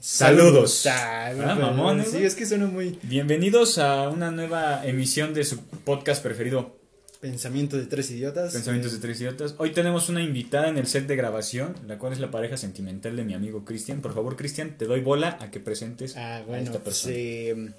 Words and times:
Saludos. 0.00 0.86
Ah, 0.86 1.30
Ah, 1.30 1.54
mamón, 1.54 2.04
Sí, 2.04 2.18
es 2.18 2.34
que 2.34 2.46
suena 2.46 2.66
muy 2.66 2.98
Bienvenidos 3.02 3.78
a 3.78 4.08
una 4.08 4.30
nueva 4.30 4.86
emisión 4.86 5.34
de 5.34 5.44
su 5.44 5.58
podcast 5.60 6.22
preferido, 6.22 6.76
pensamiento 7.20 7.76
de 7.76 7.86
tres 7.86 8.10
idiotas. 8.12 8.52
Pensamientos 8.52 8.92
de 8.92 8.98
Tres 8.98 9.20
Idiotas. 9.20 9.54
Hoy 9.58 9.70
tenemos 9.72 10.08
una 10.08 10.22
invitada 10.22 10.68
en 10.68 10.78
el 10.78 10.86
set 10.86 11.06
de 11.08 11.16
grabación, 11.16 11.74
la 11.88 11.98
cual 11.98 12.12
es 12.12 12.20
la 12.20 12.30
pareja 12.30 12.56
sentimental 12.56 13.16
de 13.16 13.24
mi 13.24 13.34
amigo 13.34 13.64
Cristian. 13.64 14.00
Por 14.00 14.14
favor, 14.14 14.36
Cristian, 14.36 14.76
te 14.78 14.84
doy 14.86 15.00
bola 15.00 15.36
a 15.40 15.50
que 15.50 15.58
presentes 15.58 16.16
Ah, 16.16 16.44
a 16.48 16.58
esta 16.58 16.72
pues, 16.78 16.84
persona. 16.84 17.14
eh, 17.16 17.70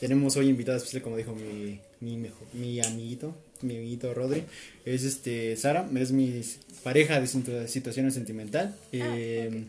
tenemos 0.00 0.36
hoy 0.38 0.48
invitada 0.48 0.78
especial, 0.78 1.02
como 1.02 1.18
dijo 1.18 1.34
mi, 1.34 1.78
mi, 2.00 2.16
mejo- 2.16 2.46
mi 2.54 2.80
amiguito, 2.80 3.36
mi 3.60 3.76
amiguito 3.76 4.14
Rodri. 4.14 4.44
Es 4.86 5.04
este 5.04 5.54
Sara, 5.56 5.86
es 5.94 6.10
mi 6.12 6.42
pareja 6.82 7.20
de 7.20 7.26
situ- 7.26 7.66
situación 7.68 8.10
sentimental. 8.10 8.74
Eh, 8.92 9.64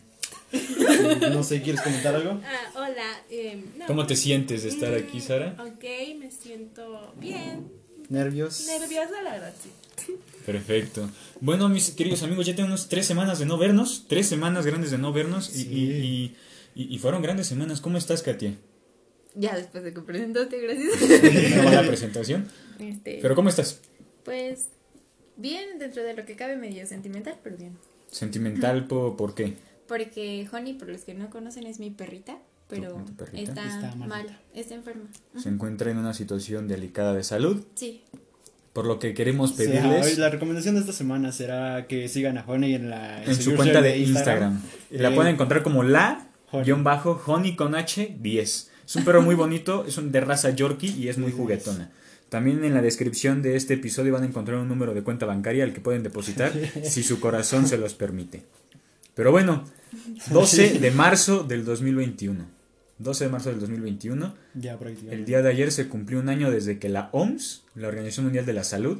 No 1.32 1.42
sé, 1.42 1.62
¿quieres 1.62 1.80
comentar 1.80 2.14
algo? 2.14 2.40
Ah, 2.44 2.70
hola. 2.76 3.22
eh, 3.30 3.64
no. 3.78 3.86
¿Cómo 3.86 4.06
te 4.06 4.16
sientes 4.16 4.62
de 4.62 4.68
estar 4.68 4.94
aquí, 4.94 5.20
Sara? 5.20 5.56
Ok, 5.60 5.84
me 6.18 6.30
siento 6.30 7.14
bien. 7.18 7.70
¿Nervios? 8.08 8.66
Nerviosa, 8.66 9.22
la 9.22 9.32
verdad, 9.32 9.54
sí. 9.62 9.70
Perfecto. 10.44 11.08
Bueno, 11.40 11.68
mis 11.68 11.90
queridos 11.92 12.22
amigos, 12.22 12.46
ya 12.46 12.54
tenemos 12.56 12.88
tres 12.88 13.06
semanas 13.06 13.38
de 13.38 13.46
no 13.46 13.56
vernos, 13.58 14.04
tres 14.08 14.26
semanas 14.26 14.66
grandes 14.66 14.90
de 14.90 14.98
no 14.98 15.12
vernos 15.12 15.50
y, 15.56 15.62
Sí. 15.62 15.68
y- 15.72 16.36
y- 16.82 16.94
y 16.94 16.98
fueron 16.98 17.22
grandes 17.22 17.46
semanas. 17.46 17.80
¿Cómo 17.80 17.96
estás, 17.98 18.22
Katia? 18.22 18.56
Ya 19.34 19.54
después 19.56 19.82
de 19.84 19.94
que 19.94 20.00
presentaste, 20.00 20.60
gracias. 20.60 21.56
No 21.56 21.64
va 21.64 21.70
la 21.72 21.86
presentación. 21.86 22.48
Este, 22.78 23.18
Pero 23.22 23.34
¿cómo 23.34 23.48
estás? 23.48 23.80
pues 24.24 24.68
bien, 25.36 25.78
dentro 25.78 26.02
de 26.02 26.14
lo 26.14 26.24
que 26.26 26.36
cabe 26.36 26.56
medio 26.56 26.86
sentimental, 26.86 27.36
pero 27.42 27.56
bien. 27.56 27.78
Sentimental, 28.10 28.86
po- 28.86 29.16
¿por 29.16 29.34
qué? 29.34 29.54
Porque 29.92 30.48
Honey, 30.50 30.72
por 30.72 30.88
los 30.88 31.02
que 31.02 31.12
no 31.12 31.28
conocen, 31.28 31.66
es 31.66 31.78
mi 31.78 31.90
perrita, 31.90 32.38
pero 32.66 33.04
está, 33.34 33.62
Está 33.62 33.94
mal, 33.94 34.38
está 34.54 34.74
enferma. 34.74 35.04
Se 35.36 35.50
encuentra 35.50 35.90
en 35.90 35.98
una 35.98 36.14
situación 36.14 36.66
delicada 36.66 37.12
de 37.12 37.22
salud, 37.22 37.62
Sí, 37.74 38.02
por 38.72 38.86
lo 38.86 38.98
que 38.98 39.12
queremos 39.12 39.52
pedirles 39.52 40.06
hoy 40.06 40.16
la 40.16 40.30
recomendación 40.30 40.76
de 40.76 40.80
esta 40.80 40.94
semana 40.94 41.30
será 41.30 41.86
que 41.88 42.08
sigan 42.08 42.38
a 42.38 42.44
Honey 42.46 42.74
en, 42.74 42.88
la, 42.88 43.22
en 43.22 43.34
su 43.34 43.54
cuenta 43.54 43.82
de 43.82 43.98
Instagram. 43.98 44.62
La 44.88 45.10
Eh, 45.10 45.14
pueden 45.14 45.34
encontrar 45.34 45.62
como 45.62 45.82
la 45.82 46.26
Honey. 46.52 46.64
guion 46.64 46.84
bajo 46.84 47.22
honey 47.26 47.54
con 47.54 47.74
h 47.74 48.16
10. 48.18 48.70
Es 48.86 48.96
un 48.96 49.04
perro 49.04 49.20
muy 49.20 49.34
bonito, 49.34 49.84
es 49.86 49.98
un 49.98 50.10
de 50.10 50.22
raza 50.22 50.48
Yorkie 50.48 50.88
y 50.88 51.08
es 51.08 51.18
muy 51.18 51.32
juguetona. 51.32 51.90
También 52.30 52.64
en 52.64 52.72
la 52.72 52.80
descripción 52.80 53.42
de 53.42 53.56
este 53.56 53.74
episodio 53.74 54.14
van 54.14 54.22
a 54.22 54.26
encontrar 54.26 54.56
un 54.56 54.68
número 54.68 54.94
de 54.94 55.02
cuenta 55.02 55.26
bancaria 55.26 55.64
al 55.64 55.74
que 55.74 55.82
pueden 55.82 56.02
depositar 56.02 56.50
si 56.82 57.02
su 57.02 57.20
corazón 57.20 57.66
se 57.66 57.76
los 57.76 57.92
permite. 57.92 58.42
Pero 59.14 59.30
bueno, 59.30 59.66
12 60.30 60.78
de 60.78 60.90
marzo 60.90 61.44
del 61.44 61.64
2021. 61.64 62.46
12 62.98 63.24
de 63.24 63.30
marzo 63.30 63.50
del 63.50 63.60
2021. 63.60 64.34
Ya 64.54 64.78
prácticamente. 64.78 65.16
El 65.16 65.24
día 65.24 65.42
de 65.42 65.50
ayer 65.50 65.72
se 65.72 65.88
cumplió 65.88 66.20
un 66.20 66.28
año 66.28 66.50
desde 66.50 66.78
que 66.78 66.88
la 66.88 67.08
OMS, 67.12 67.64
la 67.74 67.88
Organización 67.88 68.26
Mundial 68.26 68.46
de 68.46 68.52
la 68.52 68.64
Salud, 68.64 68.98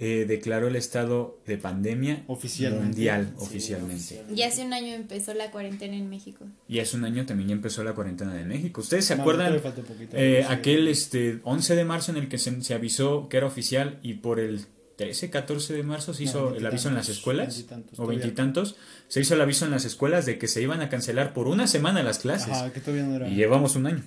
eh, 0.00 0.26
declaró 0.28 0.68
el 0.68 0.76
estado 0.76 1.40
de 1.46 1.58
pandemia 1.58 2.22
Oficialmente. 2.28 2.84
mundial 2.86 3.32
Sí, 3.38 3.44
oficialmente. 3.44 4.24
y 4.32 4.42
hace 4.42 4.64
un 4.64 4.72
año 4.72 4.94
empezó 4.94 5.34
la 5.34 5.50
cuarentena 5.50 5.96
en 5.96 6.08
México. 6.08 6.44
Y 6.68 6.78
hace 6.78 6.96
un 6.96 7.04
año 7.04 7.26
también 7.26 7.48
ya 7.48 7.54
empezó 7.56 7.82
la 7.82 7.94
cuarentena 7.94 8.32
de 8.32 8.44
México. 8.44 8.80
¿Ustedes 8.80 9.06
se 9.06 9.16
No, 9.16 9.22
acuerdan 9.22 9.58
poquito, 9.60 10.16
eh, 10.16 10.44
aquel 10.48 10.86
este 10.86 11.40
11 11.42 11.74
de 11.74 11.84
marzo 11.84 12.12
en 12.12 12.18
el 12.18 12.28
que 12.28 12.38
se, 12.38 12.62
se 12.62 12.74
avisó 12.74 13.28
que 13.28 13.38
era 13.38 13.46
oficial 13.46 13.98
y 14.02 14.14
por 14.14 14.38
el 14.38 14.66
13, 14.98 15.30
14 15.30 15.74
de 15.74 15.82
marzo 15.84 16.12
se 16.12 16.24
No, 16.24 16.28
hizo 16.30 16.54
el 16.56 16.66
aviso 16.66 16.88
en 16.88 16.96
las 16.96 17.08
escuelas? 17.08 17.64
o 17.96 18.06
veintitantos. 18.06 18.74
Se 19.06 19.20
hizo 19.20 19.34
el 19.34 19.40
aviso 19.40 19.64
en 19.64 19.70
las 19.70 19.84
escuelas 19.84 20.26
de 20.26 20.38
que 20.38 20.48
se 20.48 20.60
iban 20.60 20.80
a 20.80 20.88
cancelar 20.88 21.32
por 21.32 21.46
una 21.46 21.68
semana 21.68 22.02
las 22.02 22.18
clases. 22.18 22.48
Ajá, 22.48 22.72
que 22.72 22.80
todavía 22.80 23.04
no 23.06 23.14
era. 23.14 23.28
Y 23.28 23.36
llevamos 23.36 23.76
un 23.76 23.86
año. 23.86 24.02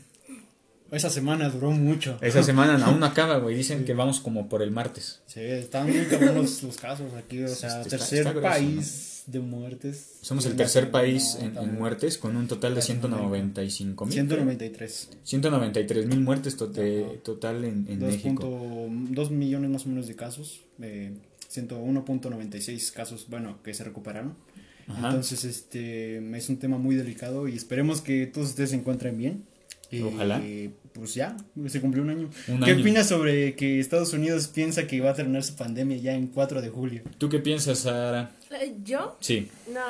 Esa 0.91 1.09
semana 1.09 1.49
duró 1.49 1.71
mucho. 1.71 2.17
Esa 2.21 2.43
semana 2.51 2.77
aún 2.85 2.99
no 2.99 3.05
acaba, 3.05 3.37
güey. 3.37 3.55
Dicen 3.55 3.85
que 3.85 3.93
vamos 3.93 4.19
como 4.19 4.49
por 4.49 4.61
el 4.61 4.71
martes. 4.71 5.21
Sí, 5.27 5.39
están 5.39 5.89
muy 5.89 6.05
cabrones 6.07 6.61
los 6.61 6.75
casos 6.75 7.13
aquí, 7.13 7.41
o 7.41 7.47
sea, 7.47 7.83
tercer 7.83 8.27
está 8.27 8.41
país 8.41 9.10
de 9.31 9.39
muertes. 9.39 10.17
Somos 10.21 10.45
el 10.45 10.55
tercer 10.55 10.91
país 10.91 11.37
en, 11.39 11.53
muertes 11.75 12.17
con 12.17 12.35
un 12.35 12.47
total 12.47 12.75
de 12.75 12.81
195 12.81 14.05
mil. 14.05 14.13
193. 14.13 15.09
193 15.23 16.05
mil 16.07 16.21
muertes 16.21 16.55
Ajá. 16.55 16.71
total 17.23 17.63
en, 17.65 17.85
en 17.89 17.99
2 17.99 18.09
México. 18.11 18.49
punto- 18.49 19.13
2 19.13 19.31
millones 19.31 19.69
más 19.69 19.85
o 19.85 19.89
menos 19.89 20.07
de 20.07 20.15
casos. 20.15 20.61
Eh, 20.81 21.11
101.96 21.49 22.91
casos, 22.91 23.27
bueno, 23.29 23.61
que 23.63 23.73
se 23.73 23.83
recuperaron. 23.83 24.35
Ajá. 24.87 25.07
Entonces, 25.09 25.43
este 25.45 26.17
es 26.37 26.49
un 26.49 26.57
tema 26.57 26.77
muy 26.77 26.95
delicado 26.95 27.47
y 27.47 27.55
esperemos 27.55 28.01
que 28.01 28.25
todos 28.27 28.49
ustedes 28.49 28.71
se 28.71 28.75
encuentren 28.77 29.17
bien. 29.17 29.45
Y, 29.91 30.01
Ojalá. 30.01 30.41
Pues 30.93 31.13
ya, 31.15 31.37
se 31.67 31.79
cumplió 31.79 32.03
un 32.03 32.09
año. 32.09 32.29
Un 32.47 32.59
¿Qué 32.59 32.71
año. 32.71 32.81
opinas 32.81 33.07
sobre 33.07 33.55
que 33.55 33.79
Estados 33.79 34.11
Unidos 34.13 34.47
piensa 34.47 34.87
que 34.87 34.99
va 34.99 35.11
a 35.11 35.13
terminar 35.13 35.43
su 35.43 35.55
pandemia 35.55 35.97
ya 35.97 36.13
en 36.13 36.27
4 36.27 36.61
de 36.61 36.69
julio? 36.69 37.03
¿Tú 37.17 37.29
qué 37.29 37.39
piensas, 37.39 37.79
Sara? 37.79 38.31
Eh, 38.51 38.75
¿Yo? 38.83 39.17
Sí. 39.21 39.47
No, 39.73 39.81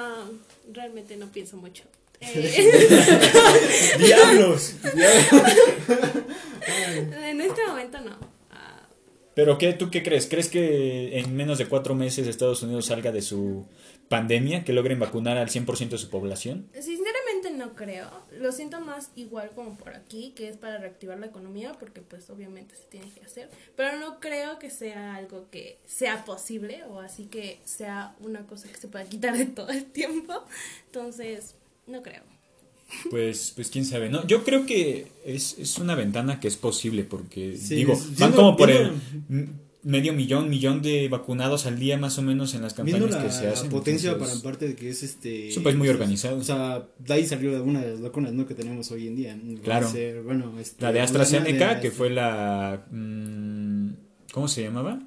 realmente 0.72 1.18
no 1.18 1.28
pienso 1.28 1.58
mucho. 1.58 1.84
Eh, 2.24 3.98
¡Diablos! 3.98 4.76
en 7.26 7.42
este 7.42 7.66
momento 7.68 8.00
no. 8.02 8.12
Ah, 8.52 8.88
¿Pero 9.34 9.58
qué, 9.58 9.74
tú 9.74 9.90
qué 9.90 10.04
crees? 10.04 10.28
¿Crees 10.28 10.48
que 10.48 11.18
en 11.18 11.36
menos 11.36 11.58
de 11.58 11.66
cuatro 11.66 11.96
meses 11.96 12.28
Estados 12.28 12.62
Unidos 12.62 12.86
salga 12.86 13.12
de 13.12 13.24
su 13.24 13.66
pandemia? 14.08 14.64
¿Que 14.64 14.72
logren 14.72 15.00
vacunar 15.00 15.38
al 15.38 15.50
100% 15.50 15.90
de 15.90 15.98
su 15.98 16.12
población? 16.12 16.68
sinceramente 16.74 17.21
no 17.52 17.74
creo. 17.76 18.10
Lo 18.38 18.52
siento 18.52 18.80
más 18.82 19.12
igual 19.16 19.52
como 19.56 19.76
por 19.78 19.94
aquí, 19.96 20.34
que 20.36 20.48
es 20.50 20.58
para 20.58 20.78
reactivar 20.78 21.20
la 21.20 21.28
economía, 21.28 21.74
porque 21.80 22.02
pues 22.02 22.30
obviamente 22.30 22.76
se 22.76 22.84
tiene 22.86 23.10
que 23.12 23.22
hacer. 23.26 23.50
Pero 23.76 23.98
no 24.00 24.20
creo 24.20 24.60
que 24.60 24.70
sea 24.70 25.16
algo 25.16 25.48
que 25.52 25.78
sea 25.86 26.26
posible 26.26 26.84
o 26.86 27.00
así 27.00 27.26
que 27.26 27.60
sea 27.66 28.16
una 28.20 28.46
cosa 28.48 28.68
que 28.68 28.78
se 28.78 28.88
pueda 28.88 29.06
quitar 29.06 29.38
de 29.38 29.46
todo 29.46 29.70
el 29.70 29.86
tiempo. 29.86 30.34
Entonces, 30.88 31.56
no 31.88 32.02
creo. 32.04 32.24
Pues, 33.10 33.54
pues 33.56 33.70
quién 33.70 33.86
sabe, 33.86 34.10
¿no? 34.10 34.28
Yo 34.28 34.44
creo 34.44 34.66
que 34.66 35.08
es, 35.26 35.58
es 35.58 35.78
una 35.78 35.96
ventana 35.96 36.40
que 36.42 36.50
es 36.50 36.58
posible 36.58 37.04
porque, 37.06 37.56
Sí, 37.58 37.76
digo, 37.76 37.94
es- 37.94 38.18
van 38.20 38.34
como 38.34 38.58
por 38.58 38.70
el 38.70 38.92
medio 39.84 40.14
millón, 40.14 40.50
millón 40.50 40.82
de 40.82 41.08
vacunados 41.10 41.66
al 41.66 41.80
día 41.80 41.98
más 41.98 42.18
o 42.18 42.22
menos 42.22 42.54
en 42.54 42.62
las 42.62 42.76
Viendo 42.76 43.08
campañas 43.08 43.24
la 43.24 43.28
que 43.28 43.34
se 43.34 43.48
hacen. 43.48 43.70
potencia 43.70 44.12
para 44.12 44.26
entonces, 44.26 44.42
parte 44.44 44.68
de 44.68 44.76
que 44.76 44.90
es 44.90 45.02
este... 45.04 45.50
Es 45.50 45.58
un 45.58 45.64
país 45.64 45.76
muy 45.76 45.88
pues, 45.88 45.96
organizado. 46.00 46.38
O 46.38 46.44
sea, 46.44 46.88
de 47.00 47.14
ahí 47.14 47.26
salió 47.26 47.64
una 47.64 47.82
de 47.82 47.92
las 47.94 48.02
vacunas 48.02 48.32
¿no? 48.34 48.46
que 48.46 48.54
tenemos 48.54 48.92
hoy 48.92 49.08
en 49.08 49.16
día. 49.16 49.40
Claro. 49.64 49.90
ser, 49.90 50.22
bueno, 50.22 50.54
este, 50.60 50.82
La 50.84 50.92
de 50.92 51.02
AstraZeneca, 51.02 51.76
de- 51.76 51.82
que 51.82 51.92
fue 51.92 52.10
la... 52.10 52.86
mm, 52.92 53.90
¿Cómo 54.32 54.48
se 54.48 54.64
llamaba? 54.64 55.00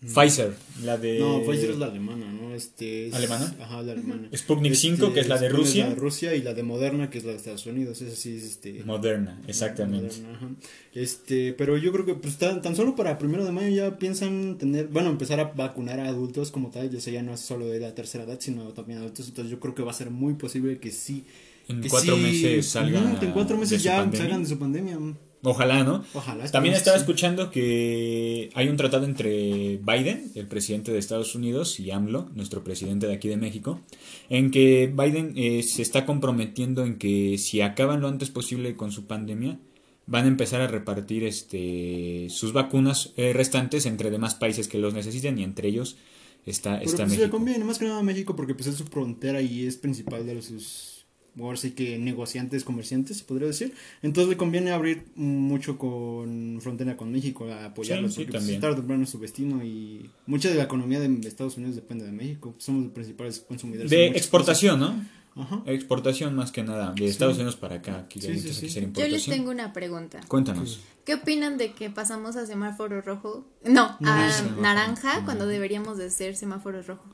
Pfizer, 0.00 0.54
la 0.84 0.96
de... 0.96 1.18
Mm. 1.18 1.22
No, 1.22 1.40
Pfizer 1.42 1.70
es 1.70 1.78
la 1.78 1.86
alemana, 1.86 2.30
¿no? 2.30 2.37
Este 2.58 3.06
es- 3.08 3.14
¿Alemana? 3.14 3.54
Ajá, 3.60 3.82
la 3.82 3.92
alemana. 3.92 4.28
Sputnik 4.36 4.74
5, 4.74 5.02
Este, 5.06 5.14
que 5.14 5.20
es 5.20 5.28
la 5.28 5.38
de 5.38 5.46
Sputnik 5.48 5.66
Rusia. 5.66 5.84
la 5.84 5.90
de 5.90 5.96
Rusia 5.96 6.34
y 6.34 6.42
la 6.42 6.54
de 6.54 6.62
Moderna, 6.62 7.08
que 7.10 7.18
es 7.18 7.24
la 7.24 7.30
de 7.32 7.38
Estados 7.38 7.64
Unidos. 7.66 8.02
Esa 8.02 8.14
sí 8.14 8.36
es 8.36 8.44
este... 8.44 8.84
Moderna, 8.84 9.40
exactamente. 9.46 10.16
Moderna, 10.16 10.36
ajá. 10.36 10.48
Este, 10.94 11.52
pero 11.54 11.76
yo 11.78 11.92
creo 11.92 12.04
que 12.04 12.14
pues 12.14 12.36
tan, 12.36 12.60
tan 12.60 12.74
solo 12.76 12.94
para 12.96 13.16
primero 13.18 13.44
de 13.44 13.52
mayo 13.52 13.68
ya 13.68 13.98
piensan 13.98 14.58
tener, 14.58 14.88
bueno, 14.88 15.10
empezar 15.10 15.38
a 15.40 15.44
vacunar 15.44 16.00
a 16.00 16.08
adultos 16.08 16.50
como 16.50 16.70
tal, 16.70 16.90
ya 16.90 17.00
sea 17.00 17.12
ya 17.12 17.22
no 17.22 17.32
es 17.34 17.40
solo 17.40 17.66
de 17.66 17.80
la 17.80 17.94
tercera 17.94 18.24
edad, 18.24 18.38
sino 18.40 18.64
también 18.74 18.98
adultos, 18.98 19.28
entonces 19.28 19.50
yo 19.50 19.60
creo 19.60 19.74
que 19.74 19.82
va 19.82 19.92
a 19.92 19.94
ser 19.94 20.10
muy 20.10 20.34
posible 20.34 20.78
que 20.78 20.90
sí. 20.90 21.24
En 21.68 21.80
que 21.82 21.88
cuatro 21.88 22.16
sí, 22.16 22.22
meses 22.22 22.66
salgan. 22.66 23.18
en 23.22 23.30
cuatro 23.32 23.56
meses 23.58 23.82
ya 23.82 23.98
pandemia. 23.98 24.18
salgan 24.20 24.42
de 24.42 24.48
su 24.48 24.58
pandemia. 24.58 24.98
Ojalá, 25.42 25.84
¿no? 25.84 26.04
Ojalá. 26.14 26.50
También 26.50 26.74
estaba 26.74 26.96
sí. 26.96 27.02
escuchando 27.02 27.50
que 27.50 28.50
hay 28.54 28.68
un 28.68 28.76
tratado 28.76 29.04
entre 29.04 29.76
Biden, 29.76 30.32
el 30.34 30.48
presidente 30.48 30.92
de 30.92 30.98
Estados 30.98 31.34
Unidos, 31.34 31.78
y 31.78 31.90
AMLO, 31.90 32.28
nuestro 32.34 32.64
presidente 32.64 33.06
de 33.06 33.14
aquí 33.14 33.28
de 33.28 33.36
México, 33.36 33.80
en 34.28 34.50
que 34.50 34.92
Biden 34.92 35.34
eh, 35.36 35.62
se 35.62 35.82
está 35.82 36.06
comprometiendo 36.06 36.84
en 36.84 36.98
que 36.98 37.38
si 37.38 37.60
acaban 37.60 38.00
lo 38.00 38.08
antes 38.08 38.30
posible 38.30 38.74
con 38.76 38.90
su 38.90 39.06
pandemia, 39.06 39.58
van 40.06 40.24
a 40.24 40.28
empezar 40.28 40.60
a 40.60 40.66
repartir 40.66 41.22
este 41.22 42.28
sus 42.30 42.52
vacunas 42.52 43.12
eh, 43.16 43.32
restantes 43.32 43.86
entre 43.86 44.10
demás 44.10 44.34
países 44.34 44.66
que 44.66 44.78
los 44.78 44.94
necesiten 44.94 45.38
y 45.38 45.44
entre 45.44 45.68
ellos 45.68 45.98
está, 46.46 46.78
Pero 46.78 46.90
está 46.90 47.04
pues 47.04 47.10
le 47.10 47.18
México. 47.18 47.36
conviene 47.36 47.64
más 47.64 47.78
que 47.78 47.84
nada 47.84 47.98
a 48.00 48.02
México 48.02 48.34
porque 48.34 48.54
pues 48.54 48.68
es 48.68 48.76
su 48.76 48.84
frontera 48.84 49.42
y 49.42 49.66
es 49.66 49.76
principal 49.76 50.26
de 50.26 50.34
los 50.34 50.46
sus 50.46 50.97
ahora 51.40 51.56
sí 51.56 51.72
que 51.72 51.98
negociantes, 51.98 52.64
comerciantes, 52.64 53.18
se 53.18 53.24
podría 53.24 53.48
decir. 53.48 53.74
Entonces 54.02 54.30
le 54.30 54.36
conviene 54.36 54.70
abrir 54.70 55.04
mucho 55.14 55.78
con 55.78 56.58
frontera 56.60 56.96
con 56.96 57.10
México, 57.12 57.46
a 57.50 57.66
apoyarlos, 57.66 58.12
Sí, 58.14 58.20
sí, 58.20 58.24
porque 58.26 58.38
también. 58.38 58.60
tarde 58.60 58.74
o 58.74 58.76
temprano 58.78 59.04
es 59.04 59.10
su 59.10 59.18
destino 59.18 59.64
y 59.64 60.10
mucha 60.26 60.48
de 60.48 60.54
la 60.56 60.64
economía 60.64 61.00
de 61.00 61.28
Estados 61.28 61.56
Unidos 61.56 61.74
depende 61.76 62.04
de 62.04 62.12
México. 62.12 62.54
Somos 62.58 62.84
los 62.84 62.92
principales 62.92 63.40
consumidores. 63.40 63.90
De 63.90 64.06
exportación, 64.08 64.80
¿no? 64.80 64.88
cosas. 64.88 65.06
Ajá. 65.36 65.62
Exportación 65.66 66.34
más 66.34 66.50
que 66.50 66.64
nada, 66.64 66.92
de 66.94 67.06
Estados 67.06 67.36
Unidos 67.36 67.54
para 67.54 67.76
acá. 67.76 67.98
Aquí, 68.00 68.20
Sí, 68.20 68.36
sí, 68.40 68.68
sí. 68.68 68.88
Yo 68.94 69.06
les 69.06 69.24
tengo 69.24 69.50
una 69.52 69.72
pregunta. 69.72 70.20
Cuéntanos. 70.26 70.80
¿Qué 71.04 71.14
opinan 71.14 71.58
de 71.58 71.72
que 71.72 71.90
pasamos 71.90 72.34
a 72.34 72.44
semáforo 72.44 73.00
rojo? 73.02 73.46
No, 73.64 73.96
No, 74.00 74.10
a 74.12 74.30
semáforo. 74.32 74.62
naranja 74.62 75.24
cuando 75.24 75.46
deberíamos 75.46 75.96
de 75.96 76.10
ser 76.10 76.34
semáforo 76.34 76.82
rojo. 76.82 77.04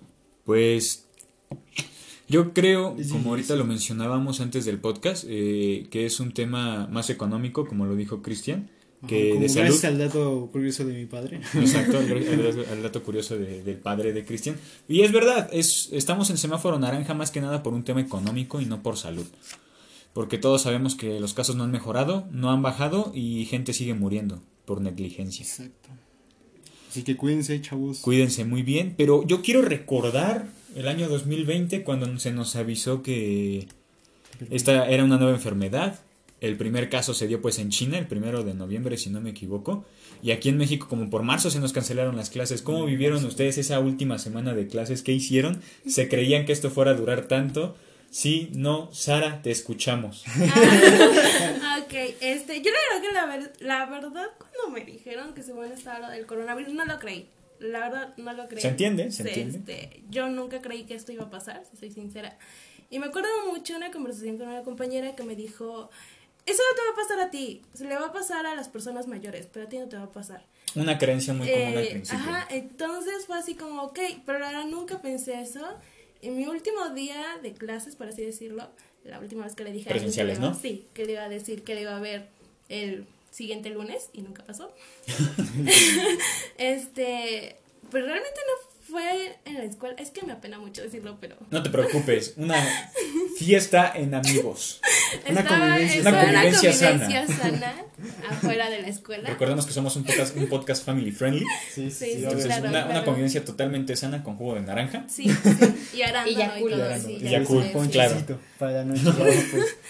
Pues 0.47 1.07
Yo 2.29 2.53
creo, 2.55 2.97
Sí, 3.03 3.11
como 3.11 3.31
ahorita 3.31 3.55
sí. 3.55 3.59
lo 3.59 3.65
mencionábamos 3.65 4.41
antes 4.41 4.65
del 4.65 4.79
podcast, 4.79 5.25
eh, 5.29 5.87
que 5.91 6.07
es 6.07 6.21
un 6.21 6.33
tema 6.33 6.87
más 6.91 7.11
económico, 7.11 7.67
como 7.67 7.85
lo 7.87 7.95
dijo 7.97 8.23
Cristian, 8.23 8.71
que 9.07 9.31
Como 9.31 9.43
de 9.43 9.49
salud. 9.51 9.67
Gracias 9.69 9.85
al 9.85 9.99
dato 9.99 10.49
curioso 10.51 10.87
de 10.87 10.95
mi 10.95 11.05
padre. 11.05 11.41
Exacto, 11.55 12.01
el 12.01 12.83
dato 12.83 13.03
curioso 13.03 13.37
de- 13.37 13.63
del 13.63 13.77
padre 13.77 14.15
de 14.15 14.25
Cristian. 14.25 14.57
Y 14.89 15.03
es 15.03 15.13
verdad, 15.13 15.51
es, 15.53 15.91
estamos 15.93 16.31
en 16.31 16.39
semáforo 16.39 16.79
naranja 16.79 17.13
más 17.13 17.31
que 17.31 17.43
nada 17.43 17.63
por 17.63 17.75
un 17.75 17.85
tema 17.85 18.01
económico 18.01 18.61
y 18.63 18.65
no 18.65 18.83
por 18.83 18.97
salud. 18.97 19.27
Porque 20.15 20.39
todos 20.39 20.63
sabemos 20.63 20.95
que 20.95 21.21
los 21.21 21.35
casos 21.35 21.57
no 21.57 21.65
han 21.65 21.73
mejorado, 21.73 22.27
no 22.31 22.51
han 22.51 22.63
bajado 22.63 23.11
y 23.15 23.45
gente 23.47 23.75
sigue 23.75 23.93
muriendo 23.95 24.43
por 24.65 24.81
negligencia. 24.81 25.45
Exacto. 25.45 25.91
Así 26.89 27.03
que 27.03 27.17
cuídense, 27.17 27.61
chavos. 27.61 27.99
Cuídense 27.99 28.45
muy 28.45 28.63
bien, 28.63 28.95
pero 28.97 29.27
yo 29.27 29.43
quiero 29.43 29.61
recordar 29.63 30.47
el 30.75 30.89
año 30.89 31.09
2020 31.09 31.83
cuando 31.85 32.19
se 32.19 32.33
nos 32.33 32.57
avisó 32.57 33.03
que 33.03 33.67
esta 34.51 34.89
era 34.89 35.05
una 35.05 35.17
nueva 35.19 35.35
enfermedad. 35.35 36.01
El 36.41 36.57
primer 36.57 36.91
caso 36.91 37.15
se 37.15 37.27
dio 37.27 37.41
pues 37.41 37.59
en 37.59 37.71
China, 37.71 37.97
el 37.99 38.07
primero 38.07 38.43
de 38.43 38.53
noviembre 38.55 38.97
si 38.99 39.09
no 39.11 39.21
me 39.21 39.31
equivoco. 39.31 39.85
Y 40.23 40.31
aquí 40.33 40.49
en 40.51 40.59
México 40.59 40.89
como 40.89 41.09
por 41.11 41.23
marzo 41.23 41.51
se 41.51 41.61
nos 41.61 41.73
cancelaron 41.73 42.17
las 42.17 42.31
clases. 42.31 42.61
¿Cómo 42.63 42.85
vivieron 42.85 43.25
ustedes 43.25 43.57
esa 43.59 43.81
última 43.81 44.19
semana 44.19 44.53
de 44.55 44.67
clases? 44.67 45.03
¿Qué 45.03 45.13
hicieron? 45.13 45.61
¿Se 45.87 46.09
creían 46.09 46.45
que 46.45 46.53
esto 46.53 46.71
fuera 46.71 46.91
a 46.91 46.95
durar 46.95 47.27
tanto? 47.29 47.77
Sí, 48.11 48.51
no, 48.55 48.91
Sara, 48.93 49.43
te 49.43 49.51
escuchamos. 49.51 50.25
Ah, 51.67 51.81
ok, 51.85 51.93
este, 52.21 52.63
yo 52.63 52.71
la 52.71 52.79
verdad 52.89 53.03
que 53.09 53.13
la, 53.13 53.27
ver- 53.27 53.53
la 53.61 53.87
verdad 53.87 54.27
cuando 54.39 54.71
me 54.73 54.85
dijeron 54.85 55.35
que 55.35 55.43
se 55.43 55.51
iba 55.53 55.65
a 55.65 55.73
estar 55.73 56.09
del 56.13 56.25
coronavirus 56.27 56.73
no 56.75 56.85
lo 56.85 56.99
creí. 57.01 57.27
La 57.65 57.81
verdad 57.81 58.15
no 58.17 58.33
lo 58.33 58.49
creí. 58.49 58.63
¿Se 58.63 58.69
entiende? 58.69 59.11
¿Se 59.11 59.23
Este, 59.29 59.41
entiende? 59.43 60.03
yo 60.11 60.29
nunca 60.29 60.61
creí 60.63 60.85
que 60.85 60.95
esto 60.95 61.13
iba 61.13 61.25
a 61.25 61.31
pasar, 61.31 61.63
si 61.71 61.77
soy 61.77 61.91
sincera. 61.91 62.37
Y 62.91 62.99
me 62.99 63.07
acuerdo 63.07 63.29
mucho 63.51 63.73
de 63.73 63.79
una 63.79 63.91
conversación 63.91 64.39
con 64.39 64.49
una 64.49 64.63
compañera 64.63 65.17
que 65.17 65.23
me 65.25 65.35
dijo, 65.35 65.91
eso 66.47 66.63
no 66.71 66.77
te 66.77 66.83
va 66.87 66.93
a 66.93 66.97
pasar 67.09 67.21
a 67.27 67.31
ti, 67.31 67.63
se 67.73 67.85
le 67.85 67.95
va 67.97 68.07
a 68.07 68.13
pasar 68.13 68.47
a 68.47 68.55
las 68.55 68.69
personas 68.69 69.09
mayores, 69.09 69.49
pero 69.53 69.67
a 69.67 69.69
ti 69.69 69.79
no 69.79 69.89
te 69.89 69.97
va 69.97 70.05
a 70.05 70.13
pasar. 70.13 70.45
Una 70.75 70.99
creencia 70.99 71.33
muy 71.35 71.49
común 71.51 71.79
al 71.79 71.85
Eh, 71.85 71.91
principio. 71.91 72.19
Ajá, 72.21 72.47
entonces 72.51 73.27
fue 73.27 73.39
así 73.39 73.55
como, 73.55 73.83
ok, 73.85 73.99
pero 74.27 74.39
la 74.39 74.49
verdad 74.49 74.67
nunca 74.67 75.01
pensé 75.01 75.41
eso. 75.41 75.61
En 76.23 76.37
mi 76.37 76.47
último 76.47 76.89
día 76.91 77.23
de 77.43 77.53
clases, 77.53 77.97
por 77.97 78.09
así 78.09 78.23
decirlo, 78.25 78.69
la 79.05 79.19
última 79.21 79.45
vez 79.45 79.55
que 79.55 79.65
le 79.65 79.73
dije 79.73 79.89
a 79.89 79.93
él 79.93 79.99
Presenciales, 79.99 80.39
le 80.39 80.45
iba- 80.45 80.55
¿no? 80.55 80.59
Sí, 80.61 80.87
que 80.95 81.05
le 81.05 81.13
iba 81.13 81.23
a 81.25 81.29
decir 81.29 81.63
que 81.65 81.75
le 81.75 81.83
iba 81.83 81.97
a 81.97 82.01
ver 82.01 82.29
el 82.69 83.07
siguiente 83.35 83.71
lunes 83.71 84.11
y 84.13 84.23
nunca 84.23 84.45
pasó. 84.45 84.73
este, 86.59 87.57
pero 87.91 88.07
realmente 88.07 88.41
no 88.47 88.74
fue 88.95 89.37
en 89.45 89.55
la 89.55 89.65
escuela, 89.65 89.97
es 89.99 90.11
que 90.11 90.23
me 90.25 90.33
apena 90.33 90.59
mucho 90.61 90.83
decirlo, 90.83 91.19
pero 91.21 91.37
No 91.51 91.63
te 91.63 91.69
preocupes, 91.71 92.35
una 92.37 92.55
fiesta 93.37 93.93
en 93.95 94.15
amigos. 94.15 94.81
Una 95.31 95.41
estaba- 95.41 95.59
convivencia 95.69 96.03
sana. 96.03 96.11
Una 96.11 96.33
convivencia 96.33 96.91
convivencia 96.91 97.27
sana 97.37 97.75
afuera 98.31 98.71
de 98.71 98.83
la 98.83 98.89
escuela. 98.89 99.29
Recordemos 99.31 99.67
que 99.67 99.73
somos 99.73 99.95
un 99.97 100.05
podcast, 100.05 100.37
un 100.37 100.47
podcast 100.49 100.85
family 100.85 101.13
friendly. 101.13 101.45
Sí, 101.73 101.91
Sí, 101.91 102.07
sí, 102.07 102.13
Entonces, 102.17 102.47
claro, 102.47 102.69
una, 102.69 102.79
una 102.79 102.87
claro. 102.91 103.05
convivencia 103.05 103.45
totalmente 103.45 103.97
sana 103.97 104.23
con 104.23 104.37
jugo 104.37 104.55
de 104.55 104.63
naranja. 104.63 105.05
Sí, 105.09 105.29
sí, 105.29 105.97
y 105.99 106.03
arándano 106.03 106.59
Y 106.59 107.01
sí, 107.01 107.13
Y 107.21 107.25
ya 107.25 107.31
Yakult, 107.41 107.67
sé, 107.67 107.73
Con 107.73 107.85
sí. 107.87 107.91
claro. 107.93 108.17
Para 108.59 108.73
la 108.73 108.85
noche, 108.85 109.03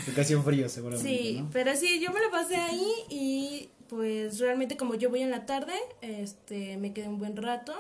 porque 0.04 0.20
hacía 0.20 0.40
frío 0.42 0.68
seguramente, 0.68 1.08
Sí, 1.10 1.40
¿no? 1.40 1.50
pero 1.52 1.74
sí, 1.76 2.00
yo 2.00 2.12
me 2.12 2.20
la 2.20 2.30
pasé 2.30 2.56
ahí 2.56 2.86
y 3.10 3.68
pues 3.88 4.38
realmente 4.40 4.76
como 4.76 4.94
yo 4.94 5.10
voy 5.10 5.20
en 5.22 5.30
la 5.30 5.46
tarde, 5.46 5.74
este, 6.00 6.76
me 6.78 6.92
quedé 6.92 7.08
un 7.08 7.18
buen 7.18 7.36
rato. 7.36 7.72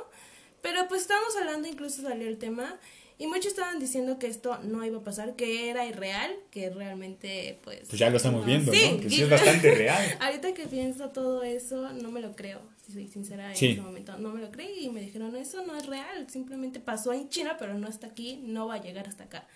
Pero 0.64 0.88
pues 0.88 1.02
estábamos 1.02 1.36
hablando, 1.36 1.68
incluso 1.68 2.00
salió 2.02 2.26
el 2.26 2.38
tema, 2.38 2.76
y 3.18 3.26
muchos 3.28 3.46
estaban 3.48 3.78
diciendo 3.78 4.18
que 4.18 4.26
esto 4.28 4.58
no 4.64 4.82
iba 4.84 4.98
a 4.98 5.04
pasar, 5.04 5.36
que 5.36 5.68
era 5.70 5.86
irreal, 5.86 6.32
que 6.50 6.70
realmente 6.70 7.60
pues... 7.62 7.80
Pues 7.88 7.98
ya 7.98 8.08
lo 8.10 8.16
estamos 8.16 8.40
no. 8.40 8.46
viendo, 8.46 8.72
Sí, 8.72 8.90
¿no? 8.92 9.00
Que 9.00 9.10
sí 9.10 9.22
es 9.22 9.30
bastante 9.30 9.70
real. 9.76 10.16
Ahorita 10.20 10.54
que 10.54 10.66
pienso 10.66 11.10
todo 11.10 11.42
eso, 11.44 11.92
no 11.92 12.10
me 12.10 12.20
lo 12.20 12.34
creo, 12.34 12.60
si 12.84 12.92
soy 12.94 13.06
sincera 13.08 13.50
en 13.50 13.56
Sí. 13.56 13.72
ese 13.72 13.82
momento, 13.82 14.16
no 14.18 14.30
me 14.30 14.40
lo 14.40 14.50
creí 14.50 14.86
y 14.86 14.88
me 14.88 15.00
dijeron, 15.02 15.36
eso 15.36 15.64
no 15.66 15.76
es 15.76 15.86
real, 15.86 16.26
simplemente 16.30 16.80
pasó 16.80 17.12
en 17.12 17.28
China, 17.28 17.56
pero 17.58 17.74
no 17.74 17.86
está 17.86 18.06
aquí, 18.08 18.40
no 18.42 18.66
va 18.66 18.76
a 18.76 18.82
llegar 18.82 19.06
hasta 19.06 19.24
acá. 19.24 19.46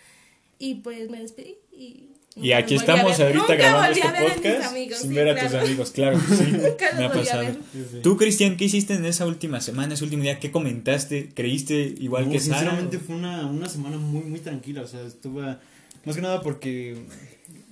Y 0.59 0.77
pues 0.77 1.09
me 1.11 1.21
despedí 1.21 1.57
y... 1.73 2.09
Y 2.41 2.53
aquí 2.53 2.77
estamos 2.77 3.19
ver. 3.19 3.37
ahorita 3.37 3.41
Nunca 3.41 3.55
grabando 3.57 3.97
este 3.97 4.07
a 4.07 4.13
ver 4.13 4.21
a 4.21 4.25
mis 4.25 4.35
podcast 4.35 4.71
amigos, 4.71 4.99
sin 4.99 5.11
sí, 5.11 5.17
ver 5.17 5.29
a 5.29 5.41
tus 5.41 5.49
claro. 5.49 5.67
amigos, 5.67 5.91
claro. 5.91 6.21
Sí, 6.21 6.45
Nunca 6.53 6.87
me 6.97 7.05
ha 7.05 7.13
pasado. 7.13 7.45
Sí. 7.73 7.99
Tú, 8.01 8.17
Cristian, 8.17 8.57
¿qué 8.57 8.67
hiciste 8.67 8.95
en 8.95 9.05
esa 9.07 9.27
última 9.27 9.61
semana, 9.61 9.95
ese 9.95 10.05
último 10.05 10.23
día? 10.23 10.39
¿Qué 10.39 10.53
comentaste? 10.53 11.31
¿Creíste 11.35 11.95
igual 11.99 12.27
No, 12.27 12.33
que 12.33 12.39
Sara? 12.39 12.59
sinceramente 12.59 12.99
fue 13.01 13.17
una, 13.17 13.47
una 13.47 13.69
semana 13.69 13.99
muy, 13.99 14.23
muy 14.23 14.39
tranquila. 14.39 14.83
O 14.83 14.87
sea, 14.87 15.03
estuve. 15.03 15.57
Más 16.05 16.15
que 16.15 16.23
nada 16.23 16.41
porque. 16.41 16.97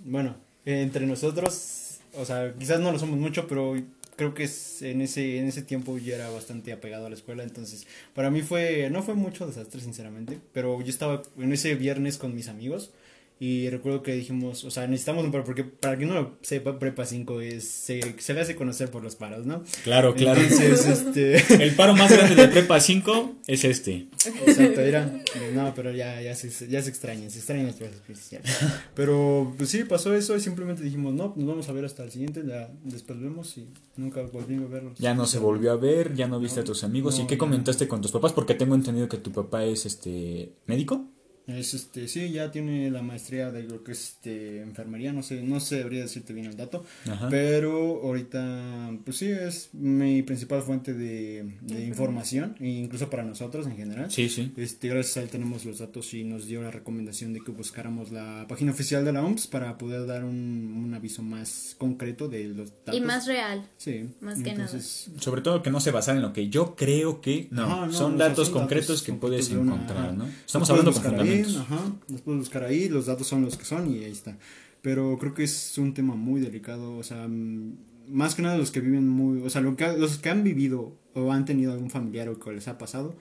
Bueno, 0.04 0.34
eh, 0.64 0.82
entre 0.82 1.06
nosotros. 1.06 1.98
O 2.18 2.24
sea, 2.24 2.52
quizás 2.58 2.80
no 2.80 2.90
lo 2.90 2.98
somos 2.98 3.18
mucho, 3.18 3.46
pero 3.46 3.76
creo 4.16 4.34
que 4.34 4.48
en 4.80 5.00
ese, 5.02 5.38
en 5.38 5.46
ese 5.46 5.62
tiempo 5.62 5.98
yo 5.98 6.14
era 6.14 6.28
bastante 6.30 6.72
apegado 6.72 7.06
a 7.06 7.10
la 7.10 7.14
escuela. 7.14 7.42
Entonces, 7.42 7.86
para 8.14 8.30
mí 8.30 8.42
fue. 8.42 8.88
No 8.90 9.02
fue 9.02 9.14
mucho 9.14 9.46
desastre, 9.46 9.80
sinceramente. 9.80 10.40
Pero 10.52 10.80
yo 10.80 10.88
estaba 10.88 11.22
en 11.38 11.52
ese 11.52 11.74
viernes 11.74 12.18
con 12.18 12.34
mis 12.34 12.48
amigos. 12.48 12.90
Y 13.38 13.68
recuerdo 13.68 14.02
que 14.02 14.14
dijimos, 14.14 14.64
o 14.64 14.70
sea, 14.70 14.86
necesitamos 14.86 15.22
un 15.22 15.30
paro, 15.30 15.44
porque 15.44 15.62
para 15.62 15.96
quien 15.98 16.08
no 16.08 16.14
lo 16.14 16.38
sepa, 16.40 16.78
Prepa 16.78 17.04
5 17.04 17.42
es, 17.42 17.68
se, 17.68 18.00
se 18.18 18.32
le 18.32 18.40
hace 18.40 18.56
conocer 18.56 18.90
por 18.90 19.02
los 19.02 19.14
paros, 19.14 19.44
¿no? 19.44 19.62
Claro, 19.84 20.14
claro. 20.14 20.40
Entonces, 20.40 20.86
este. 21.36 21.62
El 21.62 21.74
paro 21.74 21.94
más 21.94 22.10
grande 22.10 22.34
de 22.34 22.48
Prepa 22.48 22.80
5 22.80 23.34
es 23.46 23.64
este. 23.64 24.08
Exacto, 24.46 24.80
era. 24.80 25.12
No, 25.52 25.74
pero 25.74 25.92
ya, 25.92 26.22
ya, 26.22 26.34
se, 26.34 26.48
ya 26.66 26.80
se 26.82 26.88
extrañan, 26.88 27.30
se 27.30 27.38
extrañan 27.38 27.66
las 27.66 27.76
clases 27.76 28.00
presenciales. 28.00 28.50
Pero 28.94 29.54
pues 29.58 29.68
sí, 29.68 29.84
pasó 29.84 30.14
eso 30.14 30.34
y 30.34 30.40
simplemente 30.40 30.82
dijimos, 30.82 31.12
no, 31.12 31.34
nos 31.36 31.46
vamos 31.46 31.68
a 31.68 31.72
ver 31.72 31.84
hasta 31.84 32.04
el 32.04 32.10
siguiente, 32.10 32.42
ya 32.46 32.70
después 32.84 33.20
vemos 33.20 33.58
y 33.58 33.68
nunca 33.96 34.22
volví 34.22 34.54
a 34.54 34.60
verlos. 34.66 34.98
Ya 34.98 35.12
no 35.14 35.26
se 35.26 35.38
volvió 35.38 35.72
a 35.72 35.76
ver, 35.76 36.14
ya 36.14 36.26
no 36.26 36.40
viste 36.40 36.60
a 36.60 36.64
tus 36.64 36.84
amigos. 36.84 37.18
¿Y 37.18 37.22
No, 37.22 37.26
qué 37.26 37.34
ya. 37.34 37.38
comentaste 37.38 37.86
con 37.86 38.00
tus 38.00 38.12
papás? 38.12 38.32
Porque 38.32 38.54
tengo 38.54 38.74
entendido 38.74 39.10
que 39.10 39.18
tu 39.18 39.30
papá 39.30 39.62
es 39.64 39.84
este 39.84 40.52
médico. 40.66 41.04
Es 41.46 41.74
este, 41.74 42.08
sí, 42.08 42.30
ya 42.30 42.50
tiene 42.50 42.90
la 42.90 43.02
maestría 43.02 43.52
de 43.52 43.62
lo 43.62 43.84
que 43.84 43.92
es 43.92 44.08
este 44.16 44.60
enfermería, 44.62 45.12
no 45.12 45.22
sé, 45.22 45.42
no 45.42 45.60
sé 45.60 45.76
debería 45.76 46.00
decirte 46.02 46.32
bien 46.32 46.46
el 46.46 46.56
dato, 46.56 46.84
Ajá. 47.08 47.28
pero 47.30 48.00
ahorita, 48.02 48.90
pues 49.04 49.16
sí, 49.18 49.26
es 49.26 49.70
mi 49.72 50.22
principal 50.22 50.62
fuente 50.62 50.92
de, 50.92 51.56
de 51.60 51.84
información, 51.86 52.56
e 52.58 52.66
incluso 52.68 53.08
para 53.10 53.22
nosotros 53.22 53.66
en 53.66 53.76
general. 53.76 54.10
Sí, 54.10 54.28
sí. 54.28 54.52
Este, 54.56 54.88
gracias 54.88 55.18
a 55.18 55.22
él 55.22 55.28
tenemos 55.28 55.64
los 55.64 55.78
datos 55.78 56.12
y 56.14 56.24
nos 56.24 56.46
dio 56.46 56.62
la 56.62 56.70
recomendación 56.70 57.32
de 57.32 57.40
que 57.40 57.52
buscáramos 57.52 58.10
la 58.10 58.46
página 58.48 58.72
oficial 58.72 59.04
de 59.04 59.12
la 59.12 59.22
OMS 59.24 59.46
para 59.46 59.78
poder 59.78 60.06
dar 60.06 60.24
un, 60.24 60.74
un 60.84 60.94
aviso 60.94 61.22
más 61.22 61.76
concreto 61.78 62.28
de 62.28 62.44
los 62.48 62.70
datos. 62.84 62.96
Y 62.96 63.00
más 63.00 63.26
real. 63.26 63.64
Sí, 63.76 64.08
más 64.20 64.40
que 64.42 64.50
entonces, 64.50 65.10
Sobre 65.20 65.42
todo 65.42 65.62
que 65.62 65.70
no 65.70 65.78
se 65.80 65.90
basara 65.92 66.16
en 66.16 66.22
lo 66.22 66.32
que 66.32 66.48
yo 66.48 66.74
creo 66.74 67.20
que. 67.20 67.46
No, 67.52 67.62
Ajá, 67.64 67.86
no, 67.86 67.92
son 67.92 68.18
datos 68.18 68.48
son 68.48 68.58
concretos 68.60 68.88
datos 68.88 69.02
que 69.04 69.12
puedes 69.12 69.48
una- 69.50 69.74
encontrar. 69.74 70.14
¿no? 70.14 70.26
Estamos 70.44 70.68
hablando 70.70 70.92
con 70.92 71.02
ajá, 71.44 71.80
los 72.08 72.20
puedes 72.22 72.40
buscar 72.40 72.64
ahí, 72.64 72.88
los 72.88 73.06
datos 73.06 73.26
son 73.26 73.42
los 73.44 73.56
que 73.56 73.64
son 73.64 73.92
y 73.92 74.04
ahí 74.04 74.12
está. 74.12 74.36
Pero 74.82 75.18
creo 75.18 75.34
que 75.34 75.44
es 75.44 75.76
un 75.78 75.94
tema 75.94 76.14
muy 76.14 76.40
delicado, 76.40 76.96
o 76.96 77.02
sea, 77.02 77.26
mm, 77.28 77.76
más 78.08 78.34
que 78.34 78.42
nada 78.42 78.56
los 78.56 78.70
que 78.70 78.80
viven 78.80 79.08
muy, 79.08 79.42
o 79.42 79.50
sea, 79.50 79.60
lo 79.60 79.76
que, 79.76 79.96
los 79.96 80.18
que 80.18 80.30
han 80.30 80.44
vivido 80.44 80.92
o 81.14 81.32
han 81.32 81.44
tenido 81.44 81.72
algún 81.72 81.90
familiar 81.90 82.28
o 82.28 82.38
que 82.38 82.52
les 82.52 82.68
ha 82.68 82.78
pasado, 82.78 83.16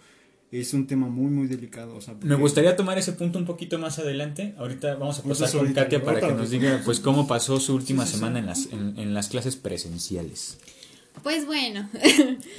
es 0.51 0.74
un 0.74 0.86
tema 0.88 1.07
muy, 1.07 1.31
muy 1.31 1.48
delicado, 1.48 1.95
o 1.95 2.01
sea. 2.01 2.15
Me 2.22 2.36
gustaría 2.36 2.75
tomar 2.75 2.98
ese 2.98 3.13
punto 3.13 3.39
un 3.39 3.45
poquito 3.45 3.79
más 3.79 3.98
adelante. 4.00 4.53
Ahorita 4.57 4.95
vamos 4.95 5.17
a 5.19 5.22
Ahorita 5.24 5.43
pasar 5.45 5.60
con 5.60 5.74
Katia 5.74 6.03
para 6.03 6.19
que 6.22 6.34
nos 6.34 6.50
diga 6.51 6.81
pues 6.86 7.00
cómo 7.00 7.27
pasó 7.27 7.60
su 7.60 7.74
última 7.75 8.03
Sí, 8.05 8.10
sí, 8.10 8.13
sí. 8.13 8.19
semana 8.19 8.39
en 8.39 8.45
las 8.45 8.65
en, 8.72 8.98
en 8.98 9.13
las 9.13 9.27
clases 9.27 9.55
presenciales. 9.55 10.57
Pues 11.24 11.45
bueno, 11.45 11.89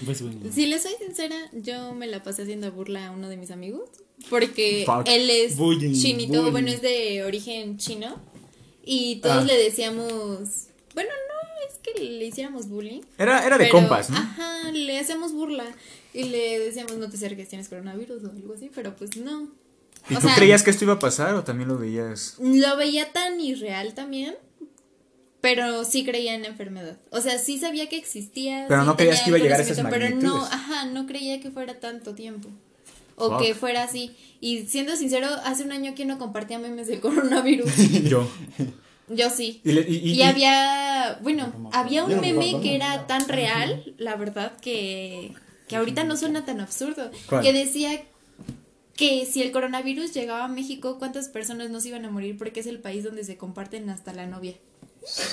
Pues 0.05 0.21
bueno. 0.21 0.41
si 0.53 0.67
les 0.67 0.83
soy 0.83 0.93
sincera, 1.05 1.37
yo 1.53 1.95
me 1.95 2.07
la 2.07 2.23
pasé 2.23 2.43
haciendo 2.43 2.71
burla 2.73 3.07
a 3.07 3.11
uno 3.13 3.29
de 3.29 3.37
mis 3.37 3.51
amigos. 3.51 3.89
Porque 4.31 4.83
Fuck. 4.87 5.07
él 5.09 5.31
es 5.31 5.57
Bullying, 5.57 5.93
chinito, 5.95 6.35
bullying. 6.39 6.51
bueno, 6.53 6.69
es 6.71 6.83
de 6.83 7.23
origen 7.25 7.77
chino. 7.79 8.21
Y 8.85 9.17
todos 9.17 9.43
Ah. 9.43 9.45
le 9.45 9.57
decíamos. 9.57 10.67
Bueno, 10.95 11.11
no 11.11 11.67
es 11.69 11.79
que 11.83 12.03
le 12.03 12.25
hiciéramos 12.25 12.69
bullying. 12.69 13.03
Era, 13.19 13.47
era 13.47 13.59
de 13.59 13.67
pero, 13.67 13.79
compas, 13.79 14.11
¿no? 14.11 14.17
Ajá, 14.17 14.71
le 14.73 14.99
hacemos 14.99 15.33
burla. 15.33 15.65
Y 16.15 16.25
le 16.25 16.59
decíamos, 16.59 16.93
no 16.97 17.09
te 17.11 17.17
acerques, 17.17 17.49
tienes 17.49 17.69
coronavirus 17.69 18.25
o 18.25 18.31
algo 18.31 18.55
así. 18.55 18.71
Pero 18.75 18.97
pues 18.97 19.17
no. 19.17 19.51
¿Y 20.09 20.15
o 20.15 20.19
tú 20.21 20.27
sea- 20.29 20.37
creías 20.37 20.63
que 20.63 20.71
esto 20.71 20.85
iba 20.85 20.95
a 20.95 20.99
pasar 20.99 21.35
o 21.35 21.45
también 21.45 21.69
lo 21.69 21.77
veías? 21.79 22.37
Lo 22.41 22.77
veía 22.77 23.13
tan 23.13 23.41
irreal 23.41 23.93
también. 23.95 24.35
Pero 25.41 25.85
sí 25.85 26.05
creía 26.05 26.35
en 26.35 26.43
la 26.43 26.49
enfermedad. 26.49 26.99
O 27.11 27.21
sea, 27.21 27.39
sí 27.39 27.59
sabía 27.59 27.89
que 27.89 27.97
existía. 27.99 28.65
Pero 28.69 28.81
sí 28.81 28.87
no 28.87 28.97
creías 28.97 29.23
que 29.23 29.31
iba 29.31 29.39
a 29.39 29.43
llegar 29.43 29.61
a 29.61 29.63
esas 29.63 29.79
Pero 29.91 30.11
no, 30.17 30.45
ajá, 30.45 30.87
no 30.87 31.07
creía 31.07 31.41
que 31.41 31.51
fuera 31.51 31.79
tanto 31.79 32.15
tiempo. 32.15 32.49
O 33.17 33.31
Fuck. 33.31 33.41
que 33.43 33.55
fuera 33.55 33.83
así. 33.83 34.15
Y 34.41 34.67
siendo 34.67 34.95
sincero, 34.97 35.27
hace 35.45 35.65
un 35.65 35.73
año 35.73 35.95
que 35.95 36.05
no 36.05 36.19
compartía 36.19 36.59
memes 36.59 36.87
del 36.87 37.01
coronavirus. 37.01 37.71
Yo. 38.09 38.29
Yo 39.09 39.31
sí. 39.31 39.61
Y, 39.65 39.73
le- 39.73 39.87
y- 39.89 39.97
y- 39.97 40.13
Y 40.15 40.23
había, 40.23 41.19
bueno, 41.23 41.53
No 41.59 41.71
había 41.73 42.05
un 42.05 42.11
Yo 42.11 42.17
no 42.17 42.23
me 42.23 42.33
meme 42.35 42.61
que 42.61 42.75
era 42.75 43.07
tan 43.07 43.27
real, 43.29 43.95
la 43.99 44.17
verdad, 44.17 44.57
que, 44.61 45.33
que 45.69 45.77
ahorita 45.77 46.05
no 46.05 46.17
suena 46.17 46.45
tan 46.45 46.61
absurdo. 46.61 47.11
¿Cuál? 47.29 47.43
Que 47.43 47.53
decía 47.53 48.03
que 48.97 49.27
si 49.27 49.43
el 49.43 49.53
coronavirus 49.53 50.13
llegaba 50.15 50.45
a 50.45 50.49
México, 50.49 50.99
¿cuántas 50.99 51.29
personas 51.29 51.71
no 51.71 51.81
se 51.81 51.89
iban 51.89 52.05
a 52.05 52.11
morir? 52.11 52.37
Porque 52.37 52.61
es 52.61 52.67
el 52.67 52.81
país 52.81 53.05
donde 53.05 53.25
se 53.25 53.37
comparten 53.37 53.89
hasta 53.91 54.13
la 54.13 54.27
novia. 54.27 54.55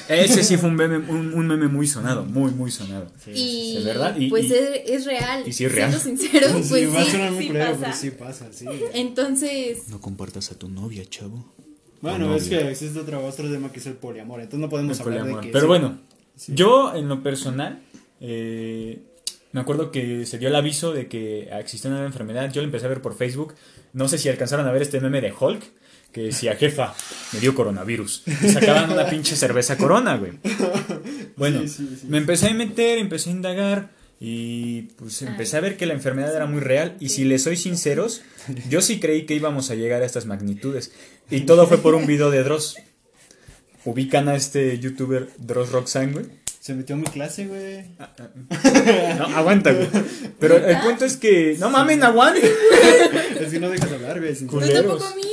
Ese 0.08 0.44
sí 0.44 0.58
fue 0.58 0.70
un 0.70 0.76
meme, 0.76 0.98
un, 0.98 1.34
un 1.34 1.48
meme 1.48 1.68
muy 1.68 1.88
sonado, 1.88 2.24
muy, 2.26 2.52
muy 2.52 2.70
sonado. 2.72 3.08
Y 3.34 3.78
¿Es 3.78 3.86
verdad? 3.86 4.16
Y- 4.18 4.30
pues 4.30 4.46
y- 4.46 4.54
es, 4.54 4.60
es 4.86 5.06
real. 5.06 5.44
y 5.46 5.52
sí 5.54 5.66
es 5.66 5.72
real. 5.72 5.92
Siendo 5.92 6.22
sinceros, 6.22 6.52
Sí, 6.64 6.70
pues 6.70 6.94
va 6.96 7.02
a 7.02 7.06
sí. 7.06 7.12
sonar 7.12 7.32
muy 7.32 7.42
sí 7.44 7.48
culero, 7.48 7.66
pasa. 7.72 7.80
pero 7.82 7.94
sí 7.98 8.12
pasa, 8.12 8.48
sí. 8.54 8.66
Entonces, 8.94 9.88
No 9.90 10.00
compartas 10.00 10.52
a 10.52 10.56
tu 10.60 10.70
novia, 10.70 11.04
chavo. 11.10 11.46
Bueno, 12.02 12.36
es 12.36 12.50
que 12.50 12.70
existe 12.70 13.00
otro, 13.00 13.26
otro 13.26 13.50
tema 13.50 13.72
que 13.72 13.80
es 13.80 13.86
el 13.88 13.94
poliamor, 13.94 14.40
entonces 14.42 14.60
no 14.60 14.70
podemos 14.70 15.00
El 15.00 15.04
hablar 15.06 15.20
poliamor. 15.22 15.42
de 15.42 15.48
que... 15.48 15.54
Pero 15.54 15.64
sí. 15.64 15.68
bueno, 15.68 16.00
Sí. 16.36 16.52
yo 16.56 16.94
en 16.96 17.08
lo 17.08 17.22
personal, 17.24 17.80
eh, 18.20 19.00
me 19.52 19.62
acuerdo 19.62 19.92
que 19.92 20.26
se 20.26 20.38
dio 20.40 20.48
el 20.50 20.56
aviso 20.56 20.92
de 20.94 21.08
que 21.08 21.50
existía 21.60 21.90
una 21.90 21.98
nueva 22.00 22.08
enfermedad. 22.12 22.52
Yo 22.52 22.62
lo 22.62 22.66
empecé 22.66 22.86
a 22.88 22.90
ver 22.90 23.02
por 23.02 23.16
Facebook. 23.16 23.54
No 23.94 24.08
sé 24.08 24.18
si 24.18 24.28
alcanzaron 24.30 24.66
a 24.68 24.72
ver 24.72 24.82
este 24.82 25.00
meme 25.00 25.22
de 25.22 25.32
Hulk. 25.32 25.64
Que 26.14 26.22
decía, 26.22 26.56
jefa, 26.56 26.94
me 27.34 27.40
dio 27.40 27.56
coronavirus. 27.56 28.24
Y 28.44 28.50
sacaban 28.50 28.92
una 28.92 29.10
pinche 29.10 29.36
cerveza 29.36 29.76
corona, 29.78 30.16
güey. 30.16 30.34
Bueno, 31.36 31.62
Sí, 31.62 31.68
sí, 31.70 31.98
sí. 32.02 32.08
me 32.08 32.20
empecé 32.20 32.48
a 32.50 32.54
meter, 32.54 33.00
empecé 33.00 33.32
a 33.32 33.34
indagar. 33.34 33.90
Y 34.20 34.84
pues 34.96 35.22
empecé 35.24 35.58
a 35.58 35.60
ver 35.62 35.76
que 35.76 35.86
la 35.86 35.94
enfermedad 35.96 36.34
era 36.34 36.46
muy 36.46 36.62
real. 36.62 36.96
Y 37.00 37.10
si 37.10 37.24
les 37.26 37.44
soy 37.44 37.58
sinceros, 37.58 38.22
yo 38.70 38.82
sí 38.82 39.00
creí 39.00 39.26
que 39.26 39.34
íbamos 39.34 39.70
a 39.72 39.76
llegar 39.76 40.02
a 40.02 40.06
estas 40.06 40.26
magnitudes. 40.28 40.94
Y 41.30 41.42
todo 41.42 41.68
fue 41.68 41.80
por 41.80 41.96
un 41.96 42.06
video 42.06 42.30
de 42.32 42.44
Dross. 42.44 42.78
Ubican 43.84 44.30
a 44.30 44.36
este 44.36 44.80
youtuber 44.80 45.30
Dross 45.40 45.72
Roxanne, 45.72 46.14
güey. 46.14 46.26
Se 46.62 46.74
metió 46.74 46.96
en 46.96 47.02
mi 47.02 47.08
clase, 47.08 47.48
güey. 47.48 47.84
No, 49.18 49.26
aguanta, 49.36 49.74
güey. 49.74 49.90
Pero 50.40 50.56
el 50.66 50.78
punto 50.80 51.04
es 51.04 51.18
que. 51.18 51.58
No 51.60 51.70
mamen, 51.70 52.02
aguante. 52.04 52.50
Es 53.42 53.52
que 53.52 53.60
no 53.60 53.70
dejas 53.70 53.92
hablar, 53.92 54.20
güey. 54.22 54.34
pues 54.36 54.72
tampoco 54.74 55.04
a 55.04 55.16
mí. 55.16 55.24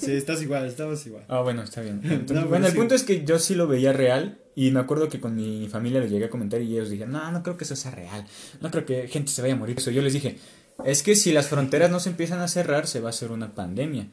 Sí, 0.00 0.12
estás 0.12 0.40
igual, 0.42 0.66
estabas 0.66 1.06
igual. 1.06 1.24
Ah, 1.28 1.40
bueno, 1.40 1.62
está 1.62 1.80
bien. 1.82 2.00
Entonces, 2.04 2.46
bueno, 2.48 2.66
el 2.66 2.72
sí. 2.72 2.78
punto 2.78 2.94
es 2.94 3.02
que 3.02 3.24
yo 3.24 3.38
sí 3.38 3.54
lo 3.54 3.66
veía 3.66 3.92
real. 3.92 4.38
Y 4.56 4.72
me 4.72 4.80
acuerdo 4.80 5.08
que 5.08 5.20
con 5.20 5.36
mi 5.36 5.68
familia 5.68 6.00
les 6.00 6.10
llegué 6.10 6.24
a 6.26 6.30
comentar 6.30 6.60
y 6.60 6.72
ellos 6.72 6.90
dijeron: 6.90 7.12
No, 7.12 7.30
no 7.30 7.42
creo 7.42 7.56
que 7.56 7.64
eso 7.64 7.76
sea 7.76 7.92
real. 7.92 8.26
No 8.60 8.70
creo 8.70 8.84
que 8.84 9.06
gente 9.08 9.30
se 9.30 9.42
vaya 9.42 9.54
a 9.54 9.56
morir. 9.56 9.76
Eso 9.78 9.90
yo 9.90 10.02
les 10.02 10.12
dije: 10.12 10.38
Es 10.84 11.02
que 11.02 11.14
si 11.14 11.32
las 11.32 11.46
fronteras 11.48 11.90
no 11.90 12.00
se 12.00 12.10
empiezan 12.10 12.40
a 12.40 12.48
cerrar, 12.48 12.86
se 12.86 13.00
va 13.00 13.08
a 13.08 13.10
hacer 13.10 13.30
una 13.30 13.54
pandemia. 13.54 14.08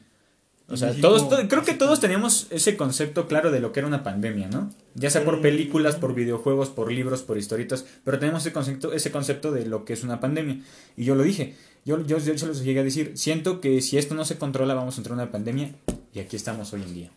O 0.70 0.76
sea, 0.76 0.88
México, 0.88 1.08
todos, 1.08 1.28
to- 1.30 1.48
creo 1.48 1.64
que 1.64 1.72
todos 1.72 1.98
teníamos 1.98 2.46
ese 2.50 2.76
concepto 2.76 3.26
claro 3.26 3.50
de 3.50 3.58
lo 3.60 3.72
que 3.72 3.80
era 3.80 3.86
una 3.86 4.02
pandemia, 4.04 4.48
¿no? 4.48 4.70
Ya 4.94 5.08
sea 5.08 5.24
por 5.24 5.40
películas, 5.40 5.96
por 5.96 6.14
videojuegos, 6.14 6.68
por 6.68 6.92
libros, 6.92 7.22
por 7.22 7.38
historietas, 7.38 7.86
pero 8.04 8.18
tenemos 8.18 8.42
ese 8.42 8.52
concepto, 8.52 8.92
ese 8.92 9.10
concepto 9.10 9.50
de 9.50 9.64
lo 9.64 9.86
que 9.86 9.94
es 9.94 10.04
una 10.04 10.20
pandemia. 10.20 10.60
Y 10.94 11.04
yo 11.04 11.14
lo 11.14 11.22
dije, 11.22 11.54
yo, 11.88 12.04
yo, 12.06 12.18
yo 12.18 12.36
se 12.38 12.46
los 12.46 12.62
llegué 12.62 12.80
a 12.80 12.84
decir, 12.84 13.12
siento 13.16 13.60
que 13.60 13.80
si 13.80 13.96
esto 13.98 14.14
no 14.14 14.24
se 14.24 14.36
controla 14.38 14.74
vamos 14.74 14.96
a 14.96 14.98
entrar 15.00 15.14
en 15.16 15.22
una 15.22 15.32
pandemia 15.32 15.74
y 16.14 16.20
aquí 16.20 16.36
estamos 16.36 16.72
hoy 16.72 16.82
en 16.82 16.94
día. 16.94 17.10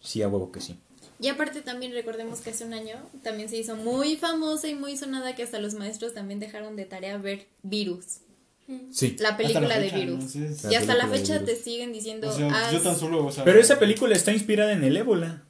Sí, 0.00 0.20
a 0.22 0.28
huevo 0.28 0.50
que 0.50 0.60
sí. 0.60 0.78
Y 1.20 1.28
aparte 1.28 1.62
también 1.62 1.92
recordemos 1.92 2.40
que 2.40 2.50
hace 2.50 2.64
un 2.64 2.74
año 2.74 2.96
también 3.22 3.48
se 3.48 3.56
hizo 3.56 3.76
muy 3.76 4.16
famosa 4.16 4.66
y 4.68 4.74
muy 4.74 4.96
sonada 4.96 5.36
que 5.36 5.44
hasta 5.44 5.60
los 5.60 5.74
maestros 5.74 6.12
también 6.14 6.40
dejaron 6.40 6.74
de 6.74 6.84
tarea 6.84 7.16
ver 7.18 7.46
Virus, 7.62 8.18
Sí. 8.90 9.16
la 9.20 9.36
película 9.36 9.78
de 9.78 9.90
Virus. 9.90 10.18
¿no? 10.24 10.28
Sí, 10.28 10.54
sí. 10.54 10.66
Y 10.70 10.74
hasta 10.74 10.94
la 10.96 11.06
fecha 11.06 11.44
te 11.44 11.54
siguen 11.56 11.92
diciendo, 11.92 12.28
O 12.30 12.32
sea, 12.32 12.48
"Ah, 12.52 12.72
yo 12.72 12.80
tan 12.80 12.98
solo, 12.98 13.26
o 13.26 13.30
sea... 13.30 13.44
Pero 13.44 13.60
esa 13.60 13.78
película 13.78 14.14
está 14.16 14.32
inspirada 14.32 14.72
en 14.72 14.82
el 14.82 14.96
ébola. 14.96 15.44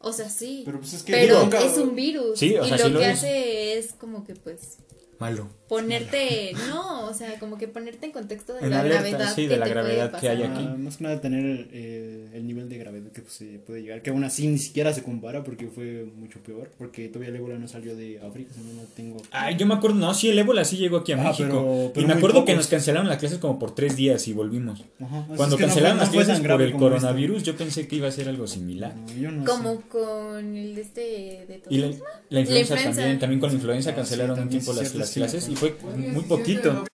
o 0.00 0.12
sea, 0.12 0.28
sí, 0.30 0.62
Pero 0.64 0.78
pues 0.78 0.92
es 0.92 1.02
que... 1.02 1.12
pero 1.12 1.50
es 1.58 1.76
un 1.78 1.96
virus 1.96 2.38
Sí, 2.38 2.54
o 2.56 2.64
y 2.64 2.68
sea, 2.68 2.76
lo 2.78 2.84
sí 2.84 2.90
lo 2.90 2.98
que 3.00 3.04
es. 3.10 3.18
hace 3.18 3.78
es 3.78 3.92
como 3.94 4.24
que 4.24 4.34
pues 4.36 4.78
Malo. 5.20 5.48
ponerte, 5.68 6.52
no, 6.68 7.06
o 7.06 7.12
sea, 7.14 7.38
como 7.38 7.58
que 7.58 7.68
ponerte 7.68 8.06
en 8.06 8.12
contexto 8.12 8.54
de 8.54 8.60
En 8.60 8.70
la 8.70 8.80
alerta, 8.80 9.00
gravedad 9.10 9.34
sí, 9.34 9.42
de 9.42 9.48
que 9.48 9.56
la 9.58 9.64
te 9.66 9.72
puede 9.72 9.82
gravedad 9.96 10.20
que 10.20 10.28
hay 10.28 10.42
aquí. 10.42 10.64
Ah, 10.66 10.76
más 10.78 10.96
que 10.96 11.04
nada 11.04 11.20
tener 11.20 11.68
eh, 11.72 12.28
el 12.34 12.46
nivel 12.46 12.68
de 12.68 12.78
gravedad 12.78 13.10
que 13.12 13.20
pues, 13.22 13.34
se 13.34 13.44
puede 13.66 13.82
llegar, 13.82 14.00
que 14.02 14.10
aún 14.10 14.24
así 14.24 14.46
ni 14.46 14.58
siquiera 14.58 14.94
se 14.94 15.02
compara 15.02 15.44
porque 15.44 15.66
fue 15.66 16.06
mucho 16.16 16.38
peor, 16.40 16.70
porque 16.78 17.08
todavía 17.08 17.28
el 17.30 17.36
ébola 17.36 17.58
no 17.58 17.68
salió 17.68 17.94
de 17.96 18.18
África, 18.20 18.52
si 18.54 18.60
no, 18.60 18.72
no 18.80 18.88
tengo... 18.96 19.20
Ay, 19.30 19.56
yo 19.56 19.66
me 19.66 19.74
acuerdo, 19.74 19.96
no, 19.98 20.14
sí, 20.14 20.28
el 20.30 20.38
ébola 20.38 20.64
sí 20.64 20.76
llegó 20.78 20.98
aquí 20.98 21.12
a 21.12 21.16
Ah, 21.20 21.24
México. 21.30 21.48
pero- 21.50 21.90
pero 21.94 22.04
y 22.04 22.08
me 22.08 22.14
acuerdo 22.14 22.44
que 22.44 22.54
nos 22.54 22.66
cancelaron 22.68 23.08
las 23.08 23.18
clases 23.18 23.38
como 23.38 23.58
por 23.58 23.74
tres 23.74 23.96
días 23.96 24.26
y 24.28 24.32
volvimos. 24.32 24.84
Ajá, 25.00 25.26
Cuando 25.36 25.56
es 25.56 25.60
que 25.60 25.66
no 25.66 25.68
cancelaron 25.68 25.98
fue- 25.98 26.04
las 26.06 26.08
no 26.08 26.14
fue 26.14 26.24
clases 26.24 26.46
por 26.46 26.62
el 26.62 26.68
esto. 26.68 26.78
coronavirus, 26.78 27.42
yo 27.42 27.56
pensé 27.56 27.86
que 27.88 27.96
iba 27.96 28.08
a 28.08 28.12
ser 28.12 28.28
algo 28.28 28.46
similar. 28.46 28.94
No, 28.96 29.12
yo 29.20 29.30
no 29.30 29.44
Como 29.44 29.74
sé. 29.76 29.80
con 29.88 30.56
el 30.56 30.74
de 30.74 30.80
este 30.80 31.00
de 31.00 31.62
Y 31.68 31.78
la, 31.78 31.88
la 32.30 32.40
influenza 32.40 32.74
influenza. 32.74 33.00
también, 33.00 33.18
también 33.18 33.40
con 33.40 33.48
la 33.50 33.54
influenza 33.56 33.90
Ah, 33.90 33.94
cancelaron 33.94 34.36
sí, 34.36 34.42
un 34.42 34.48
tiempo 34.48 34.72
las, 34.72 34.80
cierto, 34.82 34.98
las 35.16 35.34
y 35.48 35.56
fue 35.56 35.76
muy 35.94 36.24
poquito. 36.24 36.87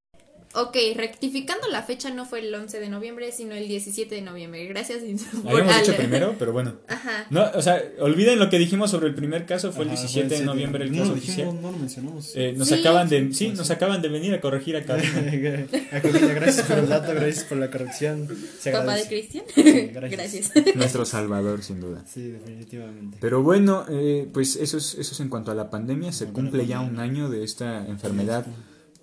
Ok, 0.54 0.76
rectificando 0.96 1.68
la 1.70 1.82
fecha 1.84 2.10
no 2.10 2.26
fue 2.26 2.40
el 2.40 2.54
11 2.54 2.80
de 2.80 2.90
noviembre, 2.90 3.32
sino 3.32 3.56
el 3.56 3.68
17 3.70 4.14
de 4.16 4.22
noviembre. 4.22 4.66
Gracias. 4.68 5.00
Habíamos 5.46 5.78
dicho 5.80 5.96
primero, 5.96 6.36
pero 6.38 6.52
bueno. 6.52 6.74
Ajá. 6.88 7.26
No, 7.30 7.50
o 7.56 7.62
sea, 7.62 7.82
olviden 8.00 8.38
lo 8.38 8.50
que 8.50 8.60
dijimos 8.60 8.92
sobre 8.92 9.08
el 9.08 9.16
primer 9.16 9.46
caso, 9.46 9.72
fue 9.72 9.84
el 9.86 9.92
Ajá, 9.92 10.02
17 10.02 10.40
de 10.40 10.46
noviembre 10.46 10.84
el 10.86 10.92
no 10.92 11.00
caso 11.04 11.16
dijimos, 11.16 11.38
oficial. 11.48 11.62
No 11.62 11.72
lo 11.72 11.78
mencionamos. 11.78 12.32
Eh, 12.36 12.54
nos 12.58 12.68
Sí. 12.68 12.74
acaban 12.76 13.08
de, 13.08 13.34
sí, 13.34 13.50
nos 13.50 13.72
acaban 13.72 14.02
de 14.02 14.10
venir 14.10 14.34
a 14.34 14.42
corregir 14.42 14.76
acá. 14.76 14.98
Gracias 15.92 16.68
por 16.68 16.80
el 16.80 16.90
dato, 16.90 17.14
gracias 17.14 17.44
por 17.46 17.58
la 17.58 17.70
corrección. 17.72 18.28
Se 18.60 18.72
Papá 18.72 18.96
de. 18.96 19.06
Cristian. 19.08 19.44
Sí, 19.54 19.90
Gracias. 19.94 20.52
Nuestro 20.76 21.06
salvador, 21.06 21.64
sin 21.64 21.80
duda. 21.82 22.04
Sí, 22.08 22.24
definitivamente. 22.30 23.18
Pero 23.22 23.42
bueno, 23.44 23.86
eh, 23.90 24.28
pues 24.34 24.56
eso 24.56 24.78
es, 24.78 24.96
eso 24.96 25.14
es 25.14 25.20
en 25.20 25.30
cuanto 25.30 25.52
a 25.52 25.56
la 25.56 25.70
pandemia. 25.70 26.12
Se 26.12 26.26
cumple 26.28 26.66
ya 26.68 26.80
un 26.82 27.00
año 27.00 27.30
de 27.30 27.44
esta 27.44 27.86
enfermedad 27.88 28.46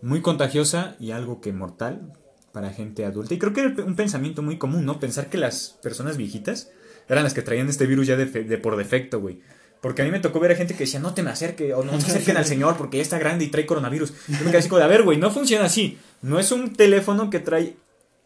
muy 0.02 0.20
contagiosa 0.20 0.96
y 1.00 1.10
algo 1.10 1.40
que 1.40 1.52
mortal 1.52 2.12
para 2.52 2.70
gente 2.70 3.04
adulta. 3.04 3.34
Y 3.34 3.38
creo 3.38 3.52
que 3.52 3.60
era 3.60 3.84
un 3.84 3.96
pensamiento 3.96 4.42
muy 4.42 4.56
común, 4.58 4.84
¿no? 4.84 5.00
Pensar 5.00 5.28
que 5.28 5.38
las 5.38 5.78
personas 5.82 6.16
viejitas 6.16 6.70
eran 7.08 7.24
las 7.24 7.34
que 7.34 7.42
traían 7.42 7.68
este 7.68 7.86
virus 7.86 8.06
ya 8.06 8.16
de, 8.16 8.26
por 8.58 8.76
defecto, 8.76 9.20
güey. 9.20 9.40
Porque 9.80 10.02
a 10.02 10.04
mí 10.04 10.10
me 10.10 10.18
tocó 10.20 10.40
ver 10.40 10.50
a 10.52 10.56
gente 10.56 10.74
que 10.74 10.80
decía, 10.84 10.98
no 10.98 11.14
te 11.14 11.22
me 11.22 11.30
acerques, 11.30 11.72
o 11.74 11.84
no 11.84 12.00
se 12.00 12.06
acerquen 12.10 12.36
al 12.36 12.44
señor 12.44 12.76
porque 12.76 12.96
ya 12.96 13.02
está 13.02 13.18
grande 13.18 13.44
y 13.44 13.48
trae 13.48 13.64
coronavirus. 13.66 14.12
Yo 14.28 14.38
me 14.44 14.46
quedé 14.50 14.58
así 14.58 14.68
como 14.68 14.78
de, 14.80 14.84
a 14.84 14.88
ver, 14.88 15.02
güey, 15.04 15.18
no 15.18 15.30
funciona 15.30 15.66
así. 15.66 15.98
No 16.22 16.38
es 16.38 16.50
un 16.52 16.72
teléfono 16.74 17.30
que 17.30 17.38
trae 17.40 17.76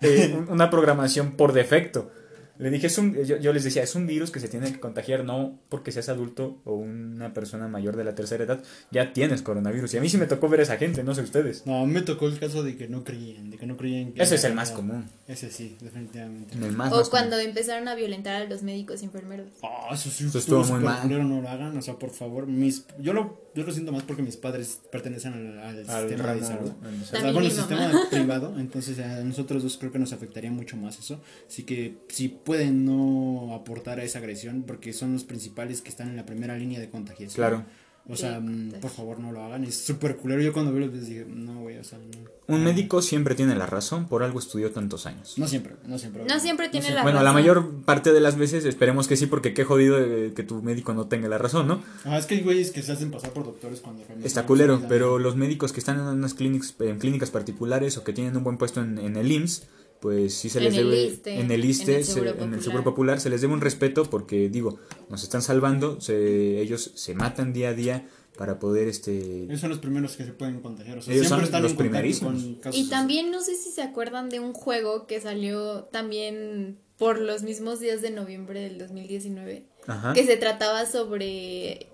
eh, 0.01 0.35
un- 0.37 0.49
una 0.51 0.71
programación 0.71 1.33
por 1.33 1.53
defecto. 1.53 2.11
Le 2.59 2.71
dije, 2.71 2.87
es 2.87 2.99
un, 2.99 3.15
yo, 3.25 3.39
yo 3.39 3.53
les 3.53 3.65
decía, 3.65 3.83
es 3.83 3.95
un 3.95 4.07
virus 4.07 4.31
que 4.31 4.39
se 4.39 4.49
tiene 4.49 4.71
que 4.73 4.79
contagiar, 4.79 5.25
no 5.25 5.59
porque 5.69 5.91
seas 5.91 6.09
adulto 6.09 6.61
o 6.65 6.75
una 6.75 7.33
persona 7.35 7.67
mayor 7.69 7.97
de 7.97 8.05
la 8.05 8.15
tercera 8.15 8.45
edad, 8.45 8.63
ya 8.91 9.13
tienes 9.13 9.43
coronavirus. 9.43 9.95
Y 9.95 9.99
a 9.99 10.01
mí 10.01 10.09
sí 10.09 10.19
me 10.19 10.27
tocó 10.27 10.49
ver 10.49 10.61
a 10.61 10.63
esa 10.65 10.77
gente, 10.77 11.03
no 11.03 11.15
sé 11.15 11.23
ustedes. 11.23 11.67
No, 11.67 11.83
a 11.83 11.87
mí 11.87 11.93
me 11.93 12.03
tocó 12.03 12.27
el 12.29 12.39
caso 12.39 12.63
de 12.63 12.77
que 12.77 12.89
no 12.89 13.05
creían, 13.05 13.51
de 13.51 13.57
que 13.59 13.67
no 13.67 13.77
creían 13.77 14.13
que... 14.13 14.23
Ese 14.23 14.35
es 14.37 14.45
el 14.45 14.55
más 14.55 14.71
común. 14.71 15.05
Ese 15.27 15.51
sí, 15.51 15.77
definitivamente. 15.81 16.55
El 16.55 16.73
más, 16.73 16.93
O 16.93 16.97
más 16.97 17.09
cuando 17.09 17.37
común. 17.37 17.49
empezaron 17.49 17.89
a 17.89 17.95
violentar 17.95 18.43
a 18.43 18.45
los 18.45 18.63
médicos 18.63 19.03
y 19.03 19.07
enfermeros. 19.07 19.49
Ah, 19.63 19.89
eso 19.95 20.11
sí, 20.11 20.27
Eso 20.27 20.39
estuvo 20.39 20.63
muy 20.65 20.81
mal. 20.81 21.03
culero, 21.03 21.25
no 21.25 21.41
lo 21.41 21.49
hagan, 21.49 21.77
o 21.77 21.83
sea, 21.83 21.95
por 21.99 22.11
favor, 22.11 22.47
mis, 22.47 22.87
yo 23.01 23.13
lo, 23.13 23.51
yo 23.55 23.65
lo 23.65 23.73
siento 23.73 23.93
más 23.93 24.03
porque 24.03 24.23
mis 24.23 24.37
padres 24.37 24.81
pertenecen 24.91 25.33
al, 25.33 25.59
al 25.59 25.91
Al 25.91 26.09
sistema 26.09 26.35
de 26.35 26.43
salud. 26.45 26.73
al- 26.83 27.03
O 27.03 27.05
sea, 27.05 27.23
bueno, 27.33 27.41
el 27.41 27.51
sistema 27.51 27.91
privado, 28.11 28.55
entonces 28.59 28.99
a 28.99 29.23
nosotros 29.25 29.63
dos 29.63 29.79
creo 29.79 29.91
que 29.91 29.99
nos 29.99 30.13
afectaría 30.13 30.51
mucho 30.51 30.77
más 30.77 30.99
eso. 30.99 31.21
Así 31.49 31.63
que 31.65 31.97
si 32.09 32.29
pueden 32.45 32.85
no 32.85 33.55
aportar 33.55 34.01
a 34.01 34.05
esa 34.05 34.19
agresión, 34.19 34.65
porque 34.67 34.93
son 34.93 35.13
los 35.13 35.25
principales 35.25 35.81
que 35.83 35.89
están 35.91 36.09
en 36.09 36.17
la 36.17 36.27
primera 36.27 36.57
línea 36.57 36.81
de 36.81 36.91
contagiación. 36.91 37.35
Claro. 37.35 37.65
O 38.09 38.17
sea, 38.17 38.41
Sí, 38.41 38.47
mm, 38.47 38.81
por 38.81 38.91
favor 38.91 39.21
no 39.21 39.31
lo 39.31 39.45
hagan, 39.45 39.63
es 39.63 39.77
súper 39.77 40.17
culero. 40.17 40.43
Yo 40.43 40.53
cuando 40.53 40.73
vi 40.73 40.81
los 40.81 40.91
videos 40.91 41.07
dije, 41.07 41.25
no, 41.29 41.61
güey, 41.61 41.79
o 41.79 41.85
sea, 41.85 41.99
no. 41.99 42.05
Un 42.53 42.65
médico 42.65 43.01
siempre 43.01 43.37
tiene 43.37 43.55
la 43.55 43.67
razón, 43.67 44.09
por 44.09 44.25
algo 44.25 44.41
estudió 44.41 44.73
tantos 44.73 45.07
años. 45.07 45.35
No 45.39 45.47
siempre, 45.47 45.77
no 45.87 45.97
siempre. 45.99 46.25
No 46.25 46.41
siempre 46.41 46.69
tiene 46.69 46.91
la 46.91 47.05
Bueno, 47.05 47.19
la 47.19 47.27
razón. 47.31 47.35
mayor 47.41 47.85
parte 47.85 48.13
de 48.13 48.19
las 48.21 48.37
veces 48.37 48.65
esperemos 48.65 49.07
que 49.07 49.17
sí, 49.17 49.27
porque 49.27 49.55
qué 49.55 49.63
jodido 49.63 50.01
eh, 50.01 50.33
que 50.35 50.43
tu 50.43 50.63
médico 50.63 50.93
no 50.95 51.07
tenga 51.07 51.29
la 51.29 51.39
razón, 51.39 51.69
¿no? 51.69 51.81
Ah, 52.05 52.19
es 52.19 52.27
que 52.27 52.35
hay 52.35 52.41
güeyes 52.41 52.73
que 52.73 52.83
se 52.83 52.91
hacen 52.91 53.13
pasar 53.13 53.31
por 53.31 53.45
doctores 53.45 53.81
cuando 53.81 54.03
realmente 54.03 54.27
Está 54.27 54.47
culero, 54.47 54.83
pero 54.89 55.21
los 55.21 55.37
médicos 55.37 55.73
que 55.73 55.79
están 55.79 56.01
en 56.01 56.07
unas 56.07 56.35
clínicas, 56.35 56.75
en 56.81 56.99
clínicas 56.99 57.31
particulares 57.31 57.97
o 57.99 58.03
que 58.03 58.13
tienen 58.13 58.37
un 58.37 58.43
buen 58.43 58.59
puesto 58.59 58.83
en, 58.83 58.99
en 58.99 59.17
el 59.17 59.31
IMSS, 59.31 59.63
pues 60.03 60.35
sí 60.35 60.51
se 60.51 60.61
les 60.61 60.75
En 60.75 60.81
el 60.81 60.91
debe, 60.91 61.21
en 61.41 61.51
el 61.53 61.65
en 61.65 61.71
ISSSTE, 61.71 61.97
el 61.99 62.05
se- 62.05 62.13
Seguro 62.13 62.31
en 62.33 62.37
el 62.37 62.41
Popular. 62.43 62.63
Seguro 62.65 62.85
Popular, 62.85 63.21
se 63.21 63.31
les 63.31 63.41
debe 63.41 63.55
un 63.55 63.61
respeto 63.63 64.11
porque, 64.11 64.49
digo, 64.51 64.79
nos 65.09 65.23
están 65.23 65.41
salvando, 65.43 66.01
se, 66.01 66.61
ellos 66.61 66.91
se 66.97 67.15
matan 67.15 67.53
día 67.53 67.69
a 67.71 67.75
día 67.75 68.07
para 68.37 68.59
poder, 68.59 68.89
este... 68.89 69.45
Ellos 69.45 69.61
son 69.61 69.71
los 69.71 69.79
primeros 69.79 70.17
que 70.17 70.25
se 70.25 70.33
pueden 70.33 70.61
contagiar. 70.61 70.99
O 70.99 71.03
sea, 71.03 71.15
Ellos 71.15 71.29
siempre 71.29 71.47
son 71.47 71.55
están 71.55 71.63
los 71.63 71.71
en 71.73 71.77
primerísimos. 71.79 72.43
con 72.43 72.55
casos 72.57 72.81
Y 72.81 72.89
también 72.89 73.31
no 73.31 73.41
sé 73.43 73.55
si 73.55 73.71
se 73.71 73.83
acuerdan 73.83 74.29
de 74.29 74.41
un 74.41 74.53
juego 74.55 75.07
que 75.07 75.21
salió 75.21 75.85
también 75.93 76.79
por 76.99 77.21
los 77.21 77.43
mismos 77.43 77.79
días 77.79 78.03
de 78.03 78.11
noviembre 78.11 78.61
del 78.61 78.79
2019, 78.79 79.67
Ajá. 79.87 80.13
que 80.15 80.25
se 80.27 80.37
trataba 80.37 80.87
sobre 80.87 81.89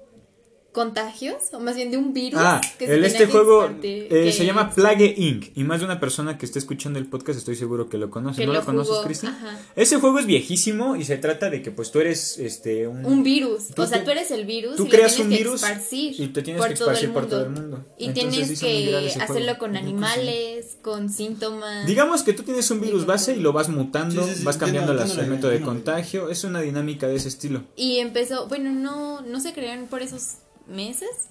contagios, 0.78 1.42
o 1.54 1.58
más 1.58 1.74
bien 1.74 1.90
de 1.90 1.96
un 1.96 2.12
virus. 2.12 2.40
Ah, 2.40 2.60
que 2.78 2.86
se 2.86 2.94
el, 2.94 3.02
tenía 3.02 3.18
este 3.18 3.26
juego 3.26 3.68
eh, 3.82 4.32
se 4.32 4.46
llama 4.46 4.70
Plague 4.70 5.12
Inc. 5.16 5.46
Y 5.56 5.64
más 5.64 5.80
de 5.80 5.86
una 5.86 5.98
persona 5.98 6.38
que 6.38 6.46
esté 6.46 6.60
escuchando 6.60 7.00
el 7.00 7.06
podcast 7.06 7.36
estoy 7.36 7.56
seguro 7.56 7.88
que 7.88 7.98
lo 7.98 8.10
conoce. 8.10 8.42
Que 8.42 8.46
¿No 8.46 8.52
lo 8.52 8.60
lo, 8.60 8.64
conoces, 8.64 8.98
Cristian? 9.04 9.36
Ese 9.74 9.98
juego 9.98 10.20
es 10.20 10.26
viejísimo 10.26 10.94
y 10.94 11.02
se 11.02 11.16
trata 11.16 11.50
de 11.50 11.62
que 11.62 11.72
pues 11.72 11.90
tú 11.90 11.98
eres 11.98 12.38
este 12.38 12.86
un, 12.86 13.04
Un 13.04 13.24
virus. 13.24 13.70
Tú 13.74 13.82
o 13.82 13.86
sea, 13.86 14.04
tú 14.04 14.12
eres 14.12 14.30
el 14.30 14.46
virus 14.46 14.76
tú 14.76 14.86
y 14.86 14.88
creas 14.88 15.18
un 15.18 15.30
virus 15.30 15.64
y 15.90 16.28
te 16.28 16.42
tienes 16.42 16.62
que 16.62 16.68
el 16.68 16.72
esparcir 16.74 17.12
por 17.12 17.26
todo 17.26 17.42
el 17.42 17.50
mundo. 17.50 17.84
Y 17.98 18.06
Entonces 18.06 18.60
tienes 18.60 18.60
que 18.60 19.20
hacerlo 19.20 19.34
juego. 19.34 19.58
con 19.58 19.76
animales, 19.76 20.78
con 20.80 21.10
síntomas. 21.10 21.88
Digamos 21.88 22.22
que 22.22 22.34
tú 22.34 22.44
tienes 22.44 22.70
un 22.70 22.80
virus 22.80 23.04
base 23.04 23.34
y 23.34 23.40
lo 23.40 23.52
vas 23.52 23.68
mutando, 23.68 24.22
Sí, 24.22 24.30
sí, 24.30 24.38
sí, 24.38 24.44
vas 24.44 24.56
cambiando 24.56 24.92
el 24.92 24.98
la 24.98 25.22
método 25.24 25.50
de 25.50 25.60
contagio. 25.60 26.28
Es 26.28 26.44
una 26.44 26.60
dinámica 26.60 27.08
de 27.08 27.16
ese 27.16 27.26
estilo. 27.26 27.64
Y 27.74 27.98
empezó, 27.98 28.46
bueno, 28.46 28.70
no, 28.70 29.22
no 29.22 29.40
se 29.40 29.52
crearon 29.52 29.88
por 29.88 30.02
esos 30.02 30.36
meses 30.68 31.28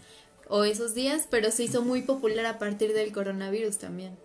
o 0.49 0.63
esos 0.63 0.93
días, 0.93 1.27
pero 1.29 1.51
se 1.51 1.63
hizo 1.63 1.81
muy 1.81 2.01
popular 2.01 2.45
a 2.45 2.59
partir 2.59 2.93
del 2.93 3.11
coronavirus 3.11 3.77
también. 3.77 4.17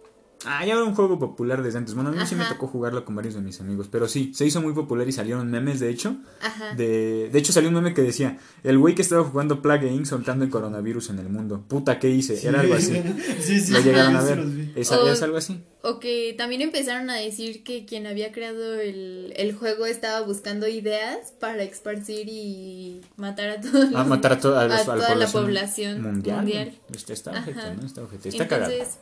Ah, 0.44 0.64
ya 0.66 0.72
era 0.74 0.82
un 0.82 0.94
juego 0.94 1.18
popular 1.18 1.62
desde 1.62 1.78
antes. 1.78 1.94
Bueno, 1.94 2.10
a 2.10 2.12
mí 2.12 2.18
sí 2.26 2.34
me 2.34 2.44
tocó 2.44 2.66
jugarlo 2.66 3.04
con 3.04 3.14
varios 3.14 3.34
de 3.34 3.40
mis 3.40 3.60
amigos. 3.60 3.88
Pero 3.90 4.08
sí, 4.08 4.32
se 4.34 4.44
hizo 4.44 4.60
muy 4.60 4.72
popular 4.72 5.08
y 5.08 5.12
salieron 5.12 5.50
memes, 5.50 5.78
de 5.80 5.88
hecho. 5.90 6.16
Ajá. 6.40 6.74
De, 6.74 7.28
de 7.32 7.38
hecho, 7.38 7.52
salió 7.52 7.68
un 7.68 7.76
meme 7.76 7.94
que 7.94 8.02
decía: 8.02 8.38
El 8.64 8.78
güey 8.78 8.94
que 8.94 9.02
estaba 9.02 9.22
jugando 9.24 9.62
Plague 9.62 9.88
Inc. 9.92 10.04
soltando 10.06 10.44
el 10.44 10.50
coronavirus 10.50 11.10
en 11.10 11.18
el 11.20 11.28
mundo. 11.28 11.64
Puta, 11.68 11.98
¿qué 11.98 12.08
hice? 12.10 12.46
Era 12.46 12.60
algo 12.60 12.74
así. 12.74 13.00
Sí, 13.40 13.60
sí, 13.60 13.72
Lo 13.72 13.78
sí, 13.78 13.84
llegaron 13.84 14.16
a 14.16 14.22
ver. 14.22 14.44
¿Es, 14.74 14.90
O- 14.90 15.08
es 15.08 15.22
algo 15.22 15.36
así? 15.36 15.62
O 15.84 15.98
que 15.98 16.34
también 16.38 16.62
empezaron 16.62 17.10
a 17.10 17.16
decir 17.16 17.64
que 17.64 17.84
quien 17.84 18.06
había 18.06 18.30
creado 18.32 18.74
el, 18.74 19.32
el 19.36 19.52
juego 19.54 19.84
estaba 19.86 20.20
buscando 20.24 20.68
ideas 20.68 21.32
para 21.40 21.62
esparcir 21.64 22.28
y 22.28 23.00
matar 23.16 23.50
a 23.50 23.60
todos 23.60 23.86
A 23.86 23.98
los- 23.98 24.06
matar 24.06 24.32
a, 24.34 24.40
to- 24.40 24.56
a 24.58 24.66
los- 24.66 24.76
a 24.88 24.92
a 24.92 24.96
toda 24.96 25.14
la 25.16 25.26
población 25.26 26.02
mundial. 26.02 26.36
mundial. 26.38 26.78
Este 26.94 27.12
está 27.12 27.32
Ajá. 27.32 27.74
¿no? 27.80 27.84
Está 27.86 28.02
ojete. 28.02 28.28
Está 28.28 28.46
cagado. 28.48 28.70
Entonces, 28.72 28.98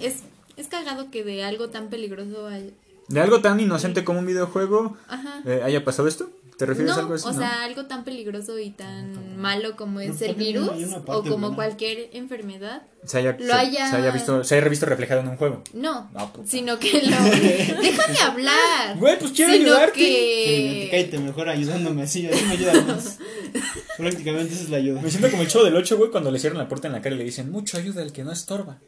es, 0.00 0.22
es 0.56 0.66
cagado 0.68 1.10
que 1.10 1.24
de 1.24 1.44
algo 1.44 1.68
tan 1.70 1.88
peligroso 1.88 2.46
hay- 2.48 2.74
De 3.08 3.20
algo 3.20 3.40
tan 3.40 3.60
inocente 3.60 4.02
como 4.04 4.20
un 4.20 4.26
videojuego 4.26 4.96
Ajá. 5.08 5.42
eh, 5.44 5.60
haya 5.64 5.84
pasado 5.84 6.08
esto. 6.08 6.30
¿Te 6.56 6.66
refieres 6.66 6.92
no, 6.94 6.98
a 6.98 7.02
algo 7.02 7.14
así? 7.14 7.26
o 7.26 7.32
no? 7.32 7.38
sea, 7.38 7.64
algo 7.64 7.86
tan 7.86 8.04
peligroso 8.04 8.56
y 8.60 8.70
tan 8.70 9.36
malo 9.36 9.74
como 9.74 9.98
es 9.98 10.20
No, 10.20 10.26
el 10.26 10.34
virus 10.36 10.68
o 11.06 11.22
como 11.24 11.36
buena. 11.38 11.54
cualquier 11.56 12.10
enfermedad. 12.12 12.82
se 13.04 13.18
haya, 13.18 13.32
lo 13.40 13.46
se- 13.46 13.52
haya- 13.52 13.90
se 13.90 13.96
haya 13.96 14.10
visto, 14.12 14.44
se 14.44 14.54
haya 14.56 14.68
visto 14.68 14.86
reflejado 14.86 15.20
en 15.22 15.28
un 15.30 15.36
juego. 15.36 15.64
No, 15.72 16.08
sino 16.46 16.78
que 16.78 16.92
lo... 17.02 17.16
Déjame 17.82 18.18
hablar. 18.22 18.96
Güey, 18.98 19.18
pues 19.18 19.32
quiero 19.32 19.52
sino 19.52 19.64
ayudarte. 19.72 19.98
Sí, 19.98 20.04
que... 20.04 20.88
cállate 20.92 21.18
mejor 21.18 21.48
ayudándome 21.48 22.02
así, 22.02 22.24
así 22.28 22.44
me 22.44 22.52
ayuda 22.52 22.80
más. 22.82 23.18
Prácticamente 23.98 24.54
esa 24.54 24.62
es 24.62 24.70
la 24.70 24.76
ayuda. 24.76 25.00
Me 25.02 25.10
siento 25.10 25.30
como 25.30 25.42
el 25.42 25.48
show 25.48 25.64
del 25.64 25.74
8, 25.76 25.96
güey, 25.96 26.10
cuando 26.12 26.30
le 26.30 26.38
cierran 26.38 26.58
la 26.62 26.68
puerta 26.68 26.86
en 26.86 26.92
la 26.94 27.02
cara 27.02 27.16
y 27.16 27.18
le 27.18 27.24
dicen, 27.24 27.50
mucho 27.50 27.78
ayuda 27.78 28.00
el 28.02 28.12
que 28.12 28.22
no 28.24 28.30
estorba. 28.32 28.78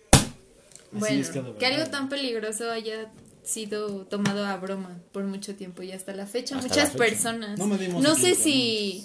Bueno, 0.93 1.21
es 1.21 1.31
que 1.31 1.67
algo 1.67 1.91
tan 1.91 2.09
peligroso 2.09 2.71
haya 2.71 3.11
sido 3.43 4.07
tomado 4.07 4.45
a 4.45 4.57
broma 4.57 4.99
por 5.13 5.25
mucho 5.25 5.55
tiempo 5.55 5.83
y 5.83 5.93
hasta 5.93 6.13
la 6.15 6.27
fecha 6.27 6.57
Hasta 6.57 6.69
muchas 6.69 6.85
la 6.85 6.91
fecha. 6.93 7.05
personas 7.05 7.59
No 7.59 7.67
medimos 7.67 8.03
no 8.03 8.15
sé 8.17 8.35
si 8.35 9.05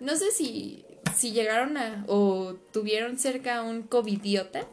no 0.00 0.16
sé 0.16 0.30
si 0.32 0.84
si 1.16 1.32
llegaron 1.32 1.76
a 1.76 2.04
o 2.08 2.54
tuvieron 2.72 3.18
cerca 3.18 3.62
un 3.62 3.82
covidiota 3.82 4.66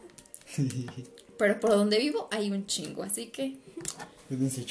pero 1.38 1.58
por 1.60 1.70
donde 1.70 1.98
vivo 1.98 2.28
hay 2.30 2.50
un 2.50 2.66
chingo 2.66 3.02
así 3.02 3.26
que 3.28 3.56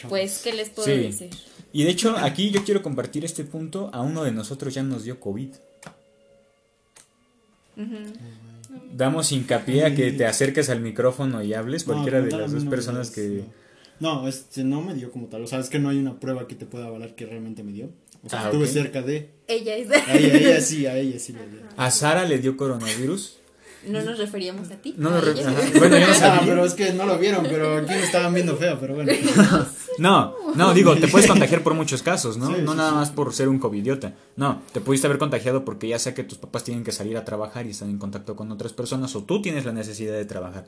pues 0.10 0.42
qué 0.44 0.54
les 0.54 0.70
puedo 0.70 0.88
Sí. 0.88 0.98
decir 0.98 1.30
Y 1.74 1.84
de 1.84 1.90
hecho, 1.90 2.16
aquí 2.18 2.52
yo 2.52 2.64
quiero 2.64 2.82
compartir 2.82 3.26
este 3.26 3.44
punto. 3.44 3.90
A 3.94 4.02
uno 4.02 4.24
de 4.24 4.32
nosotros 4.32 4.74
ya 4.74 4.84
nos 4.84 5.04
dio 5.04 5.20
COVID. 5.20 5.50
Damos 8.92 9.32
hincapié 9.32 9.86
a 9.86 9.96
que 9.96 10.12
te 10.12 10.26
acerques 10.26 10.70
al 10.70 10.82
micrófono 10.82 11.44
y 11.44 11.54
hables, 11.54 11.88
No, 11.88 11.94
cualquiera 11.94 12.22
de 12.22 12.32
las 12.32 12.52
dos 12.52 12.64
no 12.64 12.70
personas 12.70 13.12
que... 13.12 13.44
No, 14.00 14.22
No, 14.22 14.28
este, 14.28 14.64
no 14.64 14.82
me 14.82 14.94
dio 14.94 15.12
como 15.12 15.28
tal. 15.28 15.44
O 15.44 15.48
sea, 15.48 15.60
es 15.60 15.70
que 15.70 15.80
no 15.80 15.90
hay 15.90 15.98
una 15.98 16.20
prueba 16.20 16.48
que 16.48 16.56
te 16.56 16.66
pueda 16.66 16.86
avalar 16.88 17.16
que 17.16 17.26
realmente 17.26 17.64
me 17.64 17.72
dio. 17.72 17.90
O 18.24 18.30
sea, 18.30 18.42
Ah, 18.42 18.46
estuve 18.46 18.68
cerca 18.68 19.02
de. 19.02 19.30
ella 19.48 19.76
es 19.76 19.90
A 19.92 19.96
ella, 20.16 20.34
a 20.34 20.38
ella 20.38 20.62
sí, 20.62 20.86
a 20.86 20.98
ella 20.98 21.20
sí 21.20 21.34
le 21.34 21.48
dio. 21.48 21.62
A 21.78 21.92
Sara 21.92 22.26
le 22.26 22.40
dio 22.40 22.58
coronavirus. 22.58 23.37
No 23.90 24.02
nos 24.02 24.18
referíamos 24.18 24.70
a 24.72 24.76
ti 24.76 24.94
No 24.98 25.10
nos. 25.10 25.24
Bueno, 25.80 25.98
yo 25.98 26.08
no 26.08 26.14
Ah, 26.14 26.16
sabía. 26.20 26.42
pero 26.46 26.66
es 26.66 26.74
que 26.74 26.94
no 26.94 27.06
lo 27.06 27.18
vieron, 27.18 27.44
pero 27.50 27.78
aquí 27.78 27.92
me 27.92 28.04
estaban 28.04 28.34
viendo 28.34 28.56
feo, 28.58 28.78
pero 28.80 28.96
bueno. 28.96 29.12
No, 30.00 30.36
no, 30.54 30.76
digo, 30.76 30.96
te 30.96 31.08
puedes 31.08 31.28
contagiar 31.28 31.64
por 31.64 31.74
muchos 31.74 32.04
casos, 32.04 32.38
¿no? 32.38 32.48
Sí, 32.48 32.62
no 32.62 32.74
sí, 32.74 32.78
nada 32.78 32.90
sí. 32.92 32.96
más 32.98 33.10
por 33.10 33.34
ser 33.34 33.50
un 33.50 33.58
covidiota. 33.58 34.14
No, 34.36 34.62
te 34.72 34.80
pudiste 34.80 35.08
haber 35.08 35.18
contagiado 35.18 35.66
porque 35.66 35.88
ya 35.88 35.98
sea 35.98 36.14
que 36.14 36.24
tus 36.24 36.38
papás 36.38 36.64
tienen 36.64 36.84
que 36.84 36.92
salir 36.92 37.18
a 37.18 37.26
trabajar 37.26 37.66
y 37.66 37.72
están 37.72 37.90
en 37.90 37.98
contacto 37.98 38.36
con 38.36 38.52
otras 38.52 38.74
personas 38.74 39.16
o 39.16 39.24
tú 39.24 39.42
tienes 39.42 39.66
la 39.66 39.72
necesidad 39.72 40.14
de 40.14 40.26
trabajar. 40.26 40.68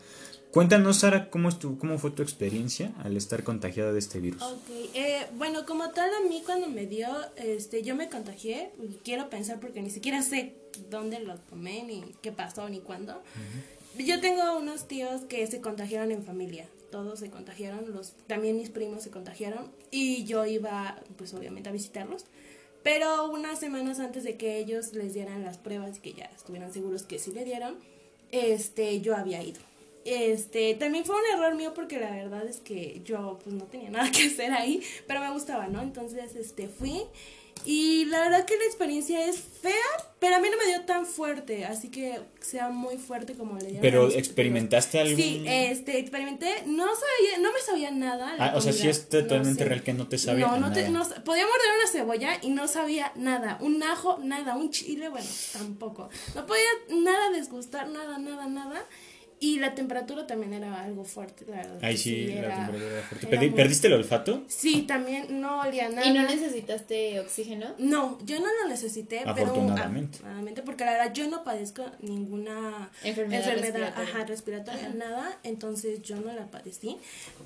Cuéntanos, 0.49 0.97
Sara, 0.97 1.29
¿cómo, 1.29 1.47
es 1.47 1.59
tu, 1.59 1.77
cómo 1.77 1.99
fue 1.99 2.09
tu 2.09 2.23
experiencia 2.23 2.91
al 3.03 3.15
estar 3.17 3.43
contagiada 3.43 3.93
de 3.93 3.99
este 3.99 4.19
virus? 4.19 4.41
Ok, 4.41 4.67
eh, 4.95 5.27
bueno, 5.37 5.63
como 5.67 5.89
tal 5.91 6.09
a 6.09 6.27
mí 6.27 6.41
cuando 6.43 6.67
me 6.67 6.87
dio, 6.87 7.07
este, 7.37 7.83
yo 7.83 7.95
me 7.95 8.09
contagié, 8.09 8.71
y 8.81 8.95
quiero 9.03 9.29
pensar 9.29 9.59
porque 9.59 9.79
ni 9.83 9.91
siquiera 9.91 10.23
sé 10.23 10.55
dónde 10.89 11.19
lo 11.19 11.37
tomé, 11.37 11.83
ni 11.83 12.03
qué 12.21 12.31
pasó, 12.31 12.69
ni 12.69 12.79
cuándo. 12.79 13.21
Yo 13.97 14.21
tengo 14.21 14.57
unos 14.57 14.87
tíos 14.87 15.21
que 15.21 15.45
se 15.47 15.61
contagiaron 15.61 16.11
en 16.11 16.23
familia, 16.23 16.67
todos 16.91 17.19
se 17.19 17.29
contagiaron, 17.29 17.91
los, 17.93 18.13
también 18.27 18.57
mis 18.57 18.69
primos 18.69 19.03
se 19.03 19.09
contagiaron 19.09 19.71
y 19.91 20.23
yo 20.25 20.45
iba, 20.45 20.99
pues 21.17 21.33
obviamente 21.33 21.69
a 21.69 21.71
visitarlos. 21.71 22.25
Pero 22.83 23.29
unas 23.29 23.59
semanas 23.59 23.99
antes 23.99 24.23
de 24.23 24.37
que 24.37 24.57
ellos 24.57 24.93
les 24.93 25.13
dieran 25.13 25.43
las 25.43 25.57
pruebas 25.57 25.97
y 25.97 25.99
que 25.99 26.13
ya 26.13 26.25
estuvieran 26.25 26.71
seguros 26.71 27.03
que 27.03 27.19
sí 27.19 27.31
le 27.31 27.43
dieron, 27.43 27.75
este, 28.31 29.01
yo 29.01 29.15
había 29.15 29.43
ido. 29.43 29.59
Este, 30.05 30.75
también 30.75 31.03
fue 31.03 31.15
un 31.15 31.37
error 31.37 31.55
mío 31.55 31.73
porque 31.73 31.99
la 31.99 32.09
verdad 32.11 32.47
es 32.47 32.57
que 32.57 33.01
yo 33.03 33.37
pues 33.43 33.53
no 33.53 33.65
tenía 33.65 33.89
nada 33.89 34.09
que 34.11 34.27
hacer 34.27 34.51
ahí, 34.53 34.81
pero 35.07 35.19
me 35.19 35.31
gustaba, 35.31 35.67
¿no? 35.67 35.81
Entonces, 35.81 36.35
este, 36.35 36.67
fui 36.67 37.03
y 37.65 38.05
la 38.05 38.19
verdad 38.21 38.45
que 38.45 38.57
la 38.57 38.63
experiencia 38.65 39.25
es 39.25 39.37
fea, 39.61 39.73
pero 40.19 40.35
a 40.35 40.39
mí 40.39 40.47
no 40.49 40.57
me 40.57 40.65
dio 40.65 40.81
tan 40.85 41.05
fuerte, 41.05 41.65
así 41.65 41.89
que 41.89 42.19
sea 42.41 42.69
muy 42.69 42.97
fuerte 42.97 43.33
como 43.35 43.57
le 43.57 43.77
a 43.77 43.81
Pero 43.81 44.09
experimentaste 44.09 44.99
algún... 44.99 45.15
Sí, 45.17 45.43
este, 45.45 45.97
experimenté, 45.99 46.63
no 46.65 46.85
sabía, 46.85 47.37
no 47.41 47.51
me 47.53 47.59
sabía 47.59 47.91
nada. 47.91 48.35
Ah, 48.39 48.53
o 48.55 48.61
sea, 48.61 48.73
sí 48.73 48.87
es 48.87 49.09
totalmente 49.09 49.63
no 49.63 49.65
sé. 49.65 49.65
real 49.65 49.83
que 49.83 49.93
no 49.93 50.07
te 50.07 50.17
sabía 50.17 50.47
No, 50.47 50.57
no 50.57 50.71
te, 50.71 50.81
nada. 50.83 50.91
no, 50.91 51.05
sa- 51.05 51.23
podía 51.23 51.43
morder 51.45 51.67
una 51.81 51.91
cebolla 51.91 52.37
y 52.41 52.49
no 52.49 52.67
sabía 52.67 53.11
nada, 53.15 53.57
un 53.61 53.81
ajo, 53.83 54.17
nada, 54.23 54.55
un 54.55 54.71
chile, 54.71 55.09
bueno, 55.09 55.27
tampoco. 55.53 56.09
No 56.35 56.45
podía 56.45 56.63
nada 56.89 57.29
desgustar, 57.31 57.89
nada, 57.89 58.17
nada, 58.17 58.47
nada. 58.47 58.85
Y 59.41 59.59
la 59.59 59.73
temperatura 59.73 60.27
también 60.27 60.53
era 60.53 60.81
algo 60.83 61.05
fuerte, 61.05 61.45
la 61.47 61.57
verdad. 61.57 61.79
Que 61.79 61.97
sí, 61.97 62.25
la 62.27 62.33
era- 62.33 62.55
temperatura 62.65 62.91
era 62.97 63.01
fuerte. 63.07 63.27
era 63.27 63.37
Perdi- 63.37 63.47
muy- 63.49 63.55
¿Perdiste 63.55 63.87
el 63.87 63.93
olfato? 63.93 64.43
Sí, 64.47 64.81
también 64.81 65.39
no 65.39 65.61
olía 65.61 65.87
nada. 65.87 66.05
y 66.05 66.13
no 66.13 66.23
necesitaste 66.23 67.19
oxígeno 67.21 67.73
No, 67.77 68.17
yo 68.25 68.39
no 68.39 68.47
lo 68.61 68.67
necesité, 68.69 69.19
Afortunadamente. 69.19 70.17
pero 70.17 70.27
afortunadamente, 70.27 70.61
porque 70.63 70.83
la 70.83 70.91
verdad 70.91 71.13
yo 71.13 71.29
no 71.29 71.43
padezco 71.45 71.85
ninguna 72.01 72.89
Enfermedad 73.03 73.45
respiratoria. 73.53 73.93
ajá, 73.97 74.25
respiratoria, 74.25 74.89
nada, 74.89 75.37
entonces 75.43 76.01
yo 76.01 76.17
no 76.17 76.33
la 76.33 76.47
padecí. 76.47 76.97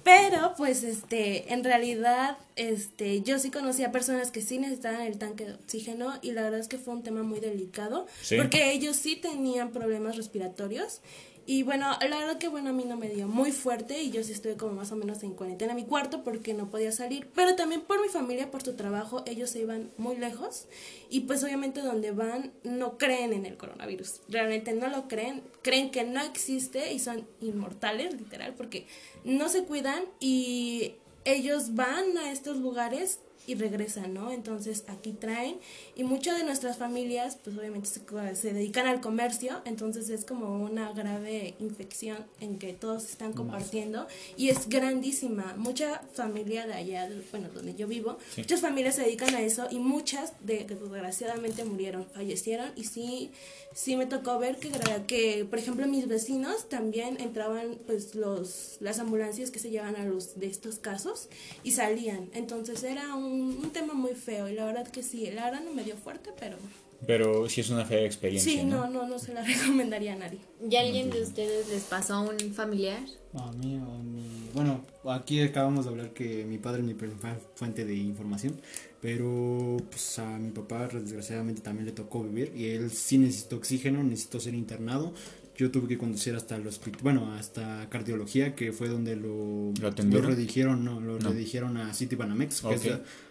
Pero 0.04 0.54
pues 0.58 0.84
este, 0.84 1.54
en 1.54 1.64
realidad 1.64 2.38
este, 2.56 3.22
yo 3.22 3.38
sí 3.40 3.52
conocía 3.52 3.92
personas 3.92 4.32
que 4.32 4.42
sí 4.42 4.58
necesitaban 4.58 5.02
el 5.02 5.18
tanque 5.18 5.46
de 5.46 5.54
oxígeno 5.54 6.18
y 6.22 6.32
la 6.32 6.42
verdad 6.44 6.60
es 6.60 6.68
que 6.68 6.78
fue 6.78 6.94
un 6.94 7.04
tema 7.04 7.24
muy 7.24 7.40
delicado, 7.40 8.08
Sí. 8.22 8.36
porque 8.38 8.72
ellos 8.74 8.96
sí 8.96 9.16
tenían 9.16 9.72
problemas 9.72 10.18
respiratorios. 10.18 11.02
Y 11.46 11.64
bueno, 11.64 11.98
la 12.08 12.18
verdad 12.18 12.38
que 12.38 12.48
bueno, 12.48 12.70
a 12.70 12.74
mí 12.74 12.86
no 12.86 12.96
me 12.96 13.10
dio 13.10 13.28
muy 13.28 13.52
fuerte 13.52 14.02
y 14.02 14.12
yo 14.12 14.24
sí 14.24 14.32
estuve 14.32 14.56
como 14.56 14.74
más 14.74 14.92
o 14.94 14.96
menos 14.96 15.24
en 15.24 15.34
cuarentena 15.34 15.72
en 15.72 15.76
mi 15.76 15.86
cuarto 15.86 16.24
porque 16.24 16.54
no 16.54 16.70
podía 16.70 16.92
salir, 16.94 17.28
pero 17.36 17.56
también 17.56 17.82
por 17.82 18.02
mi 18.02 18.08
familia, 18.08 18.50
por 18.50 18.64
su 18.64 18.76
trabajo, 18.76 19.24
ellos 19.26 19.50
se 19.50 19.60
iban 19.60 19.92
muy 19.98 20.16
lejos. 20.16 20.68
Y 21.10 21.22
pues 21.22 21.44
obviamente 21.44 21.82
donde 21.82 22.12
van 22.12 22.54
no 22.64 22.98
creen 22.98 23.34
en 23.34 23.46
el 23.46 23.58
coronavirus, 23.58 24.22
realmente 24.30 24.74
no 24.74 24.88
lo 24.88 25.10
creen, 25.10 25.44
creen 25.62 25.92
que 25.92 26.06
no 26.06 26.22
existe 26.22 26.94
y 26.94 27.00
son 27.00 27.28
inmortales, 27.42 28.14
literal, 28.14 28.54
porque 28.54 28.88
no 29.26 29.50
se 29.50 29.66
cuidan 29.66 30.04
y 30.22 30.96
ellos 31.26 31.76
van 31.76 32.18
a 32.18 32.32
estos 32.32 32.58
lugares 32.58 33.20
y 33.48 33.56
regresan, 33.56 34.14
¿no? 34.14 34.32
Entonces 34.32 34.84
aquí 34.88 35.12
traen 35.12 35.58
y 35.96 36.04
muchas 36.04 36.38
de 36.38 36.44
nuestras 36.44 36.78
familias 36.78 37.38
pues 37.44 37.58
obviamente 37.58 37.88
se, 37.90 38.02
se 38.36 38.54
dedican 38.54 38.88
al 38.88 39.02
comercio, 39.02 39.62
entonces 39.66 40.10
es 40.10 40.26
como 40.26 40.64
una 40.64 40.92
grave 40.94 41.56
infección 41.60 42.18
en 42.40 42.58
que 42.60 42.74
todos 42.74 43.04
están 43.06 43.34
compartiendo 43.34 44.08
y 44.38 44.50
es 44.50 44.70
grandísima. 44.70 45.56
Mucha 45.58 46.02
familia 46.14 46.66
de 46.66 46.74
allá, 46.74 47.10
bueno, 47.32 47.50
donde 47.54 47.76
yo 47.76 47.88
vivo, 47.88 48.18
Sí. 48.36 48.42
muchas 48.42 48.62
familias 48.62 48.96
se 48.96 49.02
dedican 49.04 49.34
a 49.36 49.42
eso 49.42 49.68
y 49.70 49.80
muchas 49.80 50.34
de, 50.46 50.66
que 50.66 50.76
desgraciadamente 50.76 51.64
murieron, 51.66 52.06
fallecieron 52.14 52.72
y 52.76 52.86
sí, 52.86 53.32
sí 53.74 53.96
me 53.96 54.06
tocó 54.06 54.40
ver 54.40 54.58
que, 54.58 54.72
que 55.08 55.46
por 55.50 55.60
ejemplo 55.60 55.88
mis 55.88 56.08
vecinos 56.08 56.70
también 56.70 57.20
entraban 57.20 57.78
pues 57.86 58.16
los 58.16 58.78
las 58.80 59.00
ambulancias 59.00 59.52
que 59.52 59.60
se 59.60 59.70
llevan 59.70 59.96
a 59.96 60.06
los 60.06 60.40
de 60.40 60.48
estos 60.48 60.78
casos 60.80 61.28
y 61.64 61.72
salían 61.72 62.30
entonces 62.34 62.84
era 62.84 63.16
un, 63.16 63.33
un 63.34 63.70
tema 63.72 63.94
muy 63.94 64.14
feo 64.14 64.48
y 64.48 64.54
la 64.54 64.66
verdad 64.66 64.88
que 64.88 65.04
sí 65.04 65.30
la 65.32 65.46
verdad 65.46 65.62
no 65.64 65.74
me 65.74 65.84
dio 65.84 65.96
fuerte 65.96 66.32
pero 66.40 66.58
Pero 67.06 67.50
sí 67.50 67.62
es 67.62 67.70
una 67.70 67.86
fea 67.86 68.06
experiencia. 68.06 68.52
Sí, 68.52 68.64
no, 68.64 68.90
no, 68.90 69.08
no 69.08 69.20
se 69.20 69.34
la 69.34 69.44
recomendaría 69.54 70.14
a 70.14 70.18
nadie. 70.18 70.40
¿Y 70.70 70.76
alguien 70.78 71.10
de 71.10 71.22
ustedes 71.22 71.68
les 71.70 71.84
pasó 71.84 72.14
a 72.14 72.22
un 72.22 72.40
familiar? 72.54 73.02
A 73.34 73.52
mí, 73.52 73.76
a 73.76 74.04
mí. 74.04 74.50
Bueno, 74.54 74.86
aquí 75.10 75.42
acabamos 75.42 75.86
de 75.86 75.92
hablar 75.92 76.14
que 76.14 76.46
mi 76.46 76.58
padre 76.60 76.80
es 76.80 76.88
mi 76.88 76.94
principal 76.94 77.38
fuente 77.56 77.84
de 77.84 77.96
información. 77.96 78.54
Pero 79.02 79.76
pues 79.90 80.18
a 80.20 80.38
mi 80.38 80.52
papá 80.52 80.88
desgraciadamente 80.88 81.62
también 81.62 81.86
le 81.88 81.92
tocó 81.92 82.24
vivir. 82.24 82.54
Y 82.56 82.70
él 82.70 82.90
sí 82.90 83.18
necesitó 83.18 83.58
oxígeno, 83.58 84.02
necesitó 84.02 84.40
ser 84.40 84.54
internado. 84.54 85.14
Yo 85.56 85.70
tuve 85.70 85.88
que 85.88 85.98
conducir 86.00 86.34
hasta 86.36 86.56
el 86.56 86.66
hospital, 86.66 87.00
bueno, 87.04 87.32
hasta 87.34 87.88
cardiología, 87.90 88.56
que 88.56 88.72
fue 88.72 88.88
donde 88.90 89.16
lo, 89.16 89.72
¿Lo 89.80 89.88
atendieron? 89.88 90.32
redirigieron, 90.32 90.84
no, 90.84 91.00
lo 91.00 91.20
No. 91.20 91.30
redirigieron 91.30 91.78
a 91.78 91.94
City 91.94 92.16
Banamex, 92.16 92.62
que 92.62 92.74
es 92.74 92.82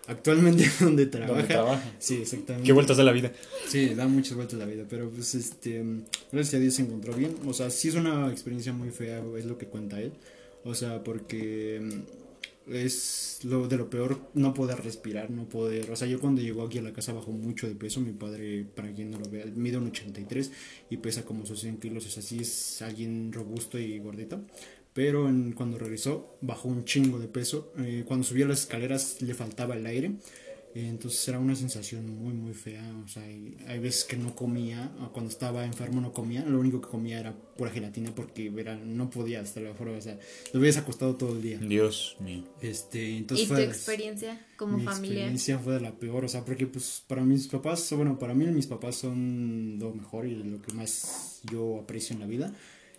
actualmente 0.06 0.70
donde 0.80 1.06
trabaja. 1.06 1.82
Sí, 1.98 2.18
exactamente. 2.22 2.66
Qué 2.66 2.72
vueltas 2.72 2.96
de 2.96 3.04
la 3.04 3.11
vida. 3.12 3.32
Sí, 3.66 3.94
da 3.96 4.06
muchas 4.06 4.35
vueltas 4.37 4.56
la 4.58 4.66
vida, 4.66 4.85
pero 4.88 5.11
pues 5.11 5.35
este, 5.35 5.85
gracias 6.30 6.54
a 6.54 6.58
Dios 6.61 6.74
se 6.74 6.82
encontró 6.82 7.12
bien. 7.14 7.35
O 7.44 7.52
sea, 7.52 7.70
sí 7.70 7.88
es 7.88 7.96
una 7.96 8.30
experiencia 8.30 8.72
muy 8.72 8.90
fea, 8.90 9.20
es 9.37 9.44
lo 9.44 9.58
que 9.58 9.66
cuenta 9.66 10.00
él. 10.00 10.12
O 10.64 10.74
sea, 10.76 11.02
porque 11.02 12.02
es 12.74 13.40
lo 13.44 13.68
de 13.68 13.76
lo 13.76 13.90
peor 13.90 14.30
no 14.35 14.54
poder 14.54 14.82
respirar, 14.82 15.30
no 15.30 15.48
poder, 15.48 15.90
o 15.90 15.96
sea, 15.96 16.08
yo 16.08 16.20
cuando 16.20 16.40
llegó 16.42 16.62
aquí 16.62 16.78
a 16.78 16.82
la 16.82 16.92
casa 16.92 17.12
bajó 17.12 17.32
mucho 17.32 17.68
de 17.68 17.74
peso, 17.74 18.00
mi 18.00 18.12
padre, 18.12 18.64
para 18.74 18.92
quien 18.92 19.11
no 19.11 19.18
lo 19.18 19.28
vea, 19.30 19.46
mide 19.46 19.78
un 19.78 19.88
83 19.88 20.50
y 20.90 20.96
pesa 20.98 21.24
como 21.24 21.46
sus 21.46 21.61
100 21.61 21.78
kilos, 21.78 22.06
o 22.06 22.11
sea, 22.11 22.22
sí 22.22 22.38
es 22.40 22.82
alguien 22.82 23.32
robusto 23.32 23.78
y 23.78 23.98
gordito. 23.98 24.42
Pero 24.94 25.28
en- 25.28 25.52
cuando 25.52 25.78
regresó 25.78 26.37
bajó 26.42 26.68
un 26.68 26.85
chingo 26.85 27.18
de 27.18 27.26
peso. 27.28 27.72
Eh, 27.78 28.04
cuando 28.06 28.24
subía 28.24 28.46
las 28.46 28.61
escaleras 28.61 29.22
le 29.22 29.32
faltaba 29.35 29.74
el 29.76 29.87
aire. 29.87 30.12
Eh, 30.74 30.88
Entonces 30.88 31.28
era 31.28 31.38
una 31.38 31.54
sensación 31.54 32.06
muy 32.18 32.32
muy 32.32 32.54
fea, 32.54 32.82
o 33.04 33.08
sea, 33.08 33.22
hay, 33.24 33.56
hay 33.66 33.78
veces 33.78 34.04
que 34.04 34.16
no 34.16 34.35
comía, 34.35 34.90
o 35.00 35.12
cuando 35.12 35.30
estaba 35.30 35.64
enfermo 35.66 36.00
no 36.00 36.12
comía, 36.12 36.44
lo 36.46 36.58
único 36.58 36.80
que 36.80 36.88
comía 36.88 37.20
era 37.20 37.35
pura 37.35 37.70
gelatina 37.70 38.14
porque 38.14 38.50
era, 38.56 38.74
no 38.76 39.11
podía 39.11 39.40
estar 39.42 39.66
afuera, 39.66 39.92
o 39.92 40.00
sea, 40.00 40.18
lo 40.52 40.61
habías 40.61 40.78
acostado 40.78 41.16
todo 41.16 41.35
el 41.37 41.42
día. 41.42 41.58
Dios 41.58 42.16
mío. 42.20 42.44
Este, 42.62 43.16
entonces 43.18 43.46
¿Y 43.46 43.48
tu 43.48 43.54
fue 43.54 43.64
experiencia 43.64 44.46
como 44.56 44.78
mi 44.78 44.85
familiar? 44.85 45.18
experiencia 45.18 45.58
fue 45.58 45.74
de 45.74 45.80
la 45.80 45.92
peor, 45.92 46.24
o 46.24 46.28
sea, 46.28 46.44
porque 46.44 46.66
pues 46.66 47.02
para 47.06 47.22
mis 47.22 47.48
papás, 47.48 47.92
bueno, 47.92 48.18
para 48.18 48.32
mí 48.35 48.46
mis 48.46 48.66
papás 48.66 48.96
son 48.96 49.78
lo 49.78 49.92
mejor 49.92 50.26
y 50.26 50.35
lo 50.37 50.62
que 50.62 50.72
más 50.72 51.40
yo 51.50 51.80
aprecio 51.80 52.14
en 52.14 52.20
la 52.20 52.26
vida. 52.26 52.54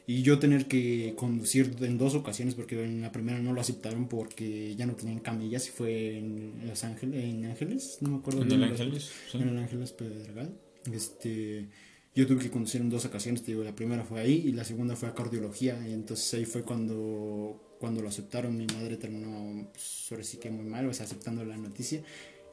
Y 0.05 0.21
yo 0.21 0.37
tener 0.37 0.67
que 0.67 1.13
conducir 1.15 1.75
en 1.81 1.97
dos 1.97 2.13
ocasiones, 2.13 2.55
porque 2.55 2.83
en 2.83 3.01
la 3.01 3.11
primera 3.13 3.39
no 3.39 3.53
lo 3.53 3.61
aceptaron 3.61 4.09
porque 4.09 4.75
ya 4.75 4.85
no 4.85 4.95
tenían 4.95 5.19
camillas 5.19 5.67
y 5.67 5.71
fue 5.71 6.17
en 6.17 6.67
Los 6.67 6.83
Ángeles, 6.83 7.23
en 7.23 7.45
Ángeles, 7.45 7.99
no 8.01 8.09
me 8.09 8.17
acuerdo 8.17 8.41
¿En 8.41 8.51
el 8.51 8.59
los- 8.61 8.71
Ángeles? 8.71 9.11
Sí. 9.31 9.37
en 9.37 9.47
el 9.49 9.57
Ángeles 9.57 9.93
Pedregal. 9.93 10.53
Este, 10.91 11.67
yo 12.15 12.27
tuve 12.27 12.39
que 12.43 12.49
conducir 12.51 12.81
en 12.81 12.89
dos 12.89 13.05
ocasiones, 13.05 13.43
te 13.43 13.51
digo, 13.51 13.63
la 13.63 13.73
primera 13.75 14.03
fue 14.03 14.19
ahí 14.19 14.43
y 14.45 14.51
la 14.51 14.65
segunda 14.65 14.95
fue 14.97 15.07
a 15.07 15.13
cardiología. 15.15 15.81
Y 15.87 15.93
entonces 15.93 16.33
ahí 16.33 16.45
fue 16.45 16.63
cuando, 16.63 17.77
cuando 17.79 18.01
lo 18.01 18.09
aceptaron. 18.09 18.57
Mi 18.57 18.67
madre 18.67 18.97
terminó, 18.97 19.69
pues, 19.71 20.07
ahora 20.11 20.23
sí 20.23 20.37
que 20.37 20.51
muy 20.51 20.65
mal, 20.65 20.85
o 20.87 20.93
sea, 20.93 21.05
aceptando 21.05 21.45
la 21.45 21.55
noticia. 21.57 22.01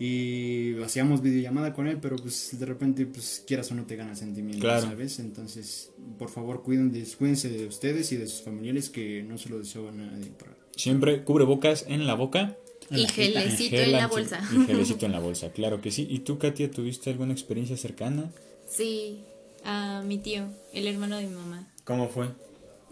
Y 0.03 0.81
hacíamos 0.83 1.21
videollamada 1.21 1.75
con 1.75 1.87
él, 1.87 1.99
pero 2.01 2.17
pues 2.17 2.59
de 2.59 2.65
repente, 2.65 3.05
pues 3.05 3.45
quieras 3.47 3.71
o 3.71 3.75
no 3.75 3.85
te 3.85 3.97
gana 3.97 4.13
el 4.13 4.17
sentimiento, 4.17 4.63
Claro. 4.63 4.81
¿sabes? 4.87 5.19
Entonces, 5.19 5.91
por 6.19 6.31
favor, 6.31 6.63
cuiden 6.63 6.91
de, 6.91 7.05
cuídense 7.19 7.51
de 7.51 7.67
ustedes 7.67 8.11
y 8.13 8.17
de 8.17 8.27
sus 8.27 8.41
familiares, 8.41 8.89
que 8.89 9.23
no 9.23 9.37
se 9.37 9.51
lo 9.51 9.59
deseo 9.59 9.89
a 9.91 9.93
nadie. 9.93 10.31
Para, 10.39 10.57
Siempre 10.75 11.23
cubre 11.23 11.45
bocas 11.45 11.85
en 11.87 12.07
la 12.07 12.15
boca. 12.15 12.57
Y 12.91 13.07
gelecito 13.09 13.77
Gel 13.77 13.91
en 13.91 13.93
la 13.93 14.07
bolsa. 14.09 14.41
Y 14.51 14.65
gelecito 14.67 15.05
en 15.05 15.13
la 15.13 15.21
bolsa, 15.21 15.53
claro 15.53 15.83
que 15.83 15.91
sí. 15.91 16.07
¿Y 16.09 16.21
tú, 16.21 16.39
Katia, 16.39 16.71
tuviste 16.71 17.11
alguna 17.11 17.35
experiencia 17.35 17.77
cercana? 17.77 18.33
Sí, 18.67 19.21
a 19.65 20.03
mi 20.07 20.17
tío, 20.17 20.47
el 20.73 20.87
hermano 20.87 21.19
de 21.19 21.27
mi 21.27 21.35
mamá. 21.35 21.69
¿Cómo 21.85 22.09
fue? 22.09 22.29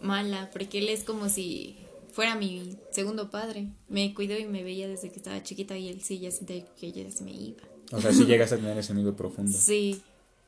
Mala, 0.03 0.51
porque 0.53 0.79
él 0.79 0.91
es 0.91 1.05
como 1.05 1.31
si 1.31 1.79
fuera 2.19 2.35
mi 2.35 2.77
segundo 2.91 3.31
padre. 3.31 3.69
Me 3.89 4.13
cuidó 4.13 4.37
y 4.37 4.45
me 4.45 4.65
veía 4.65 4.89
desde 4.89 5.09
que 5.09 5.19
estaba 5.19 5.41
chiquita 5.45 5.79
y 5.79 5.87
él 5.89 6.01
sí 6.03 6.19
ya 6.19 6.33
sentía 6.33 6.65
que 6.75 6.91
ya 6.91 7.09
se 7.13 7.23
me 7.23 7.31
iba. 7.31 7.63
O 7.93 8.01
sea, 8.01 8.13
si 8.13 8.25
llegas 8.25 8.51
a 8.51 8.57
tener 8.57 8.77
ese 8.77 8.91
amigo 8.91 9.15
profundo. 9.15 9.57
Sí. 9.57 10.01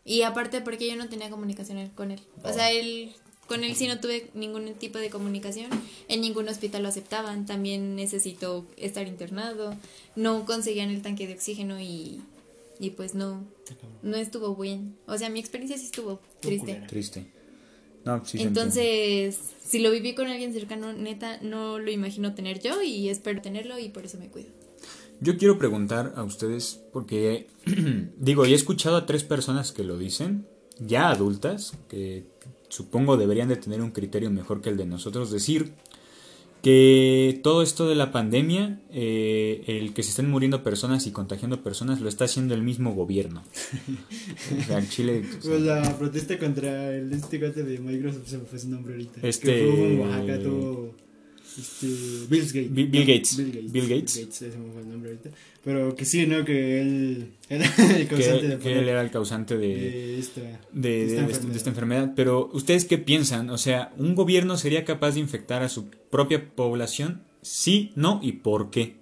Y 0.05 0.23
aparte 0.23 0.63
porque 0.63 0.89
yo 0.89 0.97
no 0.97 1.09
tenía 1.09 1.31
comunicación 1.31 1.89
con 1.91 2.11
él. 2.11 2.19
O 2.43 2.53
sea, 2.53 2.67
Oh. 2.67 2.73
él 2.73 3.13
con 3.47 3.63
él 3.63 3.77
sí 3.77 3.87
no 3.87 4.01
tuve 4.01 4.31
ningún 4.35 4.75
tipo 4.75 4.99
de 4.99 5.11
comunicación. 5.11 5.71
En 6.09 6.23
ningún 6.23 6.49
hospital 6.49 6.83
lo 6.83 6.89
aceptaban. 6.89 7.47
También 7.47 7.95
necesitó 7.95 8.67
estar 8.77 9.07
internado. 9.07 9.77
No 10.17 10.47
conseguían 10.47 10.91
el 10.91 11.03
tanque 11.03 11.29
de 11.29 11.35
oxígeno 11.35 11.81
y, 11.81 12.21
y 12.81 12.91
pues 12.91 13.15
no, 13.15 13.45
no 14.03 14.17
estuvo 14.17 14.57
bien. 14.57 14.97
O 15.07 15.17
sea, 15.17 15.29
mi 15.31 15.39
experiencia 15.39 15.79
sí 15.79 15.85
estuvo 15.85 16.19
triste. 16.41 16.83
Triste. 16.89 17.27
No, 18.05 18.25
sí. 18.25 18.41
Entonces, 18.41 19.39
si 19.65 19.79
lo 19.79 19.91
viví 19.91 20.15
con 20.15 20.27
alguien 20.27 20.53
cercano, 20.53 20.93
neta, 20.93 21.39
no 21.43 21.79
lo 21.79 21.91
imagino 21.91 22.35
tener 22.35 22.61
yo 22.61 22.83
y 22.83 23.09
espero 23.09 23.41
tenerlo 23.43 23.79
y 23.79 23.89
por 23.89 24.05
eso 24.05 24.19
me 24.19 24.29
cuido. 24.29 24.51
Yo 25.21 25.37
quiero 25.37 25.59
preguntar 25.59 26.15
a 26.17 26.23
ustedes, 26.23 26.81
porque 26.93 27.47
digo, 28.17 28.47
y 28.47 28.53
he 28.53 28.57
escuchado 28.57 28.97
a 28.97 29.07
tres 29.07 29.23
personas 29.23 29.73
que 29.73 29.85
lo 29.85 29.99
dicen, 29.99 30.47
ya 30.79 31.11
adultas, 31.11 31.77
que 31.89 32.25
supongo 32.69 33.17
deberían 33.17 33.49
de 33.49 33.57
tener 33.57 33.83
un 33.83 33.91
criterio 33.91 34.31
mejor 34.31 34.63
que 34.63 34.71
el 34.71 34.77
de 34.77 34.87
nosotros, 34.87 35.31
decir 35.31 35.75
que 36.63 37.41
todo 37.43 37.63
esto 37.63 37.89
de 37.89 37.95
la 37.95 38.13
pandemia, 38.13 38.81
eh, 38.91 39.65
el 39.67 39.95
que 39.95 40.03
se 40.03 40.11
estén 40.11 40.29
muriendo 40.31 40.63
personas 40.63 41.07
y 41.07 41.11
contagiando 41.11 41.63
personas, 41.63 42.01
lo 42.01 42.09
está 42.09 42.25
haciendo 42.25 42.55
el 42.55 42.63
mismo 42.63 42.95
gobierno. 42.95 43.43
O 44.61 44.63
sea, 44.65 44.87
Chile... 44.89 45.23
o 45.27 45.43
sea, 45.43 45.51
Pues 45.51 45.63
la 45.63 45.99
protesta 45.99 46.39
contra 46.39 46.95
el 46.95 47.13
este 47.13 47.39
de 47.39 47.79
Microsoft 47.79 48.27
se 48.29 48.39
me 48.39 48.45
fue 48.45 48.59
su 48.59 48.69
nombre 48.69 48.95
ahorita. 48.95 49.21
Este- 49.27 49.47
Que 49.47 49.73
fue 49.73 49.93
en 49.95 50.01
Oaxaca 50.01 50.43
todo. 50.43 51.10
Este. 51.59 51.87
Bill 52.29 52.41
Gates. 52.43 52.53
Bill- 52.71 52.87
Bill 52.91 53.07
Gates. 53.07 53.37
Bill 53.37 53.53
Gates. 53.53 53.73
Bill 53.73 53.89
Gates. 53.89 54.17
ese 54.17 54.51
fue 54.51 54.81
el 54.83 54.89
nombre 54.89 55.11
ahorita. 55.11 55.31
Pero 55.65 55.95
que 55.95 56.05
sí, 56.05 56.27
¿no? 56.27 56.45
Que 56.45 56.81
él 56.81 57.33
era 57.49 57.65
el 57.97 58.07
causante 58.09 58.41
que, 58.41 58.49
de, 58.49 58.59
que 58.59 58.79
él 58.79 58.89
era 58.89 59.03
el 59.03 59.11
causante 59.11 59.59
de, 59.59 59.67
de 59.69 60.19
esta. 60.19 60.41
de, 60.73 61.07
esta 61.27 61.47
de- 61.47 61.57
esta 61.57 61.71
enfermedad. 61.71 62.13
Pero, 62.17 62.49
¿ustedes 62.53 62.85
qué 62.85 62.99
piensan? 62.99 63.51
O 63.51 63.59
sea, 63.59 63.93
¿un 63.99 64.15
gobierno 64.15 64.57
sería 64.57 64.85
capaz 64.85 65.13
de 65.13 65.21
infectar 65.21 65.63
a 65.63 65.69
su 65.69 65.87
propia 66.11 66.49
población? 66.55 67.23
Sí, 67.43 67.93
no 67.95 68.21
y 68.23 68.33
por 68.33 68.71
qué. 68.71 68.97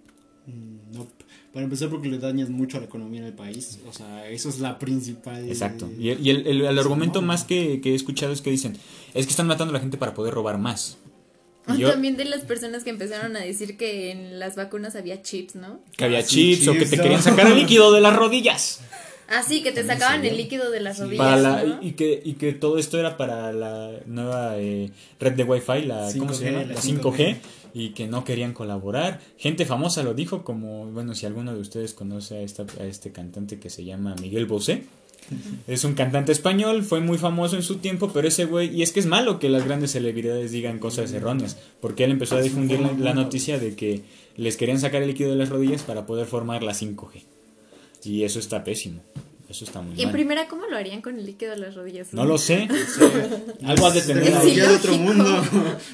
Mm, 0.46 0.96
no. 0.96 1.06
Para 1.52 1.64
empezar, 1.64 1.88
porque 1.88 2.08
le 2.08 2.18
dañas 2.18 2.50
mucho 2.50 2.76
a 2.76 2.80
la 2.80 2.86
economía 2.86 3.22
del 3.24 3.32
país. 3.32 3.78
O 3.88 3.92
sea, 3.92 4.28
eso 4.28 4.48
es 4.48 4.60
la 4.60 4.78
principal. 4.78 5.48
Exacto. 5.48 5.90
Y 5.98 6.10
el, 6.10 6.24
y 6.26 6.30
el- 6.30 6.46
el- 6.46 6.60
el 6.62 6.78
argumento 6.78 7.20
no. 7.20 7.26
más 7.28 7.44
que, 7.44 7.80
que 7.80 7.92
he 7.92 7.94
escuchado 7.94 8.32
es 8.32 8.42
que 8.42 8.50
dicen, 8.50 8.76
es 9.14 9.26
que 9.26 9.30
están 9.30 9.46
matando 9.46 9.70
a 9.72 9.74
la 9.74 9.80
gente 9.80 9.96
para 9.96 10.14
poder 10.14 10.34
robar 10.34 10.58
más. 10.58 10.98
Yo- 11.78 11.90
También 11.90 12.16
de 12.16 12.24
las 12.24 12.40
personas 12.42 12.84
que 12.84 12.90
empezaron 12.90 13.36
a 13.36 13.40
decir 13.40 13.76
que 13.76 14.10
en 14.10 14.38
las 14.38 14.56
vacunas 14.56 14.96
había 14.96 15.22
chips, 15.22 15.54
¿no? 15.56 15.80
que 15.96 16.04
había 16.04 16.20
Ah, 16.20 16.22
sí, 16.22 16.54
chips 16.56 16.68
o 16.68 16.72
que 16.74 16.86
te 16.86 16.96
querían 16.98 17.22
sacar 17.22 17.46
el 17.46 17.56
líquido 17.56 17.92
de 17.92 18.00
las 18.00 18.14
rodillas. 18.16 18.80
Ah, 19.30 19.42
sí, 19.46 19.62
que 19.62 19.72
te 19.72 19.80
También 19.82 19.98
sacaban 19.98 20.24
el 20.24 20.38
líquido 20.38 20.70
de 20.70 20.80
las 20.80 20.96
Sí. 20.96 21.02
rodillas. 21.02 21.18
Para 21.26 21.36
la, 21.36 21.62
¿no? 21.62 21.82
y, 21.82 21.92
que, 21.92 22.18
y 22.24 22.32
que 22.32 22.54
todo 22.54 22.78
esto 22.78 22.98
era 22.98 23.18
para 23.18 23.52
la 23.52 23.90
nueva 24.06 24.56
eh, 24.56 24.90
red 25.20 25.32
de 25.34 25.44
Wi-Fi, 25.44 25.82
la, 25.82 26.10
¿cómo 26.18 26.32
se 26.32 26.46
5G, 26.46 26.50
llama? 26.50 26.64
la 26.64 26.72
La 26.72 26.80
5G. 26.80 27.02
5G, 27.02 27.36
y 27.74 27.90
que 27.90 28.06
no 28.06 28.24
querían 28.24 28.54
colaborar. 28.54 29.20
Gente 29.36 29.66
famosa 29.66 30.02
lo 30.02 30.14
dijo, 30.14 30.44
como, 30.44 30.86
bueno, 30.86 31.14
si 31.14 31.26
alguno 31.26 31.52
de 31.52 31.60
ustedes 31.60 31.92
conoce 31.92 32.38
a, 32.38 32.40
esta, 32.40 32.64
a 32.80 32.86
este 32.86 33.12
cantante 33.12 33.60
que 33.60 33.68
se 33.68 33.84
llama 33.84 34.14
Miguel 34.18 34.46
Bosé. 34.46 34.84
Es 35.66 35.84
un 35.84 35.94
cantante 35.94 36.32
español, 36.32 36.82
fue 36.84 37.00
muy 37.00 37.18
famoso 37.18 37.56
en 37.56 37.62
su 37.62 37.76
tiempo, 37.76 38.10
pero 38.12 38.26
ese 38.28 38.46
güey, 38.46 38.74
y 38.74 38.82
es 38.82 38.92
que 38.92 39.00
es 39.00 39.06
malo 39.06 39.38
que 39.38 39.48
las 39.50 39.64
grandes 39.64 39.92
celebridades 39.92 40.50
digan 40.52 40.78
cosas 40.78 41.12
erróneas, 41.12 41.56
porque 41.80 42.04
él 42.04 42.10
empezó 42.12 42.36
a 42.36 42.40
difundir 42.40 42.80
la, 42.80 42.92
la 42.92 43.14
noticia 43.14 43.58
de 43.58 43.74
que 43.76 44.02
les 44.36 44.56
querían 44.56 44.80
sacar 44.80 45.02
el 45.02 45.08
líquido 45.08 45.30
de 45.30 45.36
las 45.36 45.48
rodillas 45.50 45.82
para 45.82 46.06
poder 46.06 46.26
formar 46.26 46.62
la 46.62 46.72
5G. 46.72 47.22
Y 48.04 48.22
eso 48.24 48.38
está 48.38 48.64
pésimo, 48.64 49.02
eso 49.50 49.64
está 49.64 49.82
muy 49.82 49.94
Y 49.96 50.00
en 50.02 50.06
mal. 50.06 50.12
primera, 50.14 50.48
¿cómo 50.48 50.66
lo 50.66 50.76
harían 50.76 51.02
con 51.02 51.18
el 51.18 51.26
líquido 51.26 51.50
de 51.50 51.58
las 51.58 51.74
rodillas? 51.74 52.14
No 52.14 52.24
lo 52.24 52.38
sé, 52.38 52.68
algo 53.64 53.86
has 53.86 53.94
de 53.94 54.00
tener 54.02 54.32
Sí, 54.40 54.58
otro 54.60 54.96
mundo. 54.96 55.42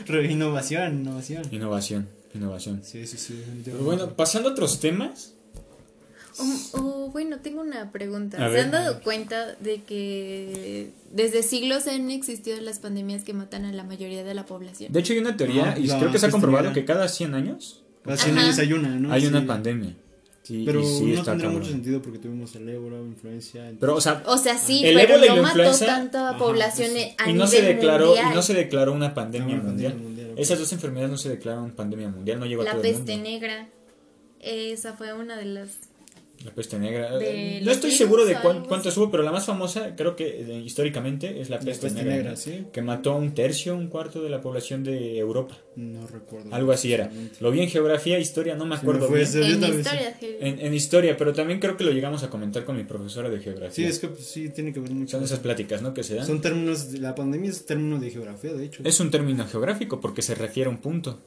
Innovación, 0.30 1.00
innovación. 1.00 1.42
Innovación, 1.50 2.08
innovación. 2.34 2.82
Sí, 2.84 3.06
sí, 3.06 3.16
sí. 3.18 3.42
Pero 3.64 3.78
bueno, 3.78 4.10
pasando 4.10 4.50
a 4.50 4.52
otros 4.52 4.78
temas. 4.80 5.32
O, 6.38 6.78
o, 6.78 7.10
bueno, 7.10 7.38
tengo 7.38 7.60
una 7.60 7.92
pregunta. 7.92 8.38
A 8.44 8.48
¿Se 8.48 8.54
ver. 8.54 8.64
han 8.64 8.70
dado 8.72 9.00
cuenta 9.02 9.54
de 9.60 9.82
que 9.82 10.90
desde 11.12 11.42
siglos 11.42 11.86
han 11.86 12.10
existido 12.10 12.60
las 12.60 12.78
pandemias 12.80 13.22
que 13.24 13.32
matan 13.32 13.64
a 13.64 13.72
la 13.72 13.84
mayoría 13.84 14.24
de 14.24 14.34
la 14.34 14.44
población? 14.46 14.92
De 14.92 15.00
hecho, 15.00 15.12
hay 15.12 15.20
una 15.20 15.36
teoría, 15.36 15.70
Ajá, 15.70 15.78
y 15.78 15.86
creo 15.88 16.10
que 16.10 16.18
se 16.18 16.26
ha 16.26 16.30
comprobado 16.30 16.72
que 16.72 16.84
cada 16.84 17.08
100 17.08 17.34
años 17.34 17.82
hay 18.58 18.72
una, 18.72 18.88
¿no? 18.98 19.12
hay 19.12 19.22
Sí. 19.22 19.26
una 19.28 19.46
pandemia. 19.46 19.94
Sí, 20.42 20.62
Pero 20.66 20.82
sí 20.84 21.04
no 21.16 21.22
tendría 21.22 21.48
mucho 21.48 21.70
sentido 21.70 22.02
porque 22.02 22.18
tuvimos 22.18 22.54
el 22.54 22.68
ébola, 22.68 22.98
influencia. 22.98 23.72
Pero, 23.80 23.94
o 23.94 24.00
sea, 24.02 24.22
O 24.26 24.36
sea, 24.36 24.58
sí, 24.58 24.84
El 24.84 24.94
pero 24.96 25.14
ébola 25.14 25.26
y 25.26 25.28
no 25.30 25.36
la 25.36 25.42
mató 25.42 25.58
influenza- 25.60 25.86
tanta 25.86 26.28
Ajá, 26.30 26.38
población 26.38 26.90
a 27.16 27.30
y 27.30 27.32
no 27.32 27.44
nivel 27.46 27.48
se 27.48 27.62
declaró 27.62 28.06
mundial. 28.08 28.26
y 28.30 28.34
no 28.34 28.42
se 28.42 28.52
declaró 28.52 28.92
una 28.92 29.14
pandemia 29.14 29.56
mundial. 29.56 29.92
pandemia 29.92 30.08
mundial, 30.08 30.30
ok. 30.32 30.38
Esas 30.40 30.58
dos 30.58 30.70
enfermedades 30.74 31.10
no 31.12 31.16
se 31.16 31.30
declararon 31.30 31.70
pandemia 31.70 32.08
mundial, 32.10 32.40
no 32.40 32.44
llegó 32.44 32.60
a 32.60 32.64
La 32.66 32.70
todo 32.72 32.82
el 32.82 32.90
peste 32.92 33.12
mundo. 33.14 33.30
negra. 33.30 33.68
Esa 34.40 34.92
fue 34.92 35.14
una 35.14 35.38
de 35.38 35.46
las 35.46 35.70
La 36.44 36.50
peste 36.54 36.78
negra. 36.78 37.16
De 37.18 37.58
Eh, 37.58 37.60
no 37.62 37.70
estoy 37.70 37.90
seguro 37.90 38.24
de 38.26 38.36
cuán- 38.40 38.64
así. 38.70 38.98
hubo, 39.00 39.10
pero 39.10 39.22
la 39.22 39.32
más 39.32 39.46
famosa, 39.46 39.94
creo 39.96 40.14
que 40.16 40.40
eh, 40.42 40.60
históricamente, 40.64 41.40
es 41.40 41.48
la 41.48 41.56
La 41.56 41.62
peste, 41.62 41.86
peste 41.86 42.02
negra. 42.04 42.36
sí. 42.36 42.66
Que 42.72 42.82
mató 42.82 43.12
a 43.12 43.16
un 43.16 43.34
tercio, 43.34 43.74
un 43.76 43.88
cuarto 43.88 44.22
de 44.22 44.28
la 44.28 44.40
población 44.40 44.84
de 44.84 45.16
Europa. 45.18 45.56
No 45.76 46.06
recuerdo. 46.06 46.54
Algo 46.54 46.72
así 46.72 46.92
era. 46.92 47.10
Lo 47.40 47.50
vi 47.50 47.60
en 47.60 47.68
geografía, 47.70 48.18
historia, 48.18 48.54
no 48.56 48.64
me 48.64 48.70
me 48.70 48.76
acuerdo 48.76 49.06
fue 49.08 49.18
bien. 49.18 49.28
ese- 49.28 49.40
yo 49.40 49.54
En 49.54 49.78
historia, 49.78 50.16
sí. 50.20 50.26
En, 50.40 50.60
en 50.60 50.74
historia, 50.74 51.16
pero 51.16 51.32
también 51.32 51.60
creo 51.60 51.76
que 51.76 51.84
lo 51.84 51.92
llegamos 51.92 52.22
a 52.22 52.30
comentar 52.30 52.64
con 52.64 52.76
mi 52.76 52.84
profesora 52.84 53.30
de 53.30 53.38
geografía. 53.40 53.72
Sí, 53.74 53.84
es 53.84 53.98
que 53.98 54.08
pues, 54.08 54.24
sí, 54.26 54.48
tiene 54.50 54.72
que 54.72 54.80
ver 54.80 54.90
mucho. 54.90 55.12
Son 55.16 55.24
esas 55.24 55.38
pláticas, 55.38 55.80
¿no? 55.82 55.94
Que 55.94 56.02
se 56.02 56.14
dan. 56.16 56.26
Son 56.26 56.40
términos, 56.40 56.92
la 56.98 57.14
pandemia 57.14 57.50
es 57.50 57.64
término 57.64 57.98
de 57.98 58.10
geografía, 58.10 58.52
de 58.52 58.64
hecho. 58.66 58.82
Es 58.84 59.00
un 59.00 59.10
término 59.10 59.46
geográfico 59.46 60.00
porque 60.00 60.20
se 60.22 60.34
refiere 60.34 60.68
a 60.68 60.70
un 60.70 60.78
punto. 60.78 61.20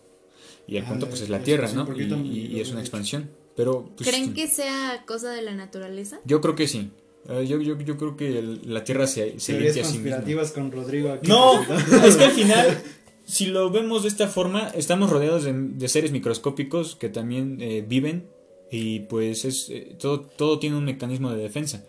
Y 0.67 0.77
el 0.77 0.83
Ah, 0.85 0.89
punto 0.89 1.07
pues 1.07 1.21
es 1.21 1.29
la 1.29 1.39
Tierra, 1.41 1.71
¿no? 1.73 1.87
Y, 1.95 2.59
es 2.59 2.71
una 2.71 2.81
expansión. 2.81 3.29
Pero 3.55 3.89
pues, 3.95 4.09
¿Creen 4.09 4.33
que 4.33 4.47
sea 4.47 5.03
cosa 5.07 5.31
de 5.31 5.41
la 5.41 5.55
naturaleza? 5.55 6.19
yo 6.25 6.41
creo 6.41 6.55
que 6.55 6.67
sí. 6.67 6.91
Eh, 7.29 7.45
yo, 7.47 7.59
yo, 7.61 7.77
yo 7.79 7.97
creo 7.97 8.15
que 8.15 8.37
el- 8.39 8.61
la 8.73 8.83
Tierra 8.83 9.07
se, 9.07 9.39
se 9.39 9.53
limpia 9.53 9.69
a 9.69 9.73
sí 9.73 9.79
misma. 9.79 9.91
conspirativas 9.93 10.51
con 10.51 10.71
Rodrigo 10.71 11.11
aquí. 11.11 11.27
No, 11.27 11.61
es 12.05 12.15
que 12.17 12.23
al 12.25 12.31
final, 12.31 12.77
si 13.25 13.47
lo 13.47 13.69
vemos 13.71 14.03
de 14.03 14.09
esta 14.09 14.27
forma, 14.27 14.67
estamos 14.69 15.09
rodeados 15.09 15.43
de, 15.43 15.53
de 15.53 15.87
seres 15.89 16.11
microscópicos 16.11 16.95
que 16.95 17.09
también 17.09 17.57
eh, 17.61 17.83
viven 17.87 18.27
y 18.71 19.01
pues 19.01 19.45
es 19.45 19.69
eh, 19.69 19.95
todo, 19.99 20.21
todo 20.21 20.59
tiene 20.59 20.77
un 20.77 20.85
mecanismo 20.85 21.31
de 21.31 21.41
defensa. 21.41 21.83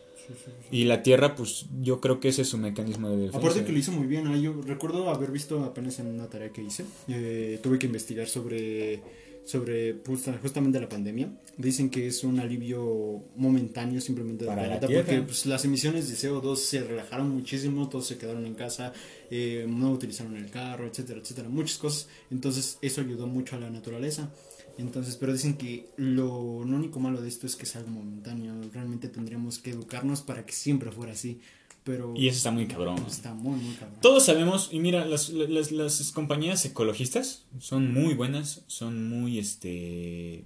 Y 0.70 0.84
la 0.84 1.02
Tierra, 1.02 1.34
pues 1.34 1.66
yo 1.80 2.00
creo 2.00 2.20
que 2.20 2.28
ese 2.28 2.42
es 2.42 2.48
su 2.48 2.58
mecanismo 2.58 3.08
de 3.10 3.16
defensa. 3.16 3.38
Aparte 3.38 3.64
que 3.64 3.72
lo 3.72 3.78
hizo 3.78 3.92
muy 3.92 4.06
bien, 4.06 4.26
ah, 4.26 4.36
yo 4.36 4.60
recuerdo 4.66 5.08
haber 5.10 5.30
visto 5.30 5.64
apenas 5.64 5.98
en 5.98 6.06
una 6.06 6.26
tarea 6.28 6.50
que 6.50 6.62
hice, 6.62 6.84
eh, 7.08 7.58
tuve 7.62 7.78
que 7.78 7.86
investigar 7.86 8.26
sobre, 8.28 9.00
sobre 9.44 9.94
justa- 10.06 10.38
justamente 10.42 10.78
la 10.80 10.88
pandemia. 10.88 11.30
Dicen 11.56 11.88
que 11.90 12.06
es 12.06 12.22
un 12.22 12.38
alivio 12.38 13.24
momentáneo 13.36 14.00
simplemente 14.00 14.44
Para 14.44 14.62
la 14.62 14.68
planeta, 14.68 14.86
Tierra. 14.86 15.04
porque 15.06 15.22
pues, 15.22 15.46
las 15.46 15.64
emisiones 15.64 16.08
de 16.08 16.14
CO2 16.28 16.56
se 16.56 16.84
relajaron 16.84 17.30
muchísimo, 17.30 17.88
todos 17.88 18.06
se 18.06 18.18
quedaron 18.18 18.44
en 18.46 18.54
casa, 18.54 18.92
eh, 19.30 19.66
no 19.68 19.90
utilizaron 19.90 20.36
el 20.36 20.50
carro, 20.50 20.86
etcétera, 20.86 21.20
etcétera, 21.20 21.48
muchas 21.48 21.78
cosas. 21.78 22.08
Entonces 22.30 22.78
eso 22.82 23.00
ayudó 23.00 23.26
mucho 23.26 23.56
a 23.56 23.58
la 23.58 23.70
naturaleza. 23.70 24.30
Entonces, 24.78 25.16
pero 25.16 25.32
dicen 25.32 25.56
que 25.56 25.90
lo, 25.96 26.64
lo 26.64 26.76
único 26.76 27.00
malo 27.00 27.20
de 27.20 27.28
esto 27.28 27.46
es 27.46 27.56
que 27.56 27.64
es 27.64 27.74
algo 27.74 27.90
momentáneo. 27.90 28.54
Realmente 28.72 29.08
tendríamos 29.08 29.58
que 29.58 29.70
educarnos 29.70 30.22
para 30.22 30.46
que 30.46 30.52
siempre 30.52 30.92
fuera 30.92 31.12
así. 31.12 31.40
Pero 31.82 32.14
Y 32.16 32.28
eso 32.28 32.36
está 32.36 32.50
muy 32.52 32.66
cabrón. 32.66 32.96
Está 33.06 33.34
muy, 33.34 33.58
muy 33.58 33.74
cabrón. 33.74 33.98
Todos 34.00 34.24
sabemos, 34.24 34.68
y 34.72 34.78
mira, 34.78 35.04
las, 35.04 35.30
las, 35.30 35.72
las 35.72 36.12
compañías 36.12 36.64
ecologistas 36.64 37.44
son 37.58 37.92
muy 37.92 38.14
buenas, 38.14 38.62
son 38.68 39.08
muy 39.08 39.38
este, 39.38 40.44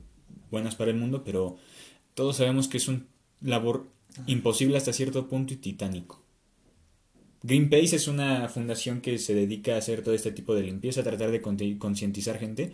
buenas 0.50 0.76
para 0.76 0.90
el 0.90 0.96
mundo, 0.96 1.24
pero 1.24 1.58
todos 2.14 2.36
sabemos 2.36 2.68
que 2.68 2.78
es 2.78 2.88
un 2.88 3.06
labor 3.42 3.86
imposible 4.26 4.76
hasta 4.76 4.92
cierto 4.92 5.28
punto 5.28 5.52
y 5.52 5.56
titánico. 5.56 6.22
Greenpeace 7.42 7.96
es 7.96 8.08
una 8.08 8.48
fundación 8.48 9.00
que 9.00 9.18
se 9.18 9.34
dedica 9.34 9.74
a 9.74 9.78
hacer 9.78 10.02
todo 10.02 10.14
este 10.14 10.30
tipo 10.30 10.54
de 10.54 10.62
limpieza, 10.62 11.00
a 11.00 11.04
tratar 11.04 11.32
de 11.32 11.42
concientizar 11.42 12.38
gente, 12.38 12.72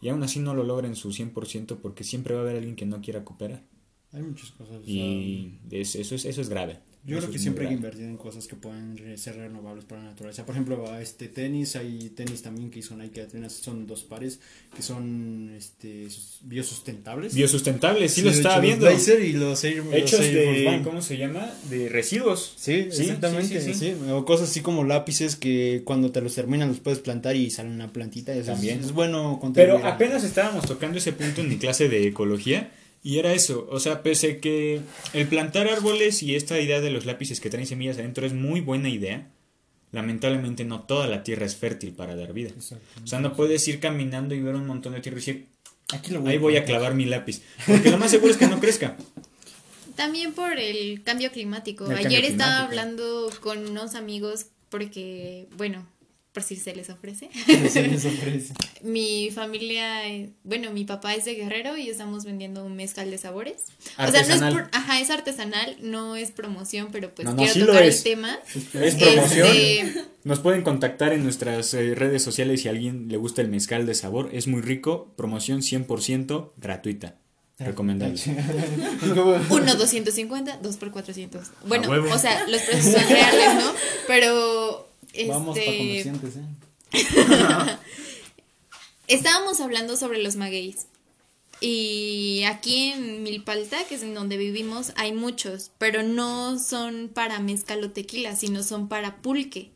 y 0.00 0.08
aún 0.08 0.22
así 0.22 0.38
no 0.40 0.54
lo 0.54 0.62
logra 0.64 0.86
en 0.86 0.96
su 0.96 1.12
100% 1.12 1.78
porque 1.80 2.04
siempre 2.04 2.34
va 2.34 2.40
a 2.40 2.42
haber 2.44 2.56
alguien 2.56 2.76
que 2.76 2.86
no 2.86 3.00
quiera 3.00 3.24
cooperar. 3.24 3.62
Hay 4.12 4.22
muchas 4.22 4.50
cosas. 4.52 4.76
o 4.76 4.84
sea, 4.84 4.92
Y 4.94 5.58
es- 5.70 5.94
eso, 5.96 6.14
es, 6.14 6.24
eso 6.24 6.40
es 6.40 6.48
grave. 6.48 6.80
Yo 7.06 7.16
Eso 7.16 7.26
creo 7.26 7.30
que 7.30 7.36
es 7.36 7.42
siempre 7.42 7.64
hay 7.64 7.68
que 7.70 7.74
invertir 7.74 8.04
en 8.04 8.16
cosas 8.16 8.46
que 8.46 8.56
puedan 8.56 8.96
re- 8.98 9.16
ser 9.16 9.36
renovables 9.36 9.84
para 9.84 10.02
la 10.02 10.10
naturaleza. 10.10 10.44
Por 10.44 10.54
ejemplo, 10.54 10.98
este 10.98 11.28
tenis, 11.28 11.74
hay 11.76 12.10
tenis 12.14 12.42
también 12.42 12.70
que 12.70 12.80
hizo 12.80 12.96
Nike 12.96 13.22
apenas 13.22 13.52
son 13.54 13.86
dos 13.86 14.02
pares 14.02 14.40
que 14.76 14.82
son 14.82 15.50
este 15.56 16.10
sus- 16.10 16.40
biosustentables. 16.42 17.34
Biosustentables, 17.34 18.12
sí, 18.12 18.20
Sí, 18.20 18.26
lo 18.26 18.30
estaba 18.32 18.60
viendo. 18.60 18.84
Los 18.90 19.08
y 19.08 19.32
los 19.32 19.64
Air, 19.64 19.84
los 19.84 19.94
Hechos 19.94 20.10
Force 20.20 20.32
de. 20.32 20.80
¿cómo 20.84 21.00
se 21.02 21.16
llama? 21.16 21.50
De 21.70 21.88
residuos. 21.88 22.54
Sí, 22.56 22.88
Sí, 22.90 23.02
exactamente, 23.02 23.60
sí, 23.60 23.74
sí. 23.74 23.94
O 24.10 24.24
cosas 24.24 24.50
así 24.50 24.60
como 24.60 24.84
lápices 24.84 25.36
que 25.36 25.82
cuando 25.84 26.10
te 26.12 26.20
los 26.20 26.34
terminan 26.34 26.68
los 26.68 26.80
puedes 26.80 26.98
plantar 26.98 27.36
y 27.36 27.50
sale 27.50 27.70
una 27.70 27.92
plantita. 27.92 28.32
Eso 28.32 28.40
es- 28.40 28.46
También. 28.46 28.80
Es, 28.80 28.92
bueno 28.92 29.40
Pero 29.54 29.78
apenas 29.86 30.24
estábamos 30.24 30.66
tocando 30.66 30.98
ese 30.98 31.12
punto 31.12 31.40
en 31.40 31.48
mi 31.48 31.56
clase 31.56 31.88
de 31.88 32.06
ecología 32.06 32.70
y 33.08 33.18
era 33.18 33.32
eso, 33.32 33.66
o 33.70 33.80
sea, 33.80 34.02
pese 34.02 34.38
que 34.38 34.82
el 35.14 35.28
plantar 35.28 35.66
árboles 35.66 36.22
y 36.22 36.34
esta 36.34 36.60
idea 36.60 36.82
de 36.82 36.90
los 36.90 37.06
lápices 37.06 37.40
que 37.40 37.48
traen 37.48 37.66
semillas 37.66 37.96
adentro 37.96 38.26
es 38.26 38.34
muy 38.34 38.60
buena 38.60 38.90
idea, 38.90 39.30
lamentablemente 39.92 40.66
no 40.66 40.82
toda 40.82 41.06
la 41.06 41.22
tierra 41.22 41.46
es 41.46 41.56
fértil 41.56 41.92
para 41.94 42.16
dar 42.16 42.34
vida. 42.34 42.50
Exacto. 42.50 42.84
O 43.02 43.06
sea, 43.06 43.18
no 43.20 43.34
puedes 43.34 43.66
ir 43.66 43.80
caminando 43.80 44.34
y 44.34 44.42
ver 44.42 44.54
un 44.56 44.66
montón 44.66 44.92
de 44.92 45.00
tierra 45.00 45.16
y 45.16 45.20
decir, 45.20 45.46
Aquí 45.90 46.12
lo 46.12 46.26
ahí 46.28 46.36
voy 46.36 46.58
a 46.58 46.66
clavar 46.66 46.92
mi 46.92 47.06
lápiz, 47.06 47.40
porque 47.66 47.90
lo 47.90 47.96
más 47.96 48.10
seguro 48.10 48.30
es 48.30 48.36
que 48.36 48.46
no 48.46 48.60
crezca. 48.60 48.98
También 49.96 50.34
por 50.34 50.58
el 50.58 51.02
cambio 51.02 51.32
climático. 51.32 51.86
El 51.86 51.92
Ayer 51.92 52.02
cambio 52.10 52.28
estaba 52.28 52.68
climático. 52.68 52.68
hablando 52.68 53.30
con 53.40 53.68
unos 53.68 53.94
amigos 53.94 54.48
porque, 54.68 55.46
bueno, 55.56 55.86
por 56.32 56.42
si 56.42 56.56
se 56.56 56.74
les 56.74 56.88
ofrece. 56.90 57.30
Se 57.70 57.88
les 57.88 58.04
ofrece. 58.04 58.52
mi 58.82 59.30
familia, 59.30 60.02
bueno, 60.44 60.70
mi 60.72 60.84
papá 60.84 61.14
es 61.14 61.24
de 61.24 61.34
Guerrero 61.34 61.76
y 61.76 61.88
estamos 61.88 62.24
vendiendo 62.24 62.64
un 62.64 62.76
mezcal 62.76 63.10
de 63.10 63.18
sabores. 63.18 63.64
O 63.98 64.10
sea, 64.10 64.22
no 64.38 64.46
es, 64.46 64.54
por- 64.54 64.68
ajá, 64.72 65.00
es 65.00 65.10
artesanal, 65.10 65.76
no 65.80 66.14
es 66.16 66.30
promoción, 66.30 66.88
pero 66.92 67.12
pues 67.14 67.24
No, 67.26 67.32
no, 67.32 67.38
quiero 67.38 67.52
sí 67.54 67.58
lo 67.60 67.66
tocar 67.66 67.82
es. 67.82 67.96
el 67.98 68.02
tema. 68.04 68.38
Es 68.74 68.94
promoción. 68.94 69.48
Este, 69.48 70.04
Nos 70.24 70.38
pueden 70.40 70.62
contactar 70.62 71.12
en 71.12 71.24
nuestras 71.24 71.72
eh, 71.74 71.94
redes 71.96 72.22
sociales 72.22 72.60
si 72.62 72.68
a 72.68 72.72
alguien 72.72 73.08
le 73.08 73.16
gusta 73.16 73.42
el 73.42 73.48
mezcal 73.48 73.86
de 73.86 73.94
sabor. 73.94 74.28
Es 74.32 74.46
muy 74.46 74.60
rico, 74.60 75.12
promoción 75.16 75.60
100% 75.62 76.52
gratuita. 76.58 77.16
Recomendable. 77.58 78.20
Uno 79.50 79.74
250, 79.74 80.58
dos 80.62 80.76
por 80.76 80.92
400. 80.92 81.48
Bueno, 81.66 81.90
o 81.90 82.18
sea, 82.18 82.46
los 82.46 82.60
precios 82.62 82.94
son 82.94 83.08
reales, 83.08 83.54
¿no? 83.64 83.72
Pero 84.06 84.87
Vamos 85.26 85.58
para 85.58 85.70
este 85.70 85.78
comerciantes, 85.78 86.36
¿eh? 86.36 86.44
estábamos 89.08 89.60
hablando 89.60 89.96
sobre 89.96 90.22
los 90.22 90.36
magueyes. 90.36 90.86
Y 91.60 92.44
aquí 92.46 92.90
en 92.90 93.24
Milpalta, 93.24 93.82
que 93.88 93.96
es 93.96 94.02
en 94.02 94.14
donde 94.14 94.36
vivimos, 94.36 94.92
hay 94.94 95.12
muchos, 95.12 95.72
pero 95.78 96.04
no 96.04 96.58
son 96.58 97.10
para 97.12 97.40
mezcal 97.40 97.82
o 97.82 97.90
tequila, 97.90 98.36
sino 98.36 98.62
son 98.62 98.88
para 98.88 99.16
pulque. 99.16 99.72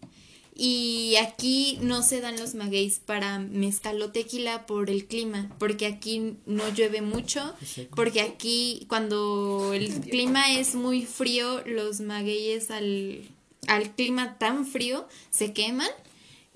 Y 0.55 1.16
aquí 1.16 1.78
no 1.81 2.02
se 2.02 2.20
dan 2.20 2.38
los 2.38 2.55
magueyes 2.55 3.00
para 3.00 3.38
mezcal 3.40 4.00
o 4.02 4.12
tequila 4.12 4.66
por 4.66 4.90
el 4.90 5.07
clima, 5.07 5.50
porque 5.59 5.87
aquí 5.87 6.37
no 6.46 6.68
llueve 6.68 7.00
mucho, 7.00 7.55
porque 7.96 8.20
aquí 8.20 8.85
cuando 8.87 9.72
el 9.72 9.90
clima 10.02 10.52
es 10.52 10.74
muy 10.74 11.05
frío, 11.05 11.62
los 11.66 12.00
magueyes 12.00 12.70
al, 12.70 13.22
al 13.66 13.94
clima 13.94 14.38
tan 14.38 14.66
frío 14.66 15.07
se 15.31 15.53
queman 15.53 15.90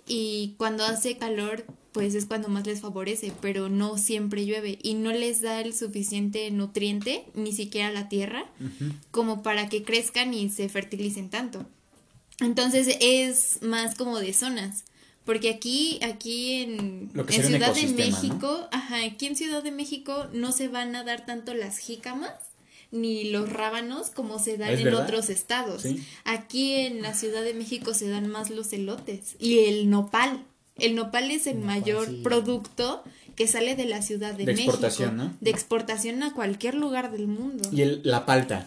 y 0.07 0.55
cuando 0.59 0.85
hace 0.85 1.17
calor 1.17 1.65
pues 1.93 2.15
es 2.15 2.27
cuando 2.27 2.49
más 2.49 2.67
les 2.67 2.83
favorece, 2.83 3.33
pero 3.41 3.71
no 3.71 3.97
siempre 3.97 4.45
llueve 4.45 4.79
y 4.83 4.93
no 4.93 5.13
les 5.13 5.41
da 5.41 5.63
el 5.63 5.73
suficiente 5.73 6.51
nutriente, 6.51 7.25
ni 7.33 7.53
siquiera 7.53 7.91
la 7.91 8.11
tierra, 8.11 8.45
como 9.11 9.43
para 9.43 9.71
que 9.71 9.83
crezcan 9.83 10.35
y 10.35 10.51
se 10.51 10.69
fertilicen 10.69 11.31
tanto. 11.31 11.65
Entonces 12.39 12.99
es 13.01 13.63
más 13.63 13.95
como 13.95 14.19
de 14.19 14.35
zonas. 14.35 14.85
Porque 15.25 15.49
aquí, 15.49 15.99
aquí 16.03 16.63
en, 16.63 17.11
Lo 17.15 17.25
que 17.25 17.35
en 17.35 17.43
sería 17.43 17.57
un 17.57 17.75
Ciudad 17.75 17.75
de 17.75 17.81
ecosistema, 17.81 18.09
¿no? 18.09 18.23
México, 18.23 18.69
ajá, 18.71 19.05
aquí 19.05 19.27
en 19.27 19.37
Ciudad 19.37 19.63
de 19.63 19.73
México 19.73 20.27
no 20.35 20.53
se 20.53 20.69
van 20.69 20.95
a 20.95 21.03
dar 21.03 21.25
tanto 21.25 21.55
las 21.55 21.79
jícamas 21.79 22.35
ni 22.93 23.25
los 23.31 23.53
rábanos 23.53 24.11
como 24.11 24.39
se 24.39 24.57
dan 24.57 24.71
¿Es 24.71 24.79
en 24.81 24.85
verdad? 24.87 25.05
otros 25.05 25.31
estados. 25.31 25.83
Sí. 25.83 26.05
Aquí 26.25 26.75
en 26.75 27.03
la 27.03 27.15
Ciudad 27.15 27.43
de 27.43 27.55
México 27.55 27.95
se 27.95 28.09
dan 28.09 28.29
más 28.29 28.51
los 28.51 28.73
elotes 28.73 29.37
y 29.39 29.61
el 29.67 29.91
nopal. 29.91 30.45
El 30.77 30.95
nopal 30.95 31.31
es 31.31 31.47
el 31.47 31.57
Nopal, 31.61 31.67
mayor 31.67 32.07
sí. 32.09 32.21
producto 32.23 33.03
que 33.35 33.47
sale 33.49 33.77
de 33.77 33.87
la 33.87 34.03
Ciudad 34.03 34.33
de, 34.35 34.45
De 34.45 34.53
México. 34.53 34.71
exportación, 34.73 35.17
¿no? 35.17 35.35
De 35.41 35.51
exportación 35.51 36.23
a 36.23 36.35
cualquier 36.35 36.75
lugar 36.75 37.11
del 37.13 37.27
mundo. 37.27 37.69
Y 37.73 37.83
el, 37.83 38.01
la 38.05 38.27
palta, 38.27 38.67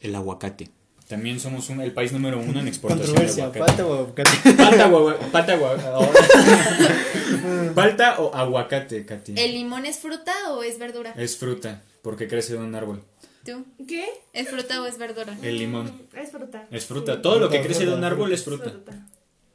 el 0.00 0.14
aguacate. 0.14 0.70
También 1.08 1.40
somos 1.40 1.68
un- 1.70 1.80
el 1.80 1.92
país 1.92 2.12
número 2.12 2.38
uno 2.38 2.60
en 2.60 2.68
exportación 2.68 3.16
de 3.16 3.42
aguacate. 3.42 3.58
pata 3.58 3.86
o 3.86 3.94
aguacate. 3.94 4.30
Palta, 4.56 4.90
palta, 5.32 5.58
Palta 7.74 8.20
o 8.20 8.34
aguacate, 8.34 9.04
Katy. 9.04 9.34
¿El 9.36 9.52
limón 9.52 9.86
es 9.86 9.98
fruta 9.98 10.32
o 10.50 10.62
es 10.62 10.78
verdura? 10.78 11.12
Es 11.16 11.36
fruta, 11.36 11.82
porque 12.02 12.28
crece 12.28 12.54
de 12.54 12.58
un 12.60 12.74
árbol. 12.74 13.02
¿Tú? 13.44 13.64
¿Qué? 13.88 14.06
¿Es 14.32 14.48
fruta 14.48 14.82
o 14.82 14.86
es 14.86 14.98
verdura? 14.98 15.36
El 15.42 15.58
limón 15.58 15.86
Es 16.14 16.30
fruta. 16.30 16.66
es 16.70 16.84
fruta. 16.86 17.14
Sí. 17.16 17.22
Todo 17.22 17.38
lo 17.38 17.48
que 17.48 17.56
Fruta, 17.58 17.68
crece 17.68 17.86
de 17.86 17.94
un 17.94 18.04
árbol 18.04 18.32
es 18.32 18.44
fruta. 18.44 18.72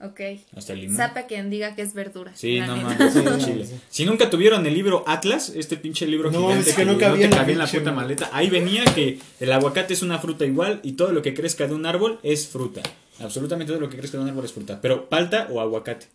Ok. 0.02 0.20
Hasta 0.56 0.74
el 0.74 0.82
limón. 0.82 0.98
Zapa 0.98 1.24
quien 1.28 1.50
diga 1.50 1.74
que 1.76 1.82
es 1.82 1.94
verdura. 1.94 2.32
Sí, 2.36 2.60
no 2.60 2.76
mames, 2.76 3.14
Sí, 3.14 3.22
no, 3.24 3.38
Chile. 3.46 3.68
Si 3.90 4.06
nunca 4.06 4.30
tuvieron 4.30 4.66
el 4.66 4.74
libro 4.74 5.04
Atlas, 5.08 5.50
este 5.56 5.78
pinche 5.78 6.06
libro 6.06 6.32
No, 6.32 6.42
gigante 6.50 6.70
es 6.72 6.76
que 6.76 6.84
no 6.86 6.94
no 6.94 7.00
cabía 7.00 7.30
te 7.30 7.36
cabía 7.36 7.54
en 7.54 7.60
la 7.60 7.68
puta 7.68 7.92
ma- 7.92 8.02
maleta, 8.02 8.30
ahí 8.34 8.50
venía 8.50 8.84
que 8.86 9.20
el 9.40 9.52
aguacate 9.52 9.94
es 9.94 10.02
una 10.02 10.20
fruta 10.20 10.46
igual 10.46 10.80
y 10.84 10.94
todo 10.94 11.12
lo 11.14 11.22
que 11.22 11.34
crezca 11.34 11.66
de 11.68 11.74
un 11.76 11.86
árbol 11.86 12.20
es 12.24 12.48
fruta. 12.48 12.82
Absolutamente 13.20 13.72
todo 13.72 13.82
lo 13.82 13.90
que 13.90 13.98
crezca 13.98 14.18
de 14.18 14.24
un 14.24 14.30
árbol 14.30 14.46
es 14.46 14.52
fruta. 14.54 14.80
Pero 14.82 15.08
palta 15.08 15.48
o 15.50 15.62
aguacate. 15.62 16.08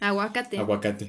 Aguacate. 0.00 0.58
Aguacate. 0.58 1.08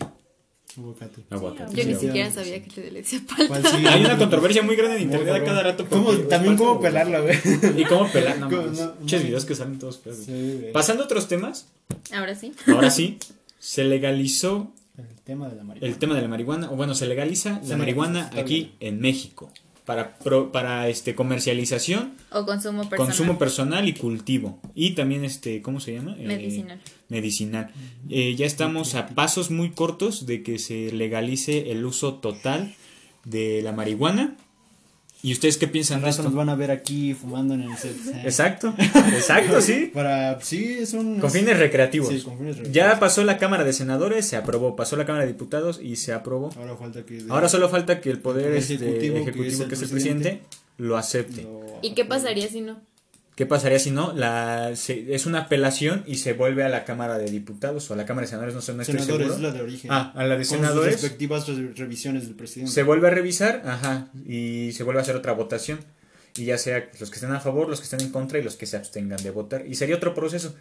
Aguacate. 0.77 1.21
Aguacate. 1.29 1.75
Yo 1.75 1.84
sí, 1.84 1.89
ni 1.89 1.95
siquiera 1.95 2.32
sabía 2.32 2.63
que 2.63 2.82
le 2.91 3.01
decía 3.01 3.21
palta. 3.27 3.69
Hay 3.91 4.05
una 4.05 4.17
controversia 4.17 4.62
muy 4.62 4.75
grande 4.75 4.97
en 4.97 5.03
internet 5.03 5.34
a 5.41 5.43
cada 5.43 5.63
rato. 5.63 5.86
¿Cómo, 5.89 6.05
porque- 6.05 6.23
también 6.23 6.55
cómo 6.58 6.79
pelarla, 6.79 7.19
güey. 7.21 7.38
Y 7.77 7.84
cómo 7.86 8.10
pelar, 8.12 8.39
no. 8.39 8.49
No, 8.49 8.62
Muchos 8.99 9.21
no. 9.21 9.27
videos 9.27 9.45
que 9.45 9.55
salen 9.55 9.79
todos 9.79 9.99
güey. 10.03 10.71
Pasando 10.71 11.03
a 11.03 11.05
otros 11.05 11.27
temas, 11.27 11.67
Ahora 12.13 12.36
sí. 12.36 12.53
ahora 12.67 12.91
sí, 12.91 13.17
se 13.60 13.84
legalizó 13.84 14.71
El 14.97 15.05
tema 15.23 15.49
de 15.49 15.55
la 15.55 15.63
marihuana. 15.63 15.93
el 15.93 15.99
tema 15.99 16.15
de 16.15 16.21
la 16.21 16.27
marihuana, 16.27 16.71
o 16.71 16.75
bueno, 16.75 16.93
se 16.95 17.08
legaliza 17.08 17.62
Se 17.63 17.69
la 17.69 17.77
marihuana 17.77 18.19
legaliza, 18.25 18.41
aquí 18.41 18.55
bien. 18.79 18.93
en 18.95 19.01
México 19.01 19.51
para 19.89 20.19
pro- 20.19 20.52
para 20.52 20.88
este 20.88 21.15
comercialización, 21.15 22.13
O 22.32 22.45
consumo 22.45 22.84
personal. 22.88 23.08
consumo 23.08 23.39
personal 23.39 23.88
y 23.88 23.93
cultivo 23.93 24.60
y 24.75 24.91
también 24.91 25.25
este, 25.25 25.63
¿cómo 25.63 25.80
se 25.80 25.93
llama? 25.95 26.15
Eh, 26.19 26.28
Medicinal. 26.28 26.80
medicinal. 27.08 27.71
Eh, 28.08 28.36
ya 28.36 28.45
estamos 28.45 28.93
a 28.93 29.08
pasos 29.08 29.49
muy 29.49 29.71
cortos 29.71 30.28
de 30.28 30.43
que 30.43 30.60
se 30.60 30.91
legalice 30.91 31.71
el 31.71 31.84
uso 31.86 32.13
total 32.15 32.75
de 33.25 33.63
la 33.63 33.71
marihuana. 33.71 34.38
¿Y 35.21 35.34
ustedes 35.34 35.58
qué 35.58 35.67
piensan 35.67 36.01
de 36.01 36.10
esto? 36.10 36.23
nos 36.23 36.34
van 36.34 36.47
a 36.47 36.55
ver 36.55 36.71
aquí 36.71 37.13
fumando 37.13 37.53
en 37.53 37.62
el 37.63 37.75
set. 37.77 37.93
¿eh? 38.13 38.21
Exacto, 38.23 38.73
exacto, 38.77 39.60
sí. 39.62 39.91
Para, 39.93 40.39
sí, 40.41 40.77
es 40.79 40.93
un... 40.93 41.19
Con 41.19 41.29
fines 41.29 41.58
recreativos. 41.60 42.08
Sí, 42.08 42.21
con 42.21 42.38
fines 42.38 42.71
Ya 42.71 42.99
pasó 42.99 43.23
la 43.25 43.38
Cámara 43.38 43.65
de 43.65 43.73
Senadores, 43.73 44.25
se 44.25 44.38
aprobó. 44.38 44.77
Pasó 44.77 44.95
la 44.95 45.05
Cámara 45.05 45.25
de 45.25 45.34
Diputados 45.34 45.79
y 45.84 45.97
se 45.97 46.13
aprobó. 46.13 46.51
Ahora 46.58 46.75
falta 46.77 47.03
que... 47.05 47.21
Ahora 47.29 47.49
solo 47.49 47.67
falta 47.67 47.99
que 47.99 48.10
el 48.12 48.19
Poder 48.19 48.51
El 48.51 48.58
este, 48.58 48.75
Ejecutivo, 48.75 49.17
ejecutivo, 49.17 49.43
que 49.43 49.47
es 49.49 49.60
el 49.62 49.67
que 49.67 49.75
es 49.75 49.82
el 49.82 49.89
presidente, 49.89 50.23
presidente, 50.29 50.58
lo 50.77 50.97
acepte. 50.97 51.41
lo- 51.43 51.79
¿Y 51.82 51.93
qué 51.95 52.05
pasaría 52.05 52.47
si 52.47 52.62
no? 52.62 52.79
¿Qué 53.39 53.45
pasaría 53.45 53.80
si 53.80 53.89
no? 53.91 54.12
La, 54.12 54.75
se- 54.75 55.15
es 55.15 55.25
una 55.25 55.39
apelación 55.43 56.04
y 56.06 56.15
se 56.17 56.34
vuelve 56.34 56.65
a 56.65 56.67
la 56.67 56.84
Cámara 56.84 57.17
de 57.17 57.32
Diputados 57.32 57.89
o 57.89 57.93
a 57.93 57.95
la 57.95 58.06
Cámara 58.06 58.25
de 58.25 58.32
Senadores, 58.32 58.54
no 58.54 58.60
sé, 58.60 58.73
no 58.73 58.82
estoy 58.82 58.95
Senadores, 58.99 59.28
seguro. 59.28 59.36
es 59.47 59.54
la 59.54 59.58
de 59.58 59.63
origen. 59.63 59.91
Ah, 59.93 60.12
a 60.13 60.23
la 60.25 60.32
de 60.32 60.36
Con 60.36 60.45
sus 60.45 60.56
senadores. 60.58 60.91
respectivas 60.91 61.47
re- 61.47 61.71
revisiones 61.73 62.25
del 62.25 62.36
presidente. 62.36 62.73
Se 62.73 62.84
vuelve 62.84 63.08
a 63.08 63.12
revisar, 63.12 63.63
ajá, 63.65 64.10
y 64.28 64.73
se 64.73 64.84
vuelve 64.84 64.99
a 64.99 65.04
hacer 65.04 65.15
otra 65.15 65.32
votación. 65.32 65.80
Y 66.36 66.43
ya 66.45 66.58
sea 66.58 66.89
los 66.99 67.10
que 67.10 67.15
estén 67.15 67.32
a 67.32 67.39
favor, 67.39 67.69
los 67.69 67.80
que 67.80 67.86
estén 67.86 68.02
en 68.02 68.12
contra 68.12 68.39
y 68.39 68.43
los 68.43 68.58
que 68.58 68.65
se 68.65 68.75
abstengan 68.75 69.23
de 69.23 69.32
votar. 69.32 69.65
Y 69.65 69.75
sería 69.75 69.95
otro 69.95 70.13
proceso. 70.13 70.54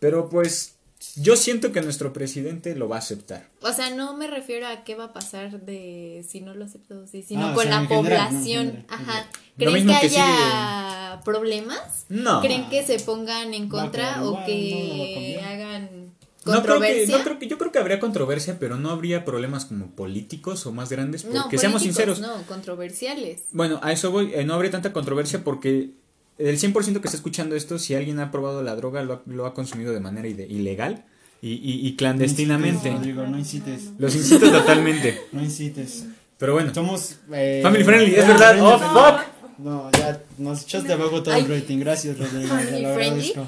Pero 0.00 0.28
pues 0.28 0.74
yo 1.16 1.36
siento 1.36 1.72
que 1.72 1.80
nuestro 1.82 2.12
presidente 2.12 2.74
lo 2.74 2.88
va 2.88 2.96
a 2.96 2.98
aceptar. 3.00 3.48
O 3.60 3.72
sea, 3.72 3.90
no 3.90 4.16
me 4.16 4.26
refiero 4.26 4.66
a 4.66 4.84
qué 4.84 4.94
va 4.94 5.04
a 5.04 5.12
pasar 5.12 5.60
de 5.60 6.24
si 6.28 6.40
no 6.40 6.54
lo 6.54 6.64
acepto, 6.64 7.06
sí, 7.06 7.22
sino 7.22 7.46
Ah, 7.48 7.52
o 7.52 7.54
con 7.54 7.64
sea, 7.64 7.80
la 7.82 7.88
población. 7.88 8.84
Ajá. 8.88 9.26
¿Creen 9.58 9.86
que 9.86 10.00
que 10.00 10.06
haya 10.18 11.20
problemas? 11.24 12.06
No. 12.08 12.40
¿Creen 12.40 12.68
que 12.68 12.84
se 12.84 12.98
pongan 13.00 13.54
en 13.54 13.68
contra 13.68 14.22
o 14.22 14.28
igual, 14.28 14.44
que 14.46 15.38
no, 15.40 15.48
hagan 15.48 15.82
No 15.82 16.62
creo, 16.62 16.62
que, 16.62 16.68
controversia? 16.68 17.18
no 17.18 17.24
creo 17.24 17.38
que, 17.38 17.46
yo 17.48 17.58
creo 17.58 17.72
que 17.72 17.78
habría 17.78 17.98
controversia, 18.00 18.58
pero 18.58 18.76
no 18.76 18.90
habría 18.90 19.24
problemas 19.24 19.64
como 19.66 19.86
políticos 19.90 20.64
o 20.66 20.72
más 20.72 20.90
grandes, 20.90 21.24
porque 21.24 21.56
No, 21.56 21.60
seamos 21.60 21.82
sinceros. 21.82 22.20
No, 22.20 22.42
controversiales. 22.46 23.42
Bueno, 23.52 23.80
a 23.82 23.92
eso 23.92 24.10
voy, 24.10 24.32
eh, 24.34 24.44
no 24.44 24.54
habría 24.54 24.70
tanta 24.70 24.92
controversia 24.92 25.42
porque 25.44 25.90
el 26.38 26.58
100% 26.58 27.00
que 27.00 27.08
está 27.08 27.16
escuchando 27.16 27.54
esto, 27.56 27.78
si 27.78 27.94
alguien 27.94 28.20
ha 28.20 28.30
probado 28.30 28.62
la 28.62 28.74
droga, 28.76 29.02
lo 29.02 29.14
ha, 29.14 29.22
lo 29.26 29.46
ha 29.46 29.54
consumido 29.54 29.92
de 29.92 30.00
manera 30.00 30.28
ilegal 30.28 31.04
y, 31.42 31.50
y- 31.52 31.86
y 31.86 31.96
clandestinamente. 31.96 32.90
No 32.90 32.96
incites, 32.96 33.14
Rodrigo, 33.16 33.26
no 33.26 33.38
incites. 33.38 33.80
Los 33.98 34.14
incito 34.16 34.50
totalmente. 34.50 35.20
No 35.32 35.42
incites. 35.42 36.04
Pero 36.38 36.52
bueno, 36.54 36.72
Somos... 36.74 37.16
eh, 37.32 37.60
family 37.62 37.84
friendly, 37.84 38.14
es 38.14 38.26
verdad. 38.28 38.50
friendly, 38.52 38.70
Oh, 38.72 38.78
fuck. 38.78 39.20
No, 39.58 39.90
ya 39.92 40.22
nos 40.36 40.64
echaste 40.64 40.92
abajo 40.92 41.22
todo 41.22 41.34
el 41.34 41.48
rating. 41.48 41.78
Gracias, 41.78 42.18
Rodrigo. 42.18 42.42
te 42.42 42.46
Family 42.48 42.82
lo 42.82 42.94
friendly. 42.94 43.30
agradezco. 43.30 43.46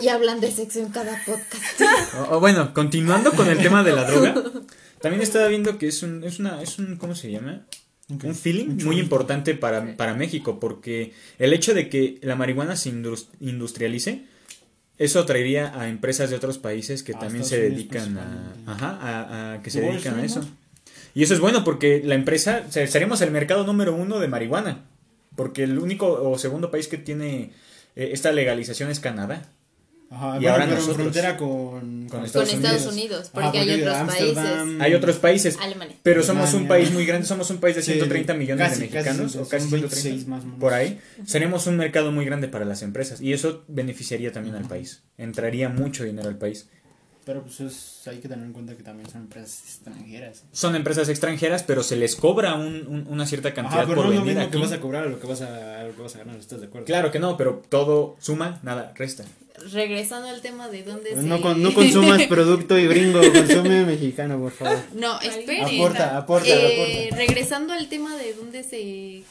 Y 0.00 0.08
hablan 0.08 0.40
de 0.40 0.50
sexo 0.50 0.78
en 0.80 0.88
cada 0.88 1.22
podcast. 1.26 1.80
O- 2.30 2.36
o 2.36 2.40
bueno, 2.40 2.72
continuando 2.72 3.30
con 3.32 3.46
el 3.48 3.58
tema 3.58 3.82
de 3.84 3.92
la 3.92 4.04
droga, 4.10 4.34
también 5.02 5.22
estaba 5.22 5.48
viendo 5.48 5.76
que 5.76 5.88
es 5.88 6.02
un, 6.02 6.24
es 6.24 6.38
una, 6.38 6.62
es 6.62 6.78
un, 6.78 6.96
¿cómo 6.96 7.14
se 7.14 7.30
llama? 7.30 7.60
Un 8.10 8.34
feeling 8.34 8.82
muy 8.84 8.98
importante 8.98 9.54
para, 9.54 9.96
para 9.96 10.14
México, 10.14 10.58
porque 10.60 11.12
el 11.38 11.52
hecho 11.52 11.74
de 11.74 11.88
que 11.88 12.18
la 12.22 12.34
marihuana 12.36 12.76
se 12.76 12.90
indus- 12.90 13.28
industrialice, 13.40 14.24
eso 14.98 15.20
atraería 15.20 15.78
a 15.80 15.88
empresas 15.88 16.28
de 16.30 16.36
otros 16.36 16.58
países 16.58 17.02
que 17.02 17.12
también 17.14 17.44
se 17.44 17.60
dedican 17.60 18.18
a, 18.18 18.22
principalmente. 18.22 18.70
ajá, 18.70 18.98
a, 19.00 19.52
a- 19.54 19.62
que 19.62 19.70
se 19.70 19.80
dedican 19.80 20.14
a 20.14 20.24
eso. 20.24 20.40
Y 21.14 21.22
eso 21.22 21.34
es 21.34 21.40
bueno 21.40 21.64
porque 21.64 22.02
la 22.04 22.14
empresa, 22.14 22.64
o 22.68 22.72
sea, 22.72 22.86
seremos 22.86 23.20
el 23.20 23.30
mercado 23.30 23.64
número 23.64 23.94
uno 23.94 24.18
de 24.20 24.28
marihuana, 24.28 24.84
porque 25.36 25.62
el 25.64 25.78
único 25.78 26.06
o 26.30 26.38
segundo 26.38 26.70
país 26.70 26.86
que 26.88 26.98
tiene 26.98 27.52
eh, 27.96 28.10
esta 28.12 28.30
legalización 28.32 28.90
es 28.90 29.00
Canadá. 29.00 29.48
Ajá, 30.12 30.26
Y 30.36 30.40
bueno, 30.40 30.50
ahora 30.50 30.64
pero 30.64 30.64
en 30.64 30.70
nosotros. 30.80 30.96
frontera 30.96 31.36
con, 31.36 31.48
Con 31.80 32.08
Con 32.08 32.24
Estados 32.24 32.52
Estados, 32.52 32.86
Unidos. 32.86 33.30
Ajá, 33.32 33.40
porque 33.52 33.58
hay 33.60 33.80
otros 33.80 33.96
países. 34.08 34.80
Hay 34.80 34.94
otros 34.94 35.16
países, 35.18 35.58
Alemania. 35.60 35.96
pero 36.02 36.22
somos 36.24 36.52
un 36.54 36.66
país 36.66 36.90
muy 36.90 37.06
grande, 37.06 37.26
somos 37.28 37.48
un 37.50 37.58
país 37.58 37.76
de 37.76 37.82
Sí, 37.82 37.92
130 37.92 38.34
millones 38.34 38.68
casi, 38.68 38.80
de 38.80 38.86
mexicanos, 38.90 39.36
o 39.36 39.48
casi 39.48 39.68
son 39.68 39.78
130, 39.78 39.94
26 39.94 40.26
más 40.26 40.42
por 40.58 40.74
ahí. 40.74 40.98
Seremos 41.24 41.66
un 41.68 41.76
mercado 41.76 42.10
muy 42.10 42.24
grande 42.24 42.48
para 42.48 42.64
las 42.64 42.82
empresas 42.82 43.20
y 43.20 43.32
eso 43.32 43.62
beneficiaría 43.68 44.32
también 44.32 44.56
al 44.56 44.64
país. 44.64 45.02
Entraría 45.16 45.68
mucho 45.68 46.02
dinero 46.02 46.28
al 46.28 46.36
país. 46.38 46.66
Pero 47.24 47.42
pues 47.42 47.60
es- 47.60 48.08
hay 48.08 48.16
que 48.18 48.28
tener 48.28 48.44
en 48.44 48.52
cuenta 48.52 48.74
que 48.76 48.82
también 48.82 49.08
son 49.08 49.20
empresas 49.20 49.60
extranjeras. 49.62 50.42
Son 50.52 50.74
empresas 50.74 51.08
extranjeras, 51.08 51.62
pero 51.62 51.82
se 51.84 51.94
les 51.94 52.16
cobra 52.16 52.54
un- 52.54 52.86
un- 52.88 53.06
una 53.08 53.26
cierta 53.26 53.52
cantidad 53.54 53.80
Ajá, 53.80 53.88
pero 53.88 53.96
por 54.02 54.06
no 54.06 54.10
lo 54.14 54.20
venir 54.20 54.34
mismo 54.34 54.42
aquí. 54.48 54.52
que 54.52 54.58
vas 54.58 54.72
a 54.72 54.80
cobrar 54.80 55.06
lo 55.06 55.20
que 55.20 55.26
vas 55.26 55.42
a 55.42 55.84
lo 55.84 55.94
que 55.94 56.02
vas 56.02 56.14
a 56.16 56.18
ganar, 56.18 56.36
¿estás 56.36 56.60
de 56.60 56.66
acuerdo? 56.66 56.86
Claro 56.86 57.12
que 57.12 57.20
no, 57.20 57.36
pero 57.36 57.62
todo 57.68 58.16
suma, 58.18 58.58
nada 58.64 58.92
resta. 58.96 59.24
Regresando 59.72 60.28
al 60.28 60.40
tema 60.40 60.68
de 60.68 60.82
dónde 60.82 61.10
Pues 61.10 61.22
se... 61.22 61.28
no, 61.28 61.40
con- 61.40 61.62
no 61.62 61.72
consumas 61.74 62.22
producto 62.26 62.78
y 62.78 62.86
gringo, 62.86 63.20
consume 63.32 63.84
mexicano, 63.84 64.38
por 64.38 64.52
favor. 64.52 64.78
No, 64.94 65.20
esperen. 65.20 65.64
Aporta, 65.80 66.16
aporta, 66.16 66.48
Eh, 66.48 67.06
aporta. 67.08 67.16
Regresando 67.16 67.72
al 67.72 67.88
tema 67.88 68.16
de 68.16 68.34
dónde 68.34 68.62
se... 68.62 69.22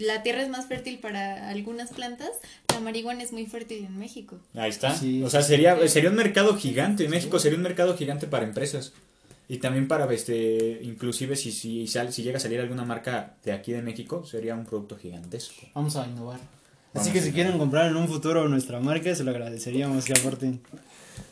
La 0.00 0.22
tierra 0.24 0.42
es 0.42 0.48
más 0.48 0.66
fértil 0.66 0.98
para 0.98 1.48
algunas 1.48 1.90
plantas, 1.90 2.30
la 2.72 2.80
marihuana 2.80 3.22
es 3.22 3.32
muy 3.32 3.46
fértil 3.46 3.84
en 3.84 3.96
México. 3.98 4.36
Ahí 4.54 4.70
está. 4.70 4.92
Sí. 4.96 5.22
O 5.22 5.30
sea, 5.30 5.42
sería, 5.42 5.86
sería 5.88 6.10
un 6.10 6.16
mercado 6.16 6.56
gigante. 6.56 7.08
México 7.08 7.38
sería 7.38 7.56
un 7.56 7.62
mercado 7.62 7.96
gigante 7.96 8.26
para 8.26 8.44
empresas. 8.44 8.92
Y 9.48 9.58
también 9.58 9.86
para, 9.86 10.12
este, 10.12 10.80
inclusive 10.82 11.36
si, 11.36 11.52
si, 11.52 11.86
sal- 11.86 12.12
si 12.12 12.24
llega 12.24 12.38
a 12.38 12.40
salir 12.40 12.58
alguna 12.58 12.84
marca 12.84 13.34
de 13.44 13.52
aquí 13.52 13.70
de 13.70 13.80
México, 13.80 14.26
sería 14.26 14.56
un 14.56 14.66
producto 14.66 14.96
gigantesco. 14.96 15.54
Vamos 15.72 15.94
a 15.94 16.04
innovar. 16.04 16.40
Vamos 16.96 17.02
Así 17.08 17.12
que 17.12 17.22
si 17.22 17.32
quieren 17.32 17.58
comprar 17.58 17.90
en 17.90 17.96
un 17.96 18.08
futuro 18.08 18.48
nuestra 18.48 18.80
marca, 18.80 19.14
se 19.14 19.24
lo 19.24 19.30
agradeceríamos 19.30 20.04
que 20.04 20.12
aporten. 20.14 20.60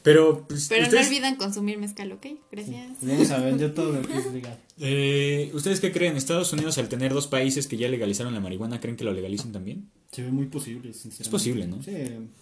Pero, 0.02 0.46
pues, 0.46 0.68
Pero 0.68 0.84
ustedes, 0.84 1.02
no 1.02 1.08
olviden 1.08 1.36
consumir 1.36 1.78
mezcal, 1.78 2.12
¿ok? 2.12 2.26
Gracias. 2.52 2.88
Vamos 3.00 3.30
a 3.30 3.38
vender 3.38 3.74
todo 3.74 3.92
lo 3.92 4.02
que 4.02 4.16
es 4.18 4.26
legal. 4.32 4.58
eh, 4.78 5.50
¿ustedes 5.54 5.80
qué 5.80 5.92
creen? 5.92 6.16
¿Estados 6.16 6.52
Unidos, 6.52 6.76
al 6.78 6.88
tener 6.88 7.12
dos 7.14 7.26
países 7.26 7.66
que 7.66 7.76
ya 7.76 7.88
legalizaron 7.88 8.34
la 8.34 8.40
marihuana, 8.40 8.80
creen 8.80 8.96
que 8.96 9.04
lo 9.04 9.12
legalicen 9.12 9.52
también? 9.52 9.88
Se 10.12 10.22
ve 10.22 10.30
muy 10.30 10.46
posible, 10.46 10.92
sinceramente. 10.92 11.22
Es 11.22 11.28
posible, 11.28 11.66
¿no? 11.66 11.82
Sí. 11.82 11.92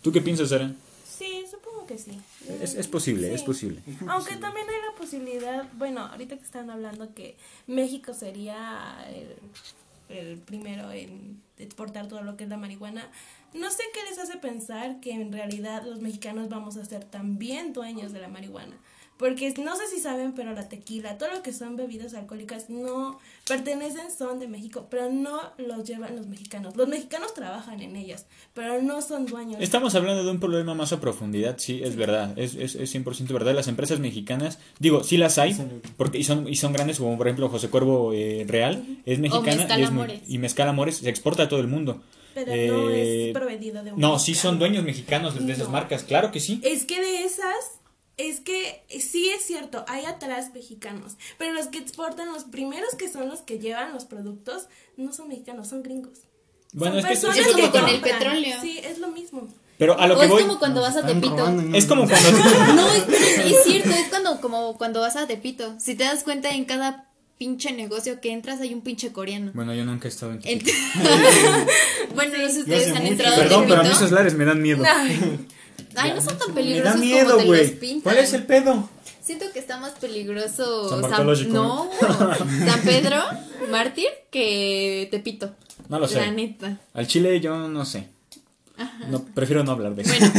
¿Tú 0.02 0.10
qué 0.12 0.20
piensas, 0.20 0.48
Sara? 0.48 0.72
Sí, 1.06 1.44
supongo 1.50 1.86
que 1.86 1.98
sí. 1.98 2.12
Es, 2.60 2.74
es 2.74 2.88
posible, 2.88 3.28
Sí. 3.28 3.34
es 3.34 3.42
posible. 3.42 3.80
Aunque 4.08 4.36
también 4.36 4.66
hay 4.68 4.90
la 4.90 4.98
posibilidad, 4.98 5.68
bueno, 5.78 6.00
ahorita 6.06 6.36
que 6.36 6.44
están 6.44 6.68
hablando 6.70 7.14
que 7.14 7.36
México 7.68 8.12
sería 8.14 9.04
el, 10.08 10.16
el 10.16 10.38
primero 10.38 10.90
en 10.90 11.40
exportar 11.62 12.08
todo 12.08 12.22
lo 12.22 12.36
que 12.36 12.44
es 12.44 12.50
la 12.50 12.56
marihuana, 12.56 13.10
no 13.54 13.70
sé 13.70 13.82
qué 13.92 14.00
les 14.08 14.18
hace 14.18 14.38
pensar 14.38 15.00
que 15.00 15.12
en 15.12 15.32
realidad 15.32 15.84
los 15.84 16.00
mexicanos 16.00 16.48
vamos 16.48 16.76
a 16.76 16.84
ser 16.84 17.04
también 17.04 17.72
dueños 17.72 18.12
de 18.12 18.20
la 18.20 18.28
marihuana. 18.28 18.76
Porque 19.18 19.54
no 19.58 19.76
sé 19.76 19.86
si 19.88 20.00
saben, 20.00 20.32
pero 20.32 20.52
la 20.52 20.68
tequila, 20.68 21.16
todo 21.16 21.30
lo 21.30 21.42
que 21.42 21.52
son 21.52 21.76
bebidas 21.76 22.14
alcohólicas 22.14 22.70
no 22.70 23.20
pertenecen, 23.46 24.10
son 24.10 24.40
de 24.40 24.48
México, 24.48 24.88
pero 24.90 25.10
no 25.10 25.40
los 25.58 25.84
llevan 25.84 26.16
los 26.16 26.26
mexicanos. 26.26 26.76
Los 26.76 26.88
mexicanos 26.88 27.32
trabajan 27.34 27.80
en 27.82 27.94
ellas, 27.94 28.26
pero 28.54 28.82
no 28.82 29.00
son 29.00 29.26
dueños. 29.26 29.60
Estamos 29.60 29.94
hablando 29.94 30.24
de 30.24 30.30
un 30.30 30.40
problema 30.40 30.74
más 30.74 30.92
a 30.92 31.00
profundidad, 31.00 31.56
sí, 31.58 31.80
es 31.84 31.94
verdad, 31.94 32.36
es, 32.36 32.54
es, 32.56 32.74
es 32.74 32.94
100% 32.94 33.32
verdad. 33.32 33.54
Las 33.54 33.68
empresas 33.68 34.00
mexicanas, 34.00 34.58
digo, 34.80 35.04
sí 35.04 35.16
las 35.18 35.38
hay, 35.38 35.56
porque 35.96 36.18
y 36.18 36.24
son, 36.24 36.48
y 36.48 36.56
son 36.56 36.72
grandes, 36.72 36.98
como 36.98 37.16
por 37.16 37.28
ejemplo 37.28 37.48
José 37.48 37.68
Cuervo 37.68 38.12
eh, 38.12 38.44
Real, 38.48 38.84
es 39.06 39.18
mexicana 39.20 39.56
Mezcal 39.56 39.80
y, 39.80 39.82
es 39.82 39.88
Amores. 39.88 40.20
y 40.26 40.38
Mezcal 40.38 40.68
Amores 40.68 40.96
se 40.96 41.08
exporta 41.08 41.44
a 41.44 41.48
todo 41.48 41.60
el 41.60 41.68
mundo. 41.68 42.02
Pero 42.34 42.46
no 42.46 42.90
Eh, 42.90 43.28
es 43.28 43.34
proveído 43.34 43.84
de 43.84 43.92
un 43.92 44.00
No, 44.00 44.18
sí 44.18 44.34
son 44.34 44.58
dueños 44.58 44.82
mexicanos 44.84 45.38
de 45.46 45.52
esas 45.52 45.68
marcas, 45.68 46.02
claro 46.02 46.32
que 46.32 46.40
sí. 46.40 46.60
Es 46.64 46.84
que 46.86 46.98
de 47.00 47.24
esas, 47.24 47.54
es 48.16 48.40
que 48.40 48.84
sí 49.00 49.30
es 49.30 49.44
cierto, 49.44 49.84
hay 49.88 50.04
atrás 50.04 50.52
mexicanos, 50.54 51.16
pero 51.38 51.52
los 51.52 51.66
que 51.68 51.78
exportan, 51.78 52.32
los 52.32 52.44
primeros 52.44 52.94
que 52.94 53.10
son 53.10 53.28
los 53.28 53.40
que 53.40 53.58
llevan 53.58 53.92
los 53.92 54.04
productos, 54.04 54.68
no 54.96 55.12
son 55.12 55.28
mexicanos, 55.28 55.68
son 55.68 55.82
gringos. 55.82 56.20
Bueno, 56.72 57.00
Son 57.00 57.10
es 57.10 57.20
que 57.20 57.40
Es 57.40 57.48
como 57.48 57.64
que 57.64 57.70
con 57.70 57.88
el 57.88 58.00
petróleo. 58.00 58.56
Sí, 58.60 58.80
es 58.82 58.98
lo 58.98 59.08
mismo. 59.08 59.46
Pero 59.78 59.98
a 59.98 60.06
lo 60.06 60.14
o 60.14 60.18
que 60.18 60.24
es 60.24 60.30
voy, 60.30 60.42
como 60.42 60.58
cuando 60.58 60.80
vas 60.80 60.96
a 60.96 61.04
Tepito. 61.04 61.36
robando 61.36 61.76
es 61.76 61.86
como 61.86 62.06
cuando... 62.06 62.28
No, 62.74 62.92
es 62.92 63.64
cierto, 63.64 63.90
es 63.90 64.08
cuando, 64.08 64.40
como 64.40 64.78
cuando 64.78 65.00
vas 65.00 65.16
a 65.16 65.26
Tepito. 65.26 65.74
Si 65.78 65.94
te 65.94 66.04
das 66.04 66.24
cuenta, 66.24 66.50
en 66.50 66.64
cada 66.64 67.10
pinche 67.36 67.72
negocio 67.72 68.20
que 68.20 68.32
entras 68.32 68.60
hay 68.60 68.72
un 68.72 68.82
pinche 68.82 69.12
coreano. 69.12 69.50
Bueno, 69.54 69.74
yo 69.74 69.84
nunca 69.84 70.06
he 70.06 70.10
estado 70.10 70.32
en 70.32 70.40
Tepito. 70.40 70.72
bueno, 72.14 72.38
no 72.38 72.48
sé 72.48 72.54
si 72.54 72.60
ustedes 72.60 72.88
han 72.88 73.02
mucho. 73.02 73.12
entrado 73.12 73.36
Perdón, 73.36 73.64
a 73.64 73.66
pero 73.66 73.80
a 73.80 73.84
mí 73.84 73.90
esos 73.90 74.12
lares 74.12 74.34
me 74.34 74.44
dan 74.44 74.62
miedo. 74.62 74.82
Ay, 75.96 76.12
no 76.14 76.20
son 76.22 76.38
tan 76.38 76.48
Me 76.48 76.54
peligrosos 76.54 76.94
da 76.94 76.98
miedo, 77.00 77.30
como 77.30 77.38
te 77.38 77.46
los 77.46 77.56
güey. 77.58 77.78
pintan. 77.78 78.00
¿Cuál 78.00 78.18
es 78.18 78.32
el 78.32 78.44
pedo? 78.44 78.88
Siento 79.22 79.44
que 79.52 79.58
está 79.60 79.78
más 79.78 79.92
peligroso 79.92 80.88
San 80.88 81.02
Bartolomé. 81.02 81.44
no, 81.48 81.88
San 82.66 82.80
Pedro, 82.84 83.22
mártir, 83.70 84.08
que 84.30 85.08
Tepito. 85.10 85.54
No 85.88 85.98
lo 86.00 86.08
sé. 86.08 86.20
La 86.20 86.30
neta. 86.32 86.78
Al 86.94 87.06
chile 87.06 87.38
yo 87.40 87.68
no 87.68 87.84
sé. 87.84 88.08
No, 89.08 89.22
prefiero 89.22 89.62
no 89.62 89.72
hablar 89.72 89.94
de 89.94 90.02
eso. 90.02 90.12
Bueno, 90.18 90.32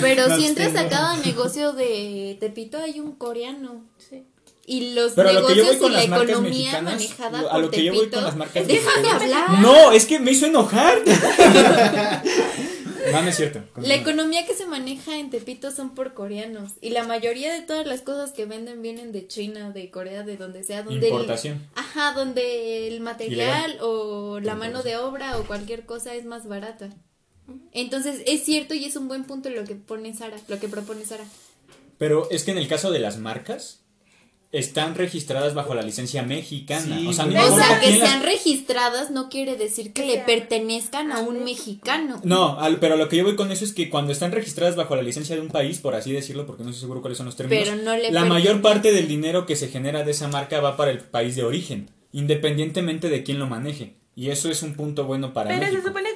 pero 0.00 0.28
Me 0.28 0.36
si 0.36 0.46
entras 0.46 0.74
a 0.74 0.88
cada 0.88 1.16
negocio 1.18 1.72
de 1.74 2.36
Tepito 2.40 2.78
hay 2.78 2.98
un 2.98 3.12
coreano. 3.12 3.84
Sí. 3.98 4.24
Y 4.66 4.94
los 4.94 5.12
Pero 5.12 5.32
negocios 5.32 5.76
y 5.80 5.88
la 5.88 6.02
economía 6.04 6.82
manejada 6.82 7.38
a 7.40 7.52
por 7.52 7.60
lo 7.60 7.70
que 7.70 7.84
yo 7.84 7.94
voy 7.94 8.08
con 8.10 8.24
las 8.24 8.36
marcas 8.36 8.66
mexicanas- 8.66 9.22
hablar. 9.22 9.60
No, 9.60 9.92
es 9.92 10.04
que 10.06 10.18
me 10.18 10.32
hizo 10.32 10.46
enojar. 10.46 10.98
no, 13.12 13.22
no 13.22 13.28
es 13.28 13.36
cierto. 13.36 13.62
La 13.76 13.94
economía 13.94 14.46
que 14.46 14.54
se 14.54 14.66
maneja 14.66 15.18
en 15.18 15.30
Tepito 15.30 15.70
son 15.70 15.94
por 15.94 16.14
coreanos 16.14 16.72
y 16.80 16.90
la 16.90 17.04
mayoría 17.04 17.52
de 17.52 17.62
todas 17.62 17.86
las 17.86 18.00
cosas 18.02 18.32
que 18.32 18.44
venden 18.46 18.82
vienen 18.82 19.12
de 19.12 19.26
China, 19.26 19.70
de 19.70 19.90
Corea, 19.90 20.22
de 20.22 20.36
donde 20.36 20.64
sea, 20.64 20.82
donde 20.82 21.06
el- 21.06 21.12
Importación. 21.12 21.66
ajá, 21.74 22.12
donde 22.12 22.88
el 22.88 23.00
material 23.00 23.78
o 23.80 24.40
la 24.40 24.54
mano 24.54 24.82
de 24.82 24.96
obra 24.96 25.38
o 25.38 25.44
cualquier 25.46 25.84
cosa 25.86 26.14
es 26.14 26.24
más 26.24 26.46
barata. 26.48 26.90
Entonces 27.72 28.22
es 28.26 28.44
cierto 28.44 28.74
y 28.74 28.84
es 28.84 28.96
un 28.96 29.08
buen 29.08 29.24
punto 29.24 29.48
lo 29.50 29.64
que 29.64 29.74
pone 29.74 30.14
Sara, 30.14 30.36
lo 30.48 30.58
que 30.60 30.68
propone 30.68 31.04
Sara. 31.04 31.24
Pero 31.96 32.28
es 32.30 32.44
que 32.44 32.50
en 32.50 32.58
el 32.58 32.68
caso 32.68 32.90
de 32.90 32.98
las 33.00 33.18
marcas, 33.18 33.80
están 34.50 34.94
registradas 34.94 35.52
bajo 35.54 35.74
la 35.74 35.82
licencia 35.82 36.22
mexicana. 36.22 36.98
Sí, 36.98 37.06
o 37.06 37.12
sea, 37.12 37.26
no 37.26 37.32
pero- 37.32 37.54
O 37.54 37.56
sea, 37.58 37.80
que 37.80 37.90
las- 37.98 38.08
sean 38.08 38.22
registradas 38.22 39.10
no 39.10 39.28
quiere 39.28 39.56
decir 39.56 39.92
que 39.92 40.06
le 40.06 40.18
pertenezcan 40.20 41.12
a 41.12 41.18
un 41.20 41.44
mexicano. 41.44 42.18
No, 42.24 42.58
al- 42.58 42.78
pero 42.78 42.96
lo 42.96 43.08
que 43.10 43.16
yo 43.18 43.24
voy 43.24 43.36
con 43.36 43.52
eso 43.52 43.64
es 43.64 43.72
que 43.74 43.90
cuando 43.90 44.10
están 44.12 44.32
registradas 44.32 44.74
bajo 44.74 44.96
la 44.96 45.02
licencia 45.02 45.34
de 45.36 45.42
un 45.42 45.48
país, 45.48 45.80
por 45.80 45.94
así 45.94 46.12
decirlo, 46.12 46.46
porque 46.46 46.62
no 46.62 46.70
estoy 46.70 46.80
seguro 46.80 47.02
cuáles 47.02 47.18
son 47.18 47.26
los 47.26 47.36
términos, 47.36 47.64
Pero 47.68 47.82
no 47.82 47.94
le 47.96 48.10
la 48.10 48.24
mayor 48.24 48.62
parte 48.62 48.90
del 48.92 49.06
dinero 49.06 49.44
que 49.44 49.54
se 49.56 49.68
genera 49.68 50.02
de 50.02 50.12
esa 50.12 50.28
marca 50.28 50.60
va 50.60 50.76
para 50.78 50.92
el 50.92 51.00
país 51.00 51.36
de 51.36 51.42
origen, 51.44 51.90
independientemente 52.12 53.08
de 53.10 53.22
quién 53.22 53.38
lo 53.38 53.46
maneje. 53.46 53.96
Y 54.14 54.30
eso 54.30 54.50
es 54.50 54.62
un 54.62 54.74
punto 54.74 55.04
bueno 55.04 55.32
para 55.32 55.48
Pero 55.50 55.70
se 55.70 55.80
supone 55.86 56.12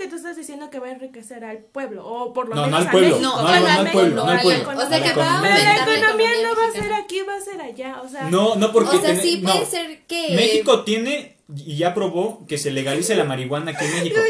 que 0.73 0.81
va 0.81 0.89
a 0.89 0.91
enriquecer 0.91 1.45
al 1.45 1.59
pueblo, 1.59 2.05
o 2.05 2.33
por 2.33 2.49
lo 2.49 2.57
No, 2.57 2.63
no 2.63 2.67
menos 2.67 2.81
al 2.81 2.89
a 2.89 2.91
pueblo. 2.91 3.09
México. 3.11 3.31
No, 3.31 3.43
No, 3.43 3.49
no, 3.49 3.55
no, 3.55 3.61
no, 3.61 3.63
no 3.63 3.81
al 3.81 3.93
pueblo, 3.93 4.25
no 4.25 4.31
al 4.33 4.41
pueblo. 4.43 4.71
O 4.85 4.89
sea, 4.89 5.03
que 5.05 5.13
va 5.13 5.39
a. 5.39 5.43
Pero 5.43 5.55
la 5.55 5.77
economía 5.95 6.31
no 6.43 6.57
va 6.57 6.67
a 6.67 6.73
ser 6.73 6.93
aquí, 6.95 7.21
va 7.23 7.35
a 7.37 7.41
ser 7.41 7.61
allá, 7.61 8.01
o 8.03 8.09
sea... 8.09 8.29
No, 8.31 8.57
no 8.57 8.73
porque 8.73 8.97
O 8.97 9.01
sea, 9.01 9.15
sí 9.15 9.37
puede 9.45 9.61
no. 9.61 9.67
ser 9.67 10.01
que 10.09 10.35
México 10.35 10.83
tiene 10.83 11.37
y 11.55 11.77
ya 11.77 11.89
aprobó 11.89 12.47
que 12.47 12.57
se 12.59 12.71
legalice 12.73 13.15
la 13.15 13.25
marihuana 13.25 13.71
aquí 13.73 13.85
en 13.85 13.93
México. 13.99 14.21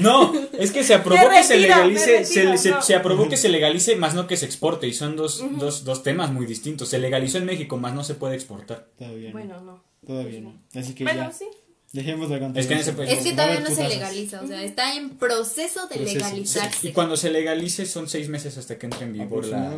No, 0.00 0.32
es 0.58 0.70
que 0.72 0.82
se 0.84 0.94
aprobó 0.94 1.28
Me 1.28 1.36
que 1.36 1.44
se 1.44 1.54
retiro, 1.54 1.74
legalice, 1.76 2.24
se, 2.24 2.40
retiro, 2.40 2.56
se- 2.58 2.70
no. 2.70 2.82
se 2.82 2.94
aprobó 2.94 3.28
que 3.28 3.36
se 3.36 3.48
legalice, 3.50 3.94
más 3.96 4.14
no 4.14 4.26
que 4.26 4.38
se 4.38 4.46
exporte, 4.46 4.86
y 4.86 4.94
son 4.94 5.14
dos, 5.16 5.44
dos, 5.58 5.84
dos 5.84 6.02
temas 6.02 6.32
muy 6.32 6.46
distintos. 6.46 6.88
Se 6.88 6.98
legalizó 6.98 7.36
en 7.38 7.44
México, 7.44 7.76
más 7.76 7.92
no 7.92 8.02
se 8.04 8.14
puede 8.14 8.34
exportar. 8.34 8.86
Todavía 8.98 9.28
no. 9.28 9.32
Bueno, 9.32 9.60
no. 9.60 9.84
Todavía 10.06 10.40
no. 10.40 10.54
Así 10.74 10.94
que 10.94 11.04
Bueno, 11.04 11.24
ya. 11.24 11.32
sí. 11.32 11.46
Dejemos 11.92 12.30
la 12.30 12.36
Es 12.58 12.66
que 12.66 12.72
en 12.72 12.80
ese 12.80 12.92
país- 12.94 13.10
Es 13.12 13.18
que 13.22 13.32
todavía 13.32 13.60
no 13.60 13.68
se 13.74 13.86
legaliza, 13.86 14.40
o 14.40 14.46
sea, 14.46 14.62
está 14.62 14.94
en 14.96 15.10
proceso 15.10 15.86
de 15.88 15.96
Proceso. 15.96 16.14
legalizarse. 16.14 16.88
Y 16.88 16.92
cuando 16.92 17.18
se 17.18 17.30
legalice 17.30 17.84
son 17.84 18.08
seis 18.08 18.30
meses 18.30 18.56
hasta 18.56 18.78
que 18.78 18.86
entre 18.86 19.04
en 19.04 19.12
vigor 19.12 19.44
la, 19.46 19.76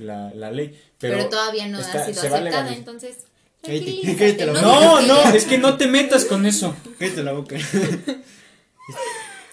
la, 0.00 0.34
la 0.34 0.50
ley. 0.50 0.78
pero, 0.98 1.16
Pero, 1.16 1.28
todavía 1.30 1.66
no 1.68 1.80
está- 1.80 2.02
ha 2.02 2.06
sido 2.06 2.20
aceptada, 2.20 2.74
entonces. 2.74 3.16
Cállate, 3.62 3.84
tranquilízate, 3.84 4.16
cállate 4.18 4.46
la 4.46 4.52
boca. 4.52 4.62
No, 4.62 5.00
no, 5.00 5.22
es 5.34 5.44
que 5.46 5.56
no 5.58 5.76
te 5.78 5.86
metas 5.86 6.26
con 6.26 6.44
eso. 6.44 6.76
Cállate 6.98 7.22
la 7.22 7.32
boca. 7.32 7.56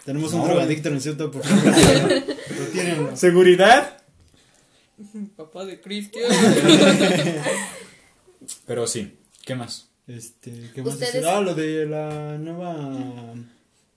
Tenemos 0.04 0.34
No, 0.34 0.41
un 0.41 0.47
drogadicto 0.49 0.89
en 0.89 0.95
el 0.95 1.01
centro, 1.01 1.32
por 1.32 1.41
favor. 1.45 2.24
¿Seguridad? 3.18 4.04
Papá 5.38 5.64
de 5.64 5.80
Cristian. 5.80 6.30
Pero 8.68 8.88
sí, 8.88 9.18
¿qué 9.45 9.56
más? 9.56 9.88
Este, 10.08 10.51
¿qué 10.74 10.82
más 10.82 10.93
Ustedes- 10.95 11.14
decir? 11.14 11.28
Ah, 11.30 11.41
lo 11.41 11.56
de 11.56 11.86
la 11.86 12.38
nueva. 12.38 13.34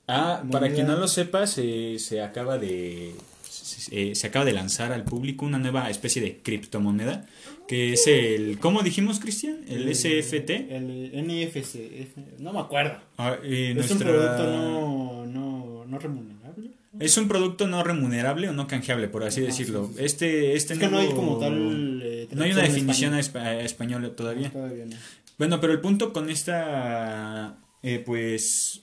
Ah, 0.09 0.43
para 0.53 0.71
quien 0.73 0.87
no 0.87 0.97
lo 0.97 1.09
sepa, 1.09 1.47
se, 1.47 1.99
se 1.99 2.21
acaba 2.23 2.59
de 2.59 3.13
se, 3.49 4.15
se 4.15 4.27
acaba 4.27 4.45
de 4.45 4.53
lanzar 4.53 4.93
al 4.93 5.03
público 5.05 5.45
una 5.45 5.59
nueva 5.59 5.91
especie 5.91 6.23
de 6.23 6.39
criptomoneda 6.39 7.27
que 7.67 7.93
es 7.95 8.07
el 8.07 8.59
¿cómo 8.61 8.83
dijimos, 8.83 9.19
Cristian? 9.19 9.59
El 9.69 9.93
SFT. 9.93 10.51
El 10.71 11.11
NFC. 11.27 11.75
F- 12.03 12.13
no 12.39 12.53
me 12.53 12.61
acuerdo. 12.61 12.99
Ah, 13.19 13.37
y 13.45 13.77
Es 13.77 13.91
un 13.91 13.99
producto 13.99 14.45
no, 14.45 15.27
no, 15.27 15.85
no 15.87 15.99
remunerable. 15.99 16.71
es 17.01 17.17
un 17.17 17.27
producto 17.27 17.67
no 17.67 17.83
remunerable 17.83 18.49
o 18.49 18.53
no 18.53 18.69
canjeable, 18.69 19.09
por 19.09 19.25
así 19.25 19.41
Ajá, 19.41 19.49
decirlo. 19.49 19.87
sí, 19.87 19.93
sí, 19.95 19.99
sí. 19.99 20.05
Este 20.05 20.55
este 20.55 20.75
Es 20.75 20.79
que 20.79 20.87
no 20.89 20.99
hay 20.99 21.09
como 21.09 21.39
tal. 21.41 22.01
eh, 22.05 22.29
no 22.31 22.45
hay 22.45 22.53
una 22.53 22.63
definición 22.63 23.17
español. 23.19 23.47
espa- 23.49 23.61
a 23.61 23.65
español 23.65 24.15
todavía. 24.15 24.53
Todavía 24.53 24.85
no. 24.87 24.95
Bueno, 25.39 25.61
pero 25.61 25.73
el 25.73 25.81
punto 25.81 26.13
con 26.13 26.31
esta, 26.31 27.59
eh, 27.83 28.03
pues, 28.05 28.83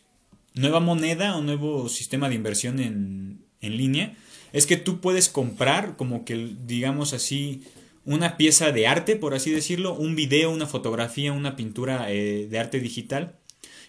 nueva 0.54 0.80
moneda 0.80 1.36
o 1.36 1.42
nuevo 1.42 1.90
sistema 1.90 2.30
de 2.30 2.36
inversión 2.36 2.80
en, 2.80 3.46
en 3.62 3.78
línea 3.78 4.16
es 4.52 4.68
que 4.68 4.78
tú 4.78 5.02
puedes 5.02 5.30
comprar 5.30 5.98
como 5.98 6.26
que, 6.26 6.56
digamos 6.66 7.14
así, 7.14 7.64
una 8.06 8.38
pieza 8.38 8.72
de 8.72 8.88
arte, 8.88 9.16
por 9.16 9.34
así 9.34 9.52
decirlo, 9.52 9.96
un 9.96 10.16
video, 10.16 10.52
una 10.52 10.68
fotografía, 10.68 11.34
una 11.34 11.56
pintura 11.56 12.12
eh, 12.12 12.48
de 12.50 12.60
arte 12.60 12.80
digital 12.80 13.36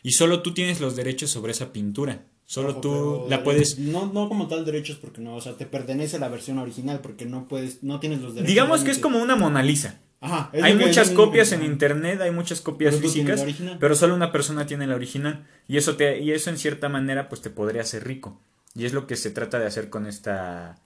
y 0.03 0.13
solo 0.13 0.43
tú 0.43 0.55
tienes 0.55 0.81
los 0.81 0.97
derechos 0.97 1.31
sobre 1.31 1.53
esa 1.53 1.73
pintura. 1.73 2.27
Solo 2.47 2.71
Ojo, 2.71 2.81
tú 2.81 3.27
la 3.29 3.43
puedes... 3.43 3.79
No, 3.79 4.07
no 4.07 4.29
como 4.29 4.49
tal 4.49 4.65
derechos 4.65 4.99
porque 4.99 5.21
no, 5.21 5.35
o 5.35 5.41
sea, 5.41 5.55
te 5.57 5.65
pertenece 5.65 6.19
la 6.19 6.29
versión 6.29 6.59
original 6.59 7.01
porque 7.01 7.25
no 7.25 7.49
puedes, 7.49 7.83
no 7.83 8.01
tienes 8.01 8.21
los 8.21 8.35
derechos. 8.35 8.49
Digamos 8.49 8.85
que 8.85 8.91
es 8.91 8.99
como 8.99 9.21
una 9.21 9.35
Mona 9.35 9.63
Lisa. 9.63 10.01
Ajá, 10.25 10.51
Hay 10.55 10.75
muchas 10.75 11.11
copias 11.11 11.53
en 11.53 11.63
internet, 11.63 12.21
hay 12.23 12.31
muchas 12.31 12.63
copias 12.63 12.97
físicas, 12.97 13.45
pero 13.79 13.95
solo 13.95 14.15
una 14.15 14.33
persona 14.33 14.67
tiene 14.67 14.87
la 14.87 14.95
original 14.95 15.47
y 15.69 15.77
eso 15.77 15.97
te 15.97 16.19
y 16.21 16.33
eso 16.33 16.49
en 16.49 16.57
cierta 16.57 16.89
manera 16.89 17.29
pues 17.29 17.43
te 17.43 17.51
podría 17.51 17.83
hacer 17.83 18.07
rico. 18.07 18.41
Y 18.75 18.87
es 18.87 18.95
lo 18.95 19.07
que 19.07 19.17
se 19.17 19.31
trata 19.31 19.59
de 19.59 19.67
hacer 19.67 19.91
con 19.91 20.07
esta 20.07 20.77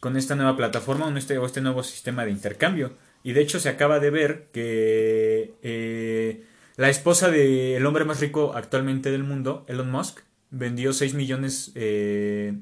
con 0.00 0.16
esta 0.16 0.36
nueva 0.36 0.56
plataforma 0.56 1.06
o 1.06 1.16
este, 1.16 1.36
o 1.38 1.44
este 1.44 1.60
nuevo 1.60 1.82
sistema 1.82 2.24
de 2.24 2.30
intercambio. 2.30 2.92
Y 3.22 3.32
de 3.32 3.42
hecho 3.42 3.60
se 3.60 3.68
acaba 3.68 4.00
de 4.00 4.10
ver 4.10 4.46
que 4.52 5.54
eh, 5.62 6.44
la 6.76 6.88
esposa 6.88 7.30
del 7.30 7.84
hombre 7.84 8.04
más 8.04 8.20
rico 8.20 8.52
actualmente 8.54 9.10
del 9.10 9.24
mundo, 9.24 9.66
Elon 9.68 9.90
Musk, 9.90 10.20
vendió 10.50 10.92
6 10.92 11.14
millones, 11.14 11.72
eh, 11.74 12.54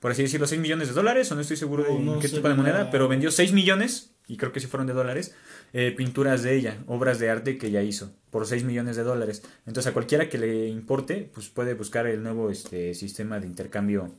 por 0.00 0.12
así 0.12 0.22
decirlo, 0.22 0.46
6 0.46 0.60
millones 0.60 0.88
de 0.88 0.94
dólares, 0.94 1.30
o 1.30 1.34
no 1.34 1.40
estoy 1.40 1.56
seguro 1.56 1.82
de 1.82 1.98
No, 1.98 2.18
qué 2.18 2.28
tipo 2.28 2.48
de 2.48 2.54
moneda, 2.54 2.90
pero 2.90 3.08
vendió 3.08 3.30
6 3.30 3.52
millones, 3.52 4.13
y 4.26 4.36
creo 4.36 4.52
que 4.52 4.60
sí 4.60 4.66
fueron 4.66 4.86
de 4.86 4.92
dólares, 4.92 5.34
eh, 5.72 5.92
pinturas 5.96 6.42
de 6.42 6.56
ella, 6.56 6.78
obras 6.86 7.18
de 7.18 7.30
arte 7.30 7.58
que 7.58 7.68
ella 7.68 7.82
hizo, 7.82 8.12
por 8.30 8.46
6 8.46 8.64
millones 8.64 8.96
de 8.96 9.02
dólares. 9.02 9.42
Entonces 9.66 9.90
a 9.90 9.92
cualquiera 9.92 10.28
que 10.28 10.38
le 10.38 10.68
importe, 10.68 11.30
pues 11.32 11.48
puede 11.48 11.74
buscar 11.74 12.06
el 12.06 12.22
nuevo 12.22 12.50
este, 12.50 12.94
sistema 12.94 13.40
de 13.40 13.46
intercambio 13.46 14.14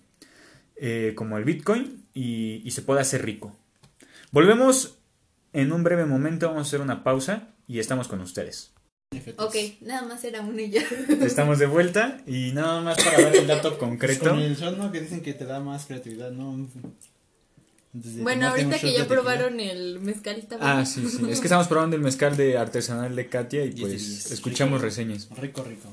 eh, 0.76 1.14
como 1.16 1.38
el 1.38 1.43
Bitcoin 1.43 2.06
y, 2.14 2.62
y 2.64 2.72
se 2.72 2.82
puede 2.82 3.01
hacer 3.01 3.26
rico. 3.26 3.56
Volvemos 4.32 4.99
en 5.53 5.72
un 5.72 5.84
breve 5.84 6.06
momento, 6.06 6.47
vamos 6.47 6.68
a 6.68 6.68
hacer 6.68 6.82
una 6.82 7.03
pausa 7.03 7.49
y 7.68 7.80
estamos 7.80 8.08
con 8.08 8.22
ustedes. 8.22 8.76
Ok, 9.38 9.56
nada 9.82 10.03
más 10.03 10.24
era 10.24 10.41
uno 10.41 10.60
y 10.60 10.70
ya. 10.70 10.82
Estamos 11.22 11.60
de 11.60 11.66
vuelta 11.68 12.22
y 12.28 12.51
nada 12.51 12.82
más 12.82 13.01
para 13.03 13.22
dar 13.22 13.36
el 13.36 13.47
dato 13.47 13.78
concreto. 13.78 14.30
Con 14.30 14.39
el. 14.39 14.58
Que 14.91 15.01
dicen 15.01 15.22
que 15.22 15.34
te 15.34 15.45
da 15.45 15.60
más 15.60 15.86
creatividad, 15.86 16.32
¿no? 16.32 16.68
Bueno, 18.21 18.47
ahorita 18.49 18.77
que 18.79 18.91
ya 18.93 19.07
probaron 19.07 19.59
el 19.59 19.99
mezcal 20.01 20.35
está 20.37 20.57
bueno. 20.57 20.71
Ah, 20.79 20.85
sí, 20.85 21.07
sí. 21.07 21.19
Es 21.29 21.39
que 21.39 21.47
estamos 21.47 21.67
probando 21.67 21.95
el 21.95 22.01
mezcal 22.01 22.35
de 22.35 22.57
artesanal 22.57 23.15
de 23.15 23.27
Katia 23.29 23.63
y 23.63 23.71
pues 23.71 23.91
yes. 23.93 24.31
escuchamos 24.31 24.81
reseñas. 24.81 25.29
Rico, 25.37 25.63
rico. 25.63 25.87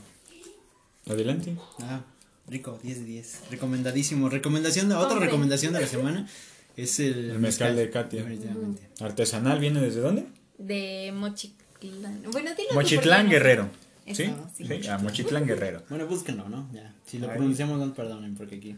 Adelante. 1.08 1.56
Ah, 1.80 2.00
rico, 2.48 2.78
10 2.82 2.98
de 3.00 3.04
10. 3.04 3.40
Recomendadísimo. 3.50 4.28
Recomendación, 4.28 4.88
de- 4.88 4.94
otra 4.96 5.18
recomendación 5.18 5.72
de 5.72 5.80
la 5.80 5.86
semana 5.86 6.28
es 6.76 6.98
el, 7.00 7.30
El 7.32 7.38
mezcal 7.38 7.76
de 7.76 7.90
Katia. 7.90 8.20
Definitivamente. 8.22 8.82
Artesanal 9.00 9.58
viene 9.60 9.80
desde 9.80 10.00
dónde? 10.00 10.26
De 10.58 11.12
Mochitlán. 11.14 12.22
Bueno, 12.32 12.50
dilo 12.56 12.74
Mochitlán. 12.74 13.28
Guerrero. 13.28 13.68
Eso, 14.06 14.22
¿Sí? 14.24 14.30
sí, 14.56 14.64
Sí, 14.82 14.88
Mochitlán. 15.02 15.46
Guerrero. 15.46 15.82
Bueno, 15.88 16.06
búsquenlo, 16.06 16.48
¿no? 16.48 16.68
Ya. 16.72 16.92
Si 17.06 17.18
lo 17.18 17.28
pronunciamos, 17.28 17.78
no 17.78 17.94
perdonen, 17.94 18.34
porque 18.34 18.56
aquí. 18.56 18.76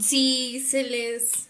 Si 0.00 0.60
se 0.60 0.82
les 0.84 1.48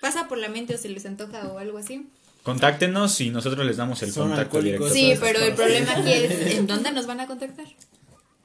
pasa 0.00 0.28
por 0.28 0.38
la 0.38 0.48
mente 0.48 0.74
o 0.74 0.78
se 0.78 0.88
les 0.88 1.04
antoja 1.06 1.46
o 1.48 1.58
algo 1.58 1.78
así. 1.78 2.08
Contáctenos 2.42 3.20
y 3.20 3.30
nosotros 3.30 3.66
les 3.66 3.76
damos 3.76 4.02
el 4.02 4.12
Son 4.12 4.28
contacto 4.28 4.62
directo. 4.62 4.88
Sí, 4.90 5.14
pero 5.20 5.38
el 5.40 5.54
problema 5.54 5.92
aquí 5.96 6.12
es 6.12 6.30
en 6.56 6.66
dónde 6.66 6.92
nos 6.92 7.06
van 7.06 7.20
a 7.20 7.26
contactar. 7.26 7.66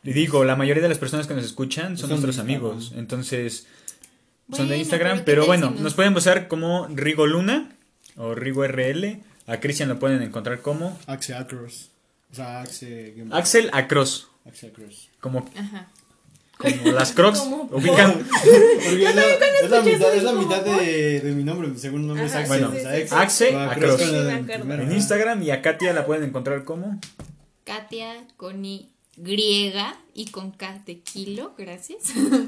Y 0.03 0.11
digo, 0.11 0.43
la 0.43 0.55
mayoría 0.57 0.83
de 0.83 0.89
las 0.89 0.97
personas 0.97 1.27
que 1.27 1.33
nos 1.33 1.45
escuchan 1.45 1.97
son, 1.97 2.09
nuestros 2.09 2.37
amigos. 2.39 2.91
Entonces, 2.95 3.67
son 4.51 4.67
de 4.67 4.77
Instagram. 4.77 5.19
pero 5.23 5.23
¿qué 5.23 5.25
Pero 5.25 5.41
tal 5.43 5.47
bueno, 5.71 5.81
nos- 5.81 5.93
pueden 5.93 6.13
buscar 6.13 6.47
como 6.49 6.87
Rigo 6.89 7.25
Luna 7.25 7.71
o 8.17 8.35
Rigo 8.35 8.65
RL. 8.65 9.21
A 9.47 9.57
Cristian 9.59 9.89
lo 9.89 9.99
pueden 9.99 10.21
encontrar 10.21 10.61
como 10.61 10.99
Axe 11.07 11.33
Acros. 11.35 11.89
O 12.31 12.35
sea, 12.35 12.61
Axe. 12.61 13.15
Axel 13.31 13.69
Across. 13.73 14.27
Axe 14.45 14.67
Acros. 14.67 15.09
Como 15.21 15.49
Ajá. 15.55 15.87
Como 16.63 16.91
las 16.91 17.11
crocs. 17.15 17.39
Ubican. 17.71 18.13
Porque 18.23 19.03
es 19.05 19.15
la, 19.15 19.23
es 19.23 19.69
la 19.69 19.77
escuché 19.77 20.33
mitad, 20.33 20.61
de, 20.63 21.19
de 21.21 21.31
mi 21.33 21.43
nombre. 21.43 21.67
Mi 21.67 21.77
segundo 21.77 22.07
nombre 22.07 22.25
Ajá, 22.25 22.41
es 22.41 22.47
sí, 22.49 22.53
sí, 22.81 23.07
sí. 23.07 23.15
Axe 23.15 23.51
la 23.51 23.73
Sí, 23.97 24.05
del 24.11 24.29
acuerdo. 24.29 24.59
primero, 24.65 24.83
En. 24.83 24.91
Instagram 24.91 25.43
y 25.43 25.51
a 25.51 25.61
Katia 25.61 25.93
la 25.93 26.05
pueden 26.05 26.23
encontrar 26.23 26.63
como. 26.63 26.99
Katia 27.63 28.25
con 28.37 28.63
Y 28.65 28.89
griega 29.15 29.97
y 30.13 30.25
con 30.27 30.51
K 30.51 30.81
de 30.85 30.99
kilo, 30.99 31.53
gracias. 31.57 32.03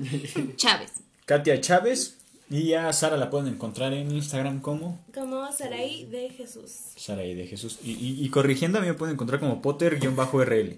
Chávez. 0.55 0.91
Katia 1.26 1.59
Chávez. 1.61 2.18
Y 2.47 2.74
a 2.74 2.93
Sara 2.93 3.18
la 3.18 3.32
pueden 3.32 3.51
encontrar 3.51 3.91
en 3.93 4.11
Instagram 4.11 4.61
como 4.61 5.03
Como 5.16 5.51
Saraí 5.51 6.05
de 6.05 6.30
Jesús. 6.30 6.70
Sara 6.95 7.26
y 7.26 7.34
de 7.34 7.47
Jesús. 7.47 7.80
Y, 7.84 7.93
y, 7.93 8.24
y 8.24 8.30
corrigiendo, 8.30 8.78
a 8.78 8.82
mí 8.82 8.88
me 8.88 8.93
pueden 8.93 9.13
encontrar 9.16 9.39
como 9.39 9.63
Potter-RL. 9.63 10.78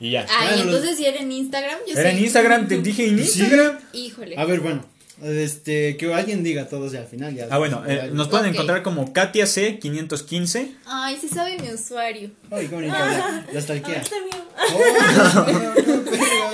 Y 0.00 0.12
ya. 0.12 0.24
Ah, 0.30 0.54
y 0.56 0.60
entonces 0.60 0.96
si 0.96 1.06
era 1.06 1.18
en 1.18 1.32
Instagram, 1.32 1.76
yo 1.88 1.98
Era 1.98 2.10
en 2.10 2.18
Instagram, 2.18 2.68
te 2.68 2.78
dije 2.78 3.08
en 3.08 3.18
Instagram. 3.18 3.78
Híjole. 3.92 4.36
A 4.38 4.44
ver, 4.44 4.60
bueno. 4.60 4.84
Este, 5.20 5.96
que 5.96 6.14
alguien 6.14 6.44
diga 6.44 6.68
todos 6.68 6.92
ya 6.92 7.00
al 7.00 7.08
final. 7.08 7.34
Ya, 7.34 7.48
Ah, 7.50 7.58
bueno, 7.58 7.82
eh, 7.88 8.08
nos 8.12 8.28
pueden 8.28 8.54
encontrar 8.54 8.84
como 8.84 9.12
Katia 9.12 9.46
C515. 9.46 10.76
Ay, 10.86 11.18
sí 11.20 11.28
sabe 11.28 11.58
mi 11.58 11.72
usuario. 11.72 12.30
Ay, 12.52 12.68
qué 12.68 12.74
bonito. 12.76 12.94
Ya, 12.96 13.44
ya 13.52 13.58
está 13.58 13.72
el 13.72 13.82
Ah, 13.84 13.88
que. 13.88 13.96
está 13.96 14.14
bien. 14.22 14.38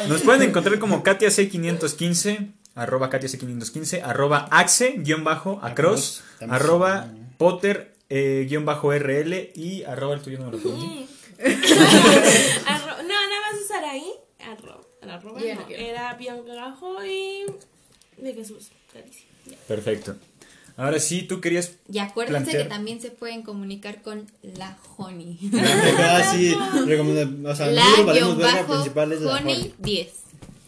Nos 0.09 0.22
pueden 0.22 0.40
encontrar 0.42 0.78
como 0.78 1.03
Katia 1.03 1.28
C515, 1.28 2.53
arroba 2.74 3.11
Katia 3.11 3.28
C515, 3.28 4.01
arroba 4.03 4.49
axe, 4.51 4.95
guion 4.99 5.24
bajo, 5.24 5.61
across, 5.62 6.22
arroba 6.49 7.12
Potter, 7.36 7.92
eh, 8.09 8.47
guion 8.49 8.64
bajo 8.64 8.92
RL 8.95 9.53
y 9.55 9.82
arroba 9.84 10.14
el 10.14 10.20
tuyo 10.22 10.38
no 10.38 10.47
me 10.47 10.53
lo 10.53 10.59
puedo 10.59 10.76
decir. 10.80 11.07
Arro- 12.66 13.03
no, 13.03 13.09
nada 13.09 13.40
más 13.53 13.61
es 13.62 13.70
No. 14.62 15.68
Era 15.70 16.14
bien 16.14 16.44
gajo 16.46 17.05
y 17.05 17.44
de 18.16 18.34
Jesús. 18.34 18.68
Clarísimo. 18.92 19.26
Ya. 19.46 19.57
Perfecto. 19.68 20.16
Ahora 20.76 20.98
sí, 20.98 21.22
tú 21.22 21.40
querías 21.40 21.72
Y 21.88 21.98
acuérdense 21.98 22.40
Plantear. 22.42 22.62
que 22.64 22.68
también 22.68 23.00
se 23.00 23.11
pueden 23.12 23.42
comunicar 23.42 24.02
con 24.02 24.26
la 24.42 24.76
Honey. 24.96 25.38
Ah, 25.55 26.22
sí, 26.34 26.55
recomiendo. 26.86 27.48
O 27.50 27.55
sea, 27.55 27.66
La 27.68 27.84
guion 28.12 28.38
bajo 28.38 28.72
principal 28.72 29.12
es 29.12 29.20
la 29.20 29.34
Honey 29.36 29.55
Honey. 29.57 29.74
10. 29.78 30.12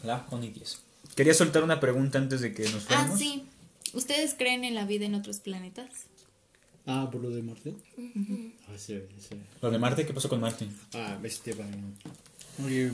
la 0.05 0.27
Honey 0.31 0.51
10. 0.51 0.79
Quería 1.17 1.35
soltar 1.35 1.65
una 1.65 1.81
pregunta 1.81 2.19
antes 2.19 2.41
de 2.41 2.53
que 2.55 2.63
nos 2.65 2.85
Ah, 2.85 2.87
fuéramos. 2.89 3.19
sí. 3.19 3.45
¿Ustedes 3.95 4.35
creen 4.35 4.65
en 4.65 4.75
la 4.75 4.85
vida 4.85 5.07
en 5.07 5.15
otros 5.15 5.41
planetas? 5.41 5.89
Ah, 6.87 7.09
por 7.11 7.21
lo 7.23 7.31
de 7.31 7.43
Marte. 7.43 7.75
Ah, 8.69 8.75
sí, 8.77 9.01
sí. 9.19 9.35
Lo 9.61 9.71
de 9.73 9.79
Marte, 9.79 10.07
¿qué 10.07 10.13
pasó 10.13 10.29
con 10.29 10.41
Marte? 10.41 10.69
Ah, 10.95 11.19
bestia, 11.21 11.57
para. 11.57 11.69
Oye, 12.65 12.91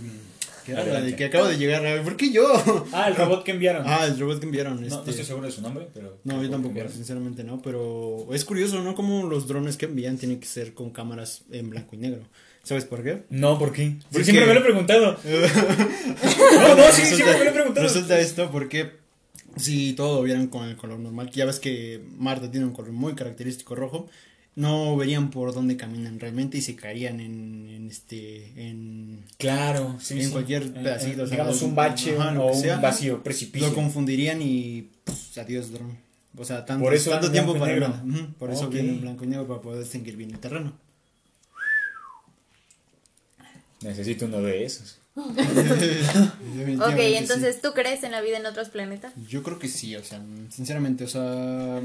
¿qué 0.66 0.72
era? 0.72 0.82
Adelante. 0.82 1.10
De 1.10 1.16
que 1.16 1.24
acabo 1.26 1.46
de 1.46 1.56
llegar. 1.58 1.86
a- 1.86 2.02
¿Por 2.02 2.16
qué 2.16 2.30
yo? 2.32 2.46
Ah, 2.92 3.08
el 3.08 3.16
robot 3.16 3.44
que 3.44 3.52
enviaron. 3.52 3.84
Ah, 3.86 4.04
el 4.06 4.18
robot 4.18 4.40
que 4.40 4.46
enviaron. 4.46 4.74
no, 4.76 4.80
no 4.80 4.86
este- 4.86 5.10
estoy 5.10 5.24
seguro 5.26 5.46
de 5.46 5.52
su 5.52 5.62
nombre, 5.62 5.88
pero. 5.94 6.18
No, 6.24 6.42
yo 6.42 6.50
tampoco, 6.50 6.74
sinceramente 6.88 7.44
no, 7.44 7.60
pero 7.62 8.26
es 8.32 8.44
curioso, 8.44 8.82
¿no? 8.82 8.94
Como 8.94 9.26
los 9.28 9.46
drones 9.48 9.76
que 9.76 9.86
envían 9.86 10.18
tienen 10.18 10.40
que 10.40 10.46
ser 10.46 10.74
con 10.74 10.90
cámaras 10.90 11.42
en 11.50 11.70
blanco 11.70 11.94
y 11.96 11.98
negro. 11.98 12.22
¿Sabes 12.64 12.84
por 12.84 13.02
qué? 13.02 13.24
No, 13.28 13.58
¿por 13.58 13.72
qué? 13.72 13.96
Porque 14.12 14.24
siempre 14.24 14.46
me 14.46 14.54
lo 14.54 14.60
he 14.60 14.62
preguntado. 14.62 15.16
no, 15.24 16.76
no, 16.76 16.92
sí, 16.92 17.02
siempre 17.06 17.38
me 17.38 17.44
lo 17.44 17.50
he 17.50 17.52
preguntado. 17.52 17.86
Resulta 17.86 18.18
esto 18.20 18.50
porque 18.52 18.92
si 19.56 19.94
todo 19.94 20.16
lo 20.18 20.22
vieran 20.22 20.46
con 20.46 20.68
el 20.68 20.76
color 20.76 20.98
normal, 21.00 21.28
que 21.30 21.38
ya 21.38 21.44
ves 21.44 21.58
que 21.60 22.00
Marte 22.16 22.48
tiene 22.48 22.66
un 22.66 22.72
color 22.72 22.92
muy 22.92 23.14
característico 23.14 23.74
rojo, 23.74 24.08
no 24.54 24.96
verían 24.96 25.30
por 25.30 25.54
dónde 25.54 25.76
caminan 25.76 26.20
realmente 26.20 26.58
y 26.58 26.60
se 26.62 26.76
caerían 26.76 27.20
en, 27.20 27.68
en 27.70 27.88
este 27.90 28.52
en 28.68 29.24
Claro, 29.38 29.96
sí. 30.00 30.18
En 30.20 30.26
sí. 30.26 30.30
cualquier 30.32 30.62
Eh, 30.64 30.70
pedacito, 30.70 31.22
o 31.22 31.26
sea, 31.26 31.36
digamos 31.36 31.62
un- 31.62 31.74
bache 31.74 32.16
ajá, 32.18 32.38
o 32.40 32.54
sea. 32.54 32.76
un 32.76 32.82
vacío, 32.82 33.22
precipicio. 33.22 33.68
lo 33.68 33.74
confundirían 33.74 34.42
y 34.42 34.90
pues, 35.04 35.36
adiós 35.38 35.70
dron. 35.72 35.96
O 36.36 36.44
sea, 36.44 36.64
tanto, 36.64 36.84
Por 36.84 36.94
eso 36.94 37.10
tanto 37.10 37.30
tiempo 37.30 37.52
para 37.54 37.66
negro. 37.72 37.88
nada. 37.88 38.02
Ujú, 38.04 38.32
Por 38.38 38.50
eso 38.50 38.68
viene 38.68 38.90
en 38.90 39.00
blanco 39.02 39.24
y 39.24 39.28
negro 39.28 39.46
para 39.46 39.60
poder 39.60 39.80
distinguir 39.82 40.16
bien 40.16 40.30
el 40.30 40.38
terreno. 40.38 40.72
Necesito 43.82 44.26
uno 44.26 44.40
de 44.40 44.64
esos. 44.64 44.98
Ok, 45.16 46.98
entonces, 46.98 47.60
¿tú 47.60 47.72
crees 47.74 48.02
en 48.04 48.12
la 48.12 48.20
vida 48.20 48.38
en 48.38 48.46
otros 48.46 48.68
planetas? 48.70 49.12
Yo 49.28 49.42
creo 49.42 49.58
que 49.58 49.68
sí, 49.68 49.94
o 49.96 50.04
sea, 50.04 50.22
sinceramente, 50.50 51.04
o 51.04 51.08
sea, 51.08 51.80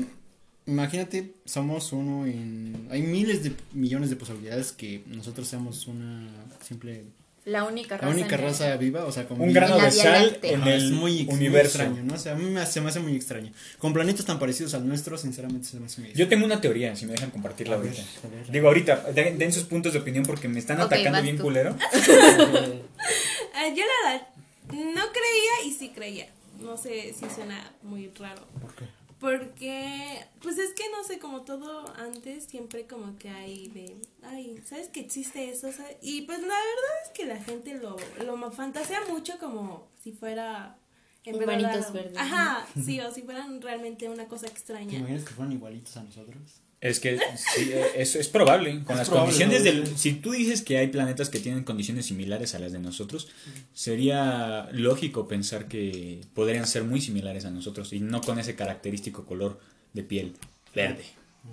imagínate, 0.67 1.33
somos 1.45 1.91
uno 1.93 2.25
en... 2.25 2.87
Hay 2.91 3.01
miles 3.01 3.43
de 3.43 3.53
millones 3.73 4.09
de 4.09 4.15
posibilidades 4.15 4.71
que 4.71 5.03
nosotros 5.07 5.47
seamos 5.47 5.87
una 5.87 6.29
simple... 6.65 7.05
La 7.45 7.63
única 7.63 7.95
La 7.95 8.01
raza. 8.01 8.13
única 8.13 8.35
en 8.35 8.41
el- 8.41 8.47
raza 8.47 8.75
viva, 8.75 9.05
o 9.05 9.11
sea, 9.13 9.25
con 9.25 9.39
Un 9.39 9.53
grano 9.53 9.75
En 9.75 9.81
la 9.83 9.85
de 9.85 9.91
sal 9.93 10.37
en 10.43 10.61
Ajá, 10.61 10.73
el 10.73 10.83
es 10.87 10.91
muy, 10.91 11.23
muy 11.23 11.35
universo. 11.35 11.77
extraño, 11.81 12.03
¿no? 12.03 12.15
O 12.15 12.17
sea, 12.17 12.33
a 12.33 12.35
mí 12.35 12.43
me, 12.43 12.65
se 12.65 12.81
me 12.81 12.89
hace 12.89 12.99
muy 12.99 13.15
extraño. 13.15 13.53
Con 13.77 13.93
planetas 13.93 14.25
tan 14.25 14.37
parecidos 14.37 14.73
al 14.73 14.85
nuestro, 14.85 15.17
sinceramente, 15.17 15.65
se 15.65 15.79
me 15.79 15.85
hace 15.85 16.01
muy 16.01 16.11
Yo 16.11 16.27
tengo 16.27 16.45
una 16.45 16.59
teoría, 16.59 16.93
si 16.97 17.05
me 17.05 17.13
dejan 17.13 17.31
compartirla 17.31 17.75
A 17.75 17.77
ver, 17.79 17.91
ahorita. 17.93 18.27
a 18.27 18.29
ver. 18.29 18.51
Digo, 18.51 18.67
ahorita, 18.67 18.95
den, 19.13 19.37
den 19.37 19.53
sus 19.53 19.63
puntos 19.63 19.93
de 19.93 19.99
opinión 19.99 20.25
porque 20.25 20.49
me 20.49 20.59
están 20.59 20.81
atacando 20.81 21.21
bien 21.21 21.37
tú. 21.37 21.43
culero. 21.43 21.73
Ah, 21.79 23.67
yo 23.75 23.83
la 24.03 24.11
verdad 24.11 24.27
no 24.69 25.01
creía 25.13 25.67
y 25.67 25.71
sí 25.71 25.91
creía. 25.95 26.27
No 26.59 26.75
sé 26.75 27.13
si 27.17 27.33
suena 27.33 27.71
muy 27.81 28.11
raro. 28.19 28.45
¿Por 28.61 28.75
qué? 28.75 28.85
Porque, 29.19 30.23
pues 30.41 30.57
es 30.59 30.73
que 30.73 30.83
no 30.91 31.03
sé, 31.03 31.17
como 31.19 31.41
todo 31.41 31.85
antes, 31.97 32.43
siempre 32.45 32.85
como 32.85 33.17
que 33.17 33.29
hay 33.29 33.67
de, 33.69 33.95
ay, 34.23 34.61
¿sabes 34.65 34.89
que 34.89 34.99
existe 34.99 35.49
eso? 35.49 35.71
¿sabes? 35.71 35.97
Y 36.01 36.21
pues 36.23 36.39
la 36.39 36.47
verdad 36.47 36.95
es 37.05 37.09
que 37.13 37.25
la 37.25 37.37
gente 37.37 37.75
lo, 37.75 37.95
lo 38.25 38.51
fantasea 38.51 39.01
mucho 39.09 39.39
como 39.39 39.87
si 40.01 40.11
fuera 40.11 40.77
en 41.23 41.35
Humanitos 41.35 41.71
verdad- 41.71 41.93
verdes, 41.93 42.13
¿no? 42.13 42.19
Ajá, 42.19 42.67
sí, 42.85 42.99
o 43.01 43.11
si 43.11 43.23
fueran 43.23 43.61
realmente 43.61 44.07
una 44.07 44.27
cosa 44.27 44.45
¿Te 44.47 44.53
extraña. 44.53 44.97
imaginas 44.99 45.23
que 45.23 45.33
fueran 45.33 45.51
igualitos 45.53 45.97
a 45.97 46.03
nosotros? 46.03 46.61
Es 46.79 46.99
que 46.99 47.17
sí, 47.55 47.71
eh, 47.71 47.87
es, 47.95 48.15
es 48.15 48.27
probable. 48.27 48.83
Con 48.83 48.93
Es 48.93 48.99
las 48.99 49.09
probable, 49.09 49.31
condiciones 49.33 49.59
¿no? 49.59 49.63
del. 49.85 49.97
Si 49.97 50.13
tú 50.13 50.31
dices 50.31 50.61
que 50.61 50.77
hay 50.77 50.87
planetas 50.87 51.29
que 51.29 51.39
tienen 51.39 51.63
condiciones 51.63 52.05
similares 52.05 52.53
a 52.53 52.59
las 52.59 52.71
de 52.71 52.79
nosotros, 52.79 53.29
sería 53.73 54.69
lógico 54.71 55.27
pensar 55.27 55.67
que 55.67 56.21
podrían 56.35 56.67
ser 56.67 56.83
muy 56.83 57.01
similares 57.01 57.45
a 57.45 57.49
nosotros 57.51 57.93
y 57.93 57.99
no 57.99 58.21
con 58.21 58.37
ese 58.39 58.55
característico 58.55 59.25
color 59.25 59.59
de 59.93 60.03
piel 60.03 60.33
verde 60.75 61.03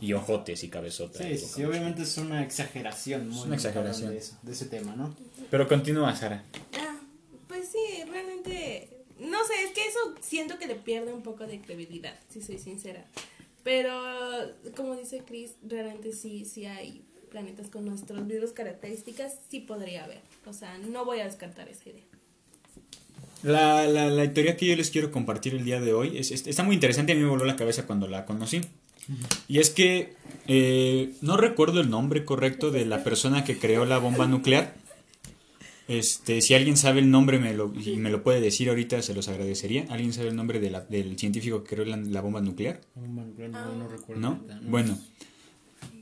y 0.01 0.13
ojotes 0.13 0.63
y 0.65 0.69
cabezota. 0.69 1.21
Sí, 1.21 1.29
y 1.33 1.39
sí, 1.39 1.63
boca. 1.63 1.69
obviamente 1.69 2.03
es 2.03 2.19
una 2.19 2.43
exageración. 2.43 3.29
Muy 3.29 3.39
Es 3.39 3.45
una 3.47 3.55
exageración. 3.55 4.11
De, 4.11 4.19
eso, 4.19 4.37
de 4.43 4.53
ese 4.53 4.67
tema, 4.67 4.95
¿no? 4.95 5.17
Pero 5.51 5.67
continúa, 5.69 6.15
Sara. 6.17 6.45
Ah, 6.77 6.97
pues 7.49 7.69
sí, 7.71 8.03
realmente, 8.11 8.91
no 9.21 9.39
sé, 9.47 9.55
es 9.65 9.71
que 9.73 9.87
eso 9.89 9.99
siento 10.21 10.59
que 10.59 10.67
le 10.67 10.75
pierde 10.75 11.15
un 11.15 11.23
poco 11.23 11.47
de 11.47 11.61
credibilidad, 11.61 12.19
si 12.29 12.43
soy 12.43 12.59
sincera. 12.59 13.07
Pero, 13.65 13.93
como 14.77 14.95
dice 14.95 15.23
Chris, 15.27 15.53
realmente 15.67 16.13
sí, 16.13 16.45
sí 16.45 16.67
hay 16.67 17.03
planetas 17.31 17.69
con 17.71 17.85
nuestras 17.85 18.23
mismas 18.25 18.53
características, 18.53 19.39
sí 19.51 19.59
podría 19.61 20.05
haber. 20.05 20.21
O 20.47 20.53
sea, 20.53 20.79
no 20.79 21.05
voy 21.05 21.21
a 21.21 21.25
descartar 21.25 21.69
esa 21.69 21.89
idea. 21.89 22.03
La, 23.43 23.87
la, 23.89 24.09
la 24.09 24.33
teoría 24.33 24.57
que 24.57 24.67
yo 24.67 24.77
les 24.77 24.91
quiero 24.91 25.11
compartir 25.11 25.55
el 25.55 25.65
día 25.65 25.81
de 25.81 25.93
hoy 25.93 26.17
es, 26.17 26.31
es- 26.31 26.47
está 26.47 26.63
muy 26.63 26.75
interesante, 26.75 27.13
a 27.13 27.15
mí 27.15 27.23
me 27.23 27.29
voló 27.29 27.45
la 27.45 27.57
cabeza 27.57 27.87
cuando 27.87 28.07
la 28.09 28.25
conocí. 28.25 28.61
Y 29.49 29.59
es 29.59 29.69
que 29.69 30.15
eh, 30.47 31.13
no 31.21 31.37
recuerdo 31.37 31.81
el 31.83 31.91
nombre 31.91 32.25
correcto 32.25 32.71
de 32.71 32.87
la 32.87 33.05
persona 33.05 33.45
que 33.45 33.59
creó 33.59 33.85
la 33.85 33.99
bomba 33.99 34.27
nuclear. 34.27 34.75
Este, 35.87 36.41
si 36.41 36.55
alguien 36.55 36.77
sabe 36.79 37.01
el 37.01 37.11
nombre 37.11 37.39
me 37.39 37.53
lo, 37.53 37.73
y 37.75 37.97
me 37.99 38.11
lo 38.11 38.23
puede 38.23 38.41
decir 38.41 38.69
ahorita, 38.71 39.03
se 39.03 39.13
los 39.15 39.29
agradecería. 39.29 39.87
¿Alguien 39.91 40.13
sabe 40.15 40.29
el 40.29 40.37
nombre 40.37 40.59
de 40.61 40.71
la- 40.71 40.81
del 40.81 41.19
científico 41.19 41.63
que 41.63 41.75
creó 41.75 41.85
la, 41.85 41.97
la 41.99 42.21
bomba 42.23 42.41
nuclear? 42.41 42.81
No, 42.97 43.07
no, 43.07 43.49
no, 43.49 43.75
no 43.77 43.89
recuerdo. 43.89 44.39
Bueno. 44.63 44.99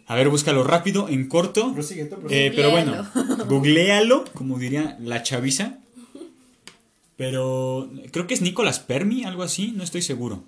A 0.07 0.14
ver, 0.14 0.28
búscalo 0.28 0.62
rápido, 0.62 1.09
en 1.09 1.26
corto. 1.28 1.72
Prosigue 1.72 2.05
tú, 2.05 2.16
prosigue. 2.20 2.47
Eh, 2.47 2.53
pero 2.55 2.70
bueno, 2.70 3.07
googlealo, 3.49 4.24
como 4.35 4.59
diría 4.59 4.97
la 5.01 5.22
chaviza. 5.22 5.78
Pero 7.16 7.91
creo 8.11 8.26
que 8.26 8.35
es 8.35 8.43
Nicolás 8.43 8.80
Permi, 8.80 9.24
algo 9.24 9.43
así, 9.43 9.72
no 9.72 9.83
estoy 9.85 10.03
seguro. 10.03 10.45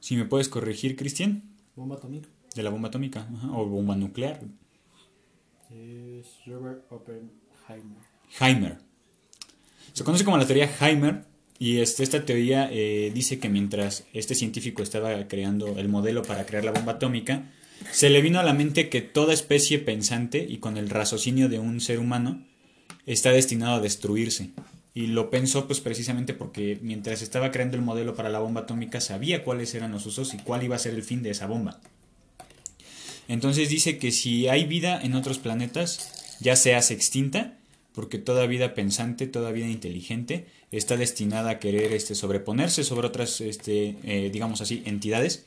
Si 0.00 0.16
me 0.16 0.24
puedes 0.24 0.48
corregir, 0.48 0.96
Cristian, 0.96 1.42
Bomba 1.76 1.96
atómica. 1.96 2.28
de 2.54 2.62
la 2.62 2.70
bomba 2.70 2.88
atómica 2.88 3.26
ajá, 3.34 3.50
o 3.52 3.66
bomba 3.66 3.96
nuclear. 3.96 4.40
Es 5.70 6.26
Robert 6.46 6.84
Oppenheimer. 6.90 8.11
Heimer. 8.40 8.78
Se 9.92 10.04
conoce 10.04 10.24
como 10.24 10.38
la 10.38 10.46
teoría 10.46 10.70
Heimer 10.80 11.24
y 11.58 11.78
este, 11.78 12.02
esta 12.02 12.24
teoría 12.24 12.68
eh, 12.72 13.12
dice 13.14 13.38
que 13.38 13.48
mientras 13.48 14.04
este 14.12 14.34
científico 14.34 14.82
estaba 14.82 15.28
creando 15.28 15.78
el 15.78 15.88
modelo 15.88 16.22
para 16.22 16.46
crear 16.46 16.64
la 16.64 16.72
bomba 16.72 16.92
atómica, 16.92 17.50
se 17.90 18.10
le 18.10 18.22
vino 18.22 18.40
a 18.40 18.42
la 18.42 18.54
mente 18.54 18.88
que 18.88 19.02
toda 19.02 19.34
especie 19.34 19.78
pensante 19.78 20.44
y 20.48 20.58
con 20.58 20.76
el 20.76 20.90
raciocinio 20.90 21.48
de 21.48 21.58
un 21.58 21.80
ser 21.80 21.98
humano 21.98 22.44
está 23.06 23.30
destinado 23.32 23.76
a 23.76 23.80
destruirse. 23.80 24.50
Y 24.94 25.06
lo 25.06 25.30
pensó 25.30 25.66
pues 25.66 25.80
precisamente 25.80 26.34
porque 26.34 26.78
mientras 26.82 27.22
estaba 27.22 27.50
creando 27.50 27.76
el 27.76 27.82
modelo 27.82 28.14
para 28.14 28.28
la 28.28 28.40
bomba 28.40 28.62
atómica 28.62 29.00
sabía 29.00 29.44
cuáles 29.44 29.74
eran 29.74 29.92
los 29.92 30.04
usos 30.06 30.34
y 30.34 30.38
cuál 30.38 30.62
iba 30.62 30.76
a 30.76 30.80
ser 30.80 30.94
el 30.94 31.02
fin 31.02 31.22
de 31.22 31.30
esa 31.30 31.46
bomba. 31.46 31.80
Entonces 33.28 33.68
dice 33.68 33.98
que 33.98 34.10
si 34.10 34.48
hay 34.48 34.64
vida 34.64 35.00
en 35.00 35.14
otros 35.14 35.38
planetas, 35.38 36.36
ya 36.40 36.56
se 36.56 36.74
extinta, 36.76 37.56
porque 37.94 38.18
toda 38.18 38.46
vida 38.46 38.74
pensante, 38.74 39.26
toda 39.26 39.52
vida 39.52 39.68
inteligente 39.68 40.46
está 40.70 40.96
destinada 40.96 41.50
a 41.50 41.58
querer 41.58 41.92
este, 41.92 42.14
sobreponerse 42.14 42.84
sobre 42.84 43.06
otras, 43.06 43.40
este, 43.40 43.96
eh, 44.04 44.30
digamos 44.32 44.60
así, 44.60 44.82
entidades, 44.86 45.46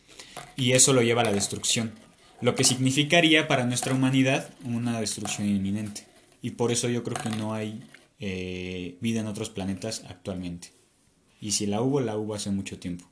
y 0.55 0.73
eso 0.73 0.93
lo 0.93 1.01
lleva 1.01 1.21
a 1.21 1.25
la 1.25 1.33
destrucción, 1.33 1.93
lo 2.41 2.55
que 2.55 2.63
significaría 2.63 3.47
para 3.47 3.65
nuestra 3.65 3.93
humanidad 3.93 4.49
una 4.63 4.99
destrucción 4.99 5.47
inminente. 5.47 6.05
Y 6.41 6.51
por 6.51 6.71
eso 6.71 6.89
yo 6.89 7.03
creo 7.03 7.17
que 7.21 7.35
no 7.35 7.53
hay 7.53 7.81
eh, 8.19 8.97
vida 9.01 9.21
en 9.21 9.27
otros 9.27 9.49
planetas 9.49 10.03
actualmente. 10.07 10.69
Y 11.41 11.51
si 11.51 11.65
la 11.65 11.81
hubo, 11.81 12.01
la 12.01 12.17
hubo 12.17 12.35
hace 12.35 12.51
mucho 12.51 12.77
tiempo. 12.77 13.09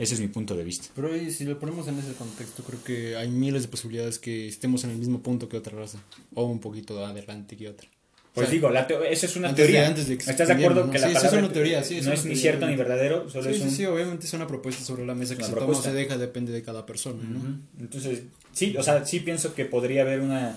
Ese 0.00 0.14
es 0.14 0.20
mi 0.20 0.28
punto 0.28 0.56
de 0.56 0.64
vista. 0.64 0.88
Pero 0.96 1.12
ahí, 1.12 1.30
si 1.30 1.44
lo 1.44 1.58
ponemos 1.58 1.86
en 1.88 1.98
ese 1.98 2.12
contexto, 2.14 2.62
creo 2.64 2.82
que 2.82 3.16
hay 3.16 3.28
miles 3.28 3.62
de 3.62 3.68
posibilidades 3.68 4.18
que 4.18 4.48
estemos 4.48 4.82
en 4.84 4.90
el 4.90 4.96
mismo 4.96 5.20
punto 5.22 5.48
que 5.48 5.56
otra 5.56 5.76
raza. 5.78 5.98
O 6.34 6.44
un 6.46 6.58
poquito 6.60 7.04
adelante 7.04 7.56
que 7.56 7.68
otra. 7.68 7.88
Pues 8.32 8.44
O 8.46 8.48
sea, 8.48 8.54
digo, 8.54 8.70
la 8.70 8.82
es 9.10 9.36
una 9.36 9.48
antes 9.48 9.66
de- 9.66 9.72
teoría. 9.72 9.88
antes 9.88 10.06
de 10.06 10.16
que 10.16 10.24
se 10.24 10.30
¿Estás 10.30 10.46
de 10.48 10.54
acuerdo 10.54 10.88
que 10.90 10.98
¿no? 10.98 11.00
la 11.00 11.08
Sí, 11.10 11.16
esa 11.16 11.26
es 11.26 11.32
una 11.32 11.52
teoría, 11.52 11.82
sí, 11.82 11.96
es 11.98 12.04
no 12.04 12.12
una 12.12 12.20
es 12.20 12.24
ni 12.26 12.36
cierto 12.36 12.66
ni 12.68 12.76
verdadero? 12.76 13.28
Solo 13.28 13.42
Sí, 13.44 13.50
es 13.50 13.56
sí, 13.56 13.62
un... 13.64 13.70
sí, 13.72 13.86
obviamente 13.86 14.26
es 14.26 14.32
una 14.32 14.46
propuesta 14.46 14.84
sobre 14.84 15.04
la 15.04 15.14
mesa 15.16 15.34
que 15.36 15.42
se 15.42 15.50
toma 15.50 15.62
o 15.62 15.66
propuesta. 15.66 15.90
se 15.90 15.96
deja 15.96 16.16
depende 16.16 16.52
de 16.52 16.62
cada 16.62 16.86
persona, 16.86 17.22
¿no? 17.24 17.58
Entonces, 17.80 18.22
sí, 18.52 18.76
o 18.78 18.82
sea, 18.84 19.04
sí 19.04 19.18
pienso 19.20 19.52
que 19.54 19.64
podría 19.64 20.02
haber 20.02 20.20
una, 20.20 20.56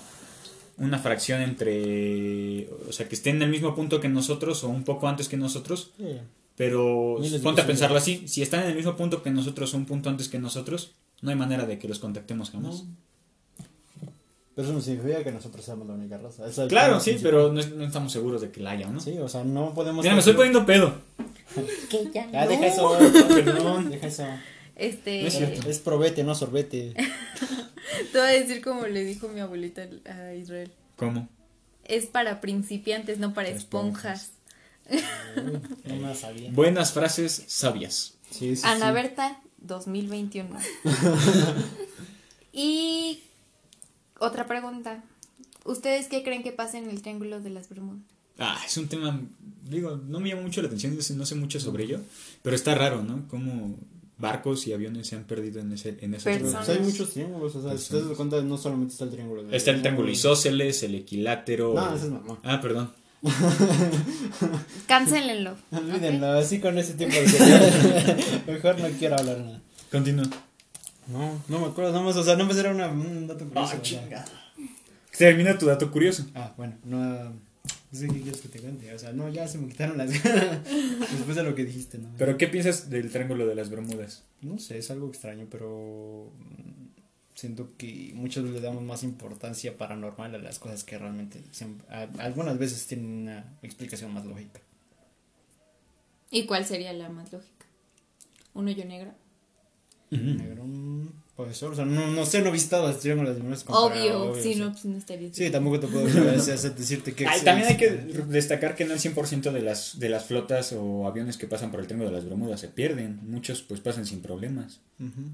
una 0.78 1.00
fracción 1.00 1.42
entre, 1.42 2.68
o 2.88 2.92
sea, 2.92 3.08
que 3.08 3.16
esté 3.16 3.30
en 3.30 3.42
el 3.42 3.50
mismo 3.50 3.74
punto 3.74 4.00
que 4.00 4.08
nosotros 4.08 4.62
o 4.62 4.68
un 4.68 4.84
poco 4.84 5.08
antes 5.08 5.28
que 5.28 5.36
nosotros, 5.36 5.90
Sí. 5.96 6.04
Pero 6.56 7.16
Miles 7.20 7.40
ponte 7.42 7.60
a 7.62 7.66
pensarlo 7.66 7.96
así, 7.96 8.28
si 8.28 8.42
están 8.42 8.62
en 8.62 8.70
el 8.70 8.76
mismo 8.76 8.96
punto 8.96 9.22
que 9.22 9.30
nosotros 9.30 9.74
un 9.74 9.86
punto 9.86 10.08
antes 10.10 10.28
que 10.28 10.38
nosotros, 10.38 10.92
no 11.22 11.30
hay 11.30 11.36
manera 11.36 11.66
de 11.66 11.78
que 11.78 11.88
los 11.88 11.98
contactemos 11.98 12.50
jamás. 12.50 12.84
Pero 14.54 14.68
eso 14.68 14.72
no 14.74 14.80
significa 14.80 15.24
que 15.24 15.32
nosotros 15.32 15.64
seamos 15.64 15.88
la 15.88 15.94
única 15.94 16.16
raza. 16.16 16.46
Es 16.46 16.60
Claro, 16.68 17.00
sí, 17.00 17.10
principal. 17.10 17.32
pero 17.32 17.52
no, 17.52 17.60
no 17.76 17.84
estamos 17.84 18.12
seguros 18.12 18.40
de 18.40 18.52
que 18.52 18.60
la 18.60 18.70
haya, 18.70 18.86
¿o 18.88 18.92
¿no? 18.92 19.00
Sí, 19.00 19.18
o 19.18 19.28
sea, 19.28 19.42
no 19.42 19.74
podemos... 19.74 20.04
Mira, 20.04 20.14
me 20.14 20.20
estoy 20.20 20.34
poniendo 20.34 20.64
pedo. 20.64 20.94
Que 21.90 22.10
ya 22.12 22.30
Ya, 22.30 22.44
no. 22.44 22.50
deja 22.50 22.66
eso, 22.66 22.98
perdón, 23.28 23.90
deja 23.90 24.06
eso. 24.06 24.24
Este, 24.76 25.22
No 25.22 25.28
es 25.28 25.34
cierto. 25.34 25.68
Es 25.68 25.78
probete, 25.80 26.24
no 26.24 26.34
sorbete. 26.34 26.94
te 28.12 28.18
voy 28.18 28.28
a 28.28 28.30
decir 28.32 28.62
como 28.62 28.86
le 28.86 29.04
dijo 29.04 29.28
mi 29.28 29.40
abuelita 29.40 29.86
a 30.06 30.34
Israel. 30.34 30.70
¿Cómo? 30.96 31.28
Es 31.84 32.06
para 32.06 32.40
principiantes, 32.40 33.18
no 33.18 33.34
para 33.34 33.48
Para 33.48 33.58
esponjas. 33.58 34.30
Uy, 34.90 35.02
no 35.84 35.94
me 35.96 36.00
la 36.02 36.14
sabía. 36.14 36.50
Buenas 36.52 36.92
frases 36.92 37.44
sabias. 37.46 38.14
Sí, 38.30 38.56
sí, 38.56 38.62
Ana 38.64 38.88
sí. 38.88 38.94
Berta 38.94 39.40
2021. 39.58 40.58
y 42.52 43.20
otra 44.18 44.46
pregunta. 44.46 45.02
¿Ustedes 45.64 46.08
qué 46.08 46.22
creen 46.22 46.42
que 46.42 46.52
pasa 46.52 46.78
en 46.78 46.90
el 46.90 47.00
Triángulo 47.00 47.40
de 47.40 47.50
las 47.50 47.68
Bermudas? 47.68 48.02
Ah, 48.38 48.60
es 48.66 48.76
un 48.76 48.88
tema, 48.88 49.20
digo, 49.68 49.96
no 49.96 50.20
me 50.20 50.28
llama 50.28 50.42
mucho 50.42 50.60
la 50.60 50.66
atención, 50.66 50.96
no 51.16 51.24
sé, 51.24 51.34
mucho 51.36 51.60
sobre 51.60 51.84
ello, 51.84 52.00
pero 52.42 52.54
está 52.56 52.74
raro, 52.74 53.02
¿no? 53.02 53.26
Cómo 53.28 53.76
barcos 54.18 54.66
y 54.66 54.72
aviones 54.72 55.06
se 55.08 55.16
han 55.16 55.24
perdido 55.24 55.60
en 55.60 55.72
ese 55.72 55.96
en 56.00 56.14
esos 56.14 56.38
pues, 56.38 56.68
hay 56.68 56.80
muchos 56.80 57.10
triángulos, 57.10 57.54
o 57.56 57.62
sea, 57.62 57.76
si 57.78 57.90
te 57.90 58.02
das 58.02 58.16
cuenta, 58.16 58.40
no 58.42 58.58
solamente 58.58 58.92
está 58.92 59.04
el 59.04 59.10
triángulo. 59.10 59.44
de- 59.44 59.56
Está 59.56 59.70
el 59.70 59.80
triángulo 59.80 60.10
isósceles, 60.10 60.82
el 60.82 60.96
equilátero. 60.96 61.74
No, 61.74 61.88
el- 61.90 61.96
ese 61.96 62.06
es 62.06 62.12
mamá. 62.12 62.38
Ah, 62.42 62.60
perdón. 62.60 62.92
Cáncelenlo. 64.86 65.56
Olvídenlo, 65.70 66.32
así 66.32 66.60
con 66.60 66.78
ese 66.78 66.94
tipo 66.94 67.12
de. 67.12 68.42
Mejor 68.52 68.78
no 68.80 68.88
quiero 68.98 69.16
hablar 69.16 69.38
nada. 69.38 69.62
Continúa. 69.90 70.26
No, 71.06 71.42
no 71.48 71.60
me 71.60 71.66
acuerdo, 71.66 71.92
nomás, 71.92 72.16
o 72.16 72.24
sea, 72.24 72.36
nomás 72.36 72.56
era 72.56 72.70
una, 72.70 72.88
un 72.88 73.26
dato 73.26 73.46
curioso. 73.48 74.00
Ah. 74.14 74.24
Termina 75.16 75.56
tu 75.58 75.66
dato 75.66 75.90
curioso. 75.90 76.26
Ah, 76.34 76.52
bueno, 76.56 76.74
no. 76.84 77.44
No 77.94 78.00
sé 78.00 78.08
qué 78.08 78.22
quieres 78.22 78.40
que 78.40 78.48
te 78.48 78.58
cuente. 78.58 78.92
O 78.92 78.98
sea, 78.98 79.12
no, 79.12 79.28
ya 79.28 79.46
se 79.46 79.56
me 79.56 79.68
quitaron 79.68 79.96
las 79.96 80.10
ganas. 80.20 80.58
Después 81.12 81.36
de 81.36 81.44
lo 81.44 81.54
que 81.54 81.64
dijiste, 81.64 81.98
¿no? 81.98 82.08
¿Pero 82.18 82.36
qué 82.36 82.48
piensas 82.48 82.90
del 82.90 83.10
triángulo 83.10 83.46
de 83.46 83.54
las 83.54 83.70
Bermudas? 83.70 84.24
No 84.40 84.58
sé, 84.58 84.78
es 84.78 84.90
algo 84.90 85.08
extraño, 85.08 85.46
pero. 85.48 86.32
Siento 87.44 87.72
que 87.76 88.10
muchas 88.14 88.42
veces 88.44 88.62
le 88.62 88.66
damos 88.66 88.82
más 88.82 89.02
importancia 89.02 89.76
paranormal 89.76 90.34
a 90.34 90.38
las 90.38 90.58
cosas 90.58 90.82
que 90.82 90.96
realmente. 90.96 91.42
a- 91.90 92.08
algunas 92.24 92.58
veces 92.58 92.86
tienen 92.86 93.06
una 93.24 93.44
explicación 93.62 94.14
más 94.14 94.24
lógica. 94.24 94.60
¿Y 96.30 96.46
cuál 96.46 96.64
sería 96.64 96.94
la 96.94 97.10
más 97.10 97.30
lógica? 97.30 97.66
¿Un 98.54 98.66
hoyo 98.68 98.84
negro? 98.86 99.12
Negro, 100.10 100.64
mm, 100.64 101.08
puede 101.36 101.52
ser, 101.52 101.68
o 101.68 101.74
sea, 101.74 101.84
no, 101.84 102.06
no 102.06 102.24
sé, 102.24 102.40
no 102.40 102.48
he 102.48 102.52
visitado 102.52 102.86
las 102.88 103.00
triángulos 103.00 103.34
de 103.34 103.40
Bermudas 103.40 103.62
como 103.64 103.88
para- 103.90 104.00
Obvio, 104.00 104.42
si 104.42 104.54
sí. 104.54 104.60
no, 104.60 104.72
pues 104.72 104.84
no 104.86 104.96
estaría. 104.96 105.34
Sí, 105.34 105.50
tampoco 105.50 105.80
te 105.80 105.88
puedo 105.88 106.06
decirte 106.06 107.12
que. 107.12 107.26
Ay, 107.26 107.42
también 107.42 107.68
hay 107.68 107.76
que 107.76 107.90
destacar 107.90 108.74
que 108.74 108.86
no 108.86 108.94
el 108.94 109.00
100% 109.00 109.52
de 109.52 109.60
las, 109.60 109.98
de 109.98 110.08
las 110.08 110.24
flotas 110.24 110.72
o 110.72 111.06
aviones 111.06 111.36
que 111.36 111.46
pasan 111.46 111.70
por 111.70 111.80
el 111.80 111.86
triángulo 111.88 112.10
de 112.10 112.16
las 112.16 112.24
Bermudas 112.24 112.60
se 112.60 112.68
pierden. 112.68 113.20
Muchos 113.28 113.60
pues 113.60 113.80
pasan 113.80 114.06
sin 114.06 114.22
problemas. 114.22 114.80
Ujú. 114.98 115.28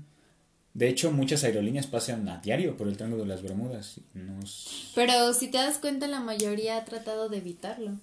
De 0.74 0.88
hecho, 0.88 1.10
muchas 1.10 1.42
aerolíneas 1.44 1.86
pasan 1.88 2.28
a 2.28 2.38
diario 2.40 2.76
por 2.76 2.86
el 2.88 2.96
triángulo 2.96 3.24
de 3.24 3.28
las 3.28 3.42
Bermudas. 3.42 3.98
y 4.14 4.18
No, 4.18 4.40
s- 4.42 4.68
Pero 4.94 5.32
si 5.34 5.48
te 5.48 5.58
das 5.58 5.78
cuenta, 5.78 6.06
la 6.06 6.20
mayoría 6.20 6.76
ha 6.76 6.84
tratado 6.84 7.28
de 7.28 7.38
evitarlo. 7.38 7.98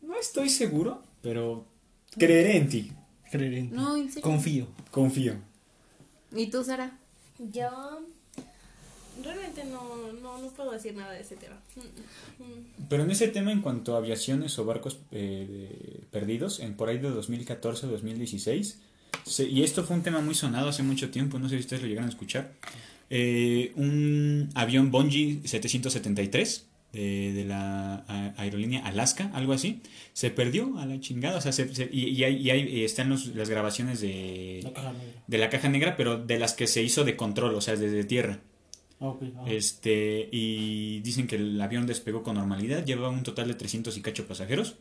no 0.00 0.14
estoy 0.18 0.48
seguro, 0.48 1.02
pero 1.22 1.66
creeré 2.16 2.56
en 2.56 2.68
ti. 2.68 2.92
Creeré 3.30 3.58
en 3.58 3.70
ti. 3.70 3.76
No, 3.76 3.96
en 3.96 4.08
serio. 4.08 4.22
Confío. 4.22 4.66
Confío. 4.90 5.34
¿Y 6.34 6.46
tú, 6.48 6.64
Sara? 6.64 6.98
Yo 7.52 8.00
realmente 9.22 9.64
no, 9.64 9.82
no, 10.22 10.38
no 10.38 10.48
puedo 10.50 10.70
decir 10.70 10.94
nada 10.94 11.12
de 11.12 11.20
ese 11.20 11.36
tema. 11.36 11.60
Mm, 11.76 12.42
mm. 12.42 12.86
Pero 12.88 13.02
en 13.02 13.10
ese 13.10 13.28
tema, 13.28 13.52
en 13.52 13.60
cuanto 13.60 13.94
a 13.94 13.98
aviaciones 13.98 14.58
o 14.58 14.64
barcos 14.64 14.98
eh, 15.10 16.04
perdidos, 16.10 16.60
en 16.60 16.74
por 16.74 16.88
ahí 16.88 16.98
de 16.98 17.10
2014-2016, 17.10 18.76
y 19.38 19.62
esto 19.62 19.84
fue 19.84 19.96
un 19.96 20.02
tema 20.02 20.20
muy 20.20 20.34
sonado 20.34 20.68
hace 20.68 20.82
mucho 20.82 21.10
tiempo, 21.10 21.38
no 21.38 21.48
sé 21.48 21.56
si 21.56 21.60
ustedes 21.60 21.82
lo 21.82 21.88
llegaron 21.88 22.08
a 22.08 22.12
escuchar, 22.12 22.52
eh, 23.10 23.72
un 23.76 24.48
avión 24.54 24.90
Bonji 24.90 25.40
773 25.44 26.66
de, 26.92 27.32
de 27.34 27.44
la 27.44 28.04
aerolínea 28.38 28.80
Alaska, 28.86 29.30
algo 29.34 29.52
así, 29.52 29.80
se 30.14 30.30
perdió 30.30 30.78
a 30.78 30.86
la 30.86 30.98
chingada, 31.00 31.36
o 31.38 31.40
sea, 31.40 31.52
se- 31.52 31.74
se- 31.74 31.90
y, 31.92 32.08
y 32.08 32.24
ahí, 32.24 32.36
y 32.36 32.50
ahí 32.50 32.84
están 32.84 33.10
los- 33.10 33.26
las 33.34 33.50
grabaciones 33.50 34.00
de, 34.00 34.60
La 34.62 34.72
caja 34.72 34.92
negra. 34.92 35.22
de 35.26 35.38
la 35.38 35.50
caja 35.50 35.68
negra, 35.68 35.96
pero 35.96 36.16
de 36.24 36.38
las 36.38 36.54
que 36.54 36.66
se 36.66 36.82
hizo 36.82 37.04
de 37.04 37.16
control, 37.16 37.54
o 37.54 37.60
sea, 37.60 37.76
desde 37.76 38.04
tierra. 38.04 38.40
Ah, 39.00 39.14
ah. 39.36 39.44
Este, 39.46 40.28
y 40.32 41.00
dicen 41.00 41.26
que 41.28 41.36
el 41.36 41.60
avión 41.60 41.86
despegó 41.86 42.22
con 42.22 42.34
normalidad, 42.36 42.84
llevaba 42.84 43.10
un 43.10 43.22
total 43.22 43.46
de 43.48 43.54
300 43.54 43.96
y 43.96 44.00
cacho 44.00 44.26
pasajeros. 44.26 44.76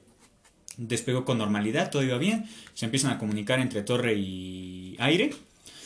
Despegó 0.78 1.26
con 1.26 1.38
normalidad, 1.40 1.90
todo 1.92 2.04
iba 2.04 2.18
bien. 2.18 2.46
Se 2.74 2.86
empiezan 2.86 3.12
a 3.12 3.18
comunicar 3.20 3.60
entre 3.60 3.82
torre 3.84 4.14
y 4.16 4.96
aire. 5.00 5.32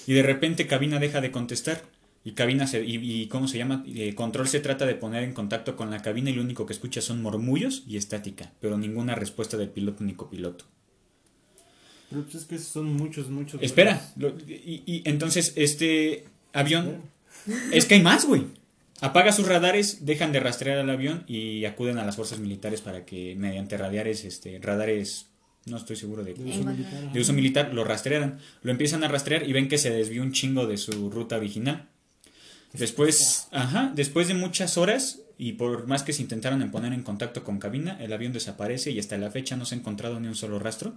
Y 0.08 0.14
de 0.14 0.24
repente 0.24 0.68
cabina 0.68 1.00
deja 1.00 1.22
de 1.22 1.32
contestar. 1.32 1.82
Y 2.24 2.34
cabina 2.34 2.68
se, 2.68 2.84
y, 2.86 2.98
y 2.98 3.28
¿cómo 3.28 3.48
se 3.48 3.58
llama? 3.58 3.84
Eh, 3.88 4.14
control 4.14 4.48
se 4.48 4.60
trata 4.60 4.86
de 4.86 4.94
poner 4.94 5.24
en 5.24 5.34
contacto 5.34 5.76
con 5.76 5.89
la 5.89 6.02
cabina 6.04 6.30
y 6.30 6.34
lo 6.34 6.44
único 6.44 6.66
que 6.68 6.74
escucha 6.74 7.02
son 7.02 7.22
murmullos 7.22 7.84
y 7.88 7.98
estática, 7.98 8.52
pero 8.62 8.78
ninguna 8.78 9.16
respuesta 9.16 9.58
del 9.58 9.70
piloto 9.70 10.04
ni 10.04 10.14
copiloto. 10.14 10.66
Pero 12.10 12.24
pues 12.24 12.36
es 12.36 12.44
que 12.46 12.60
son 12.60 12.94
muchos, 12.96 13.30
muchos. 13.30 13.62
Espera, 13.64 14.06
lo- 14.18 14.36
y, 14.48 14.84
y 14.86 15.02
entonces 15.06 15.54
este 15.56 16.26
avión 16.54 17.02
Es 17.72 17.86
que 17.86 17.96
hay 17.96 18.02
más, 18.04 18.26
güey. 18.28 18.44
Apaga 19.02 19.32
sus 19.32 19.47
radares, 19.47 20.06
dejan 20.06 20.32
de 20.32 20.39
rastrear 20.39 20.78
al 20.78 20.89
avión 20.89 21.24
y 21.28 21.66
acuden 21.66 21.97
a 21.97 22.06
las 22.06 22.16
fuerzas 22.16 22.38
militares 22.38 22.82
para 22.82 23.04
que 23.04 23.36
mediante 23.36 23.76
radares, 23.76 24.24
este, 24.26 24.60
radares, 24.60 25.26
no 25.66 25.78
estoy 25.78 25.95
seguro 25.95 26.24
de, 26.24 26.36
De 26.36 26.43
uso 26.52 26.64
militar. 26.64 27.12
de 27.12 27.20
uso 27.20 27.34
militar, 27.34 27.74
lo 27.74 27.84
rastrearan. 27.84 28.38
Lo 28.62 28.72
empiezan 28.72 29.04
a 29.04 29.08
rastrear 29.08 29.49
y 29.49 29.54
ven 29.54 29.68
que 29.68 29.80
se 29.80 29.89
desvió 29.89 30.22
un 30.22 30.32
chingo 30.32 30.68
de 30.68 30.78
su 30.78 31.10
ruta 31.10 31.38
original. 31.38 31.89
Después, 32.74 33.47
ajá, 33.52 33.91
después 33.95 34.28
de 34.28 34.36
muchas 34.36 34.78
horas 34.78 35.20
y 35.38 35.54
por 35.54 35.88
más 35.88 36.04
que 36.04 36.14
se 36.14 36.22
intentaron 36.22 36.62
en 36.62 36.70
poner 36.70 36.93
en 36.93 37.02
contacto 37.02 37.43
con 37.43 37.58
cabina, 37.58 37.97
el 37.99 38.14
avión 38.14 38.34
desaparece 38.34 38.91
y 38.91 38.99
hasta 38.99 39.18
la 39.18 39.32
fecha 39.32 39.58
no 39.58 39.66
se 39.66 39.74
ha 39.74 39.80
encontrado 39.80 40.20
ni 40.20 40.28
un 40.28 40.36
solo 40.36 40.60
rastro 40.60 40.93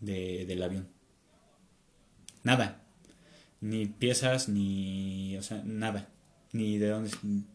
de, 0.00 0.46
del 0.46 0.62
avión. 0.62 0.88
Nada. 2.44 2.80
Ni 3.60 3.86
piezas, 3.86 4.48
ni, 4.48 5.36
o 5.36 5.42
sea, 5.42 5.62
nada. 5.64 6.08
Ni 6.54 6.78
de 6.78 6.88
dónde. 6.88 7.10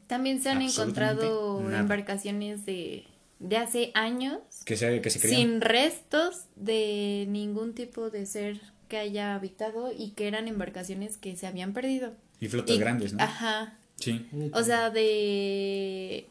También 0.05 0.41
se 0.43 0.49
han 0.49 0.61
encontrado 0.61 1.61
nada. 1.63 1.79
embarcaciones 1.79 2.65
de, 2.67 3.05
de 3.39 3.57
hace 3.57 3.91
años 3.95 4.39
Que 4.65 4.77
se, 4.77 5.01
que 5.01 5.09
se 5.09 5.19
creían. 5.19 5.39
sin 5.41 5.61
restos 5.61 6.43
de 6.55 7.25
ningún 7.29 7.73
tipo 7.73 8.11
de 8.11 8.27
ser 8.27 8.61
que 8.87 8.97
haya 8.97 9.33
habitado 9.35 9.91
y 9.97 10.11
que 10.11 10.27
eran 10.27 10.47
embarcaciones 10.47 11.17
que 11.17 11.35
se 11.35 11.47
habían 11.47 11.73
perdido. 11.73 12.13
Y 12.39 12.47
flotas 12.49 12.75
Y- 12.75 12.79
grandes, 12.79 13.13
¿no? 13.13 13.23
Ajá. 13.23 13.77
Sí. 13.95 14.27
O 14.53 14.63
sea, 14.63 14.89
de. 14.91 16.27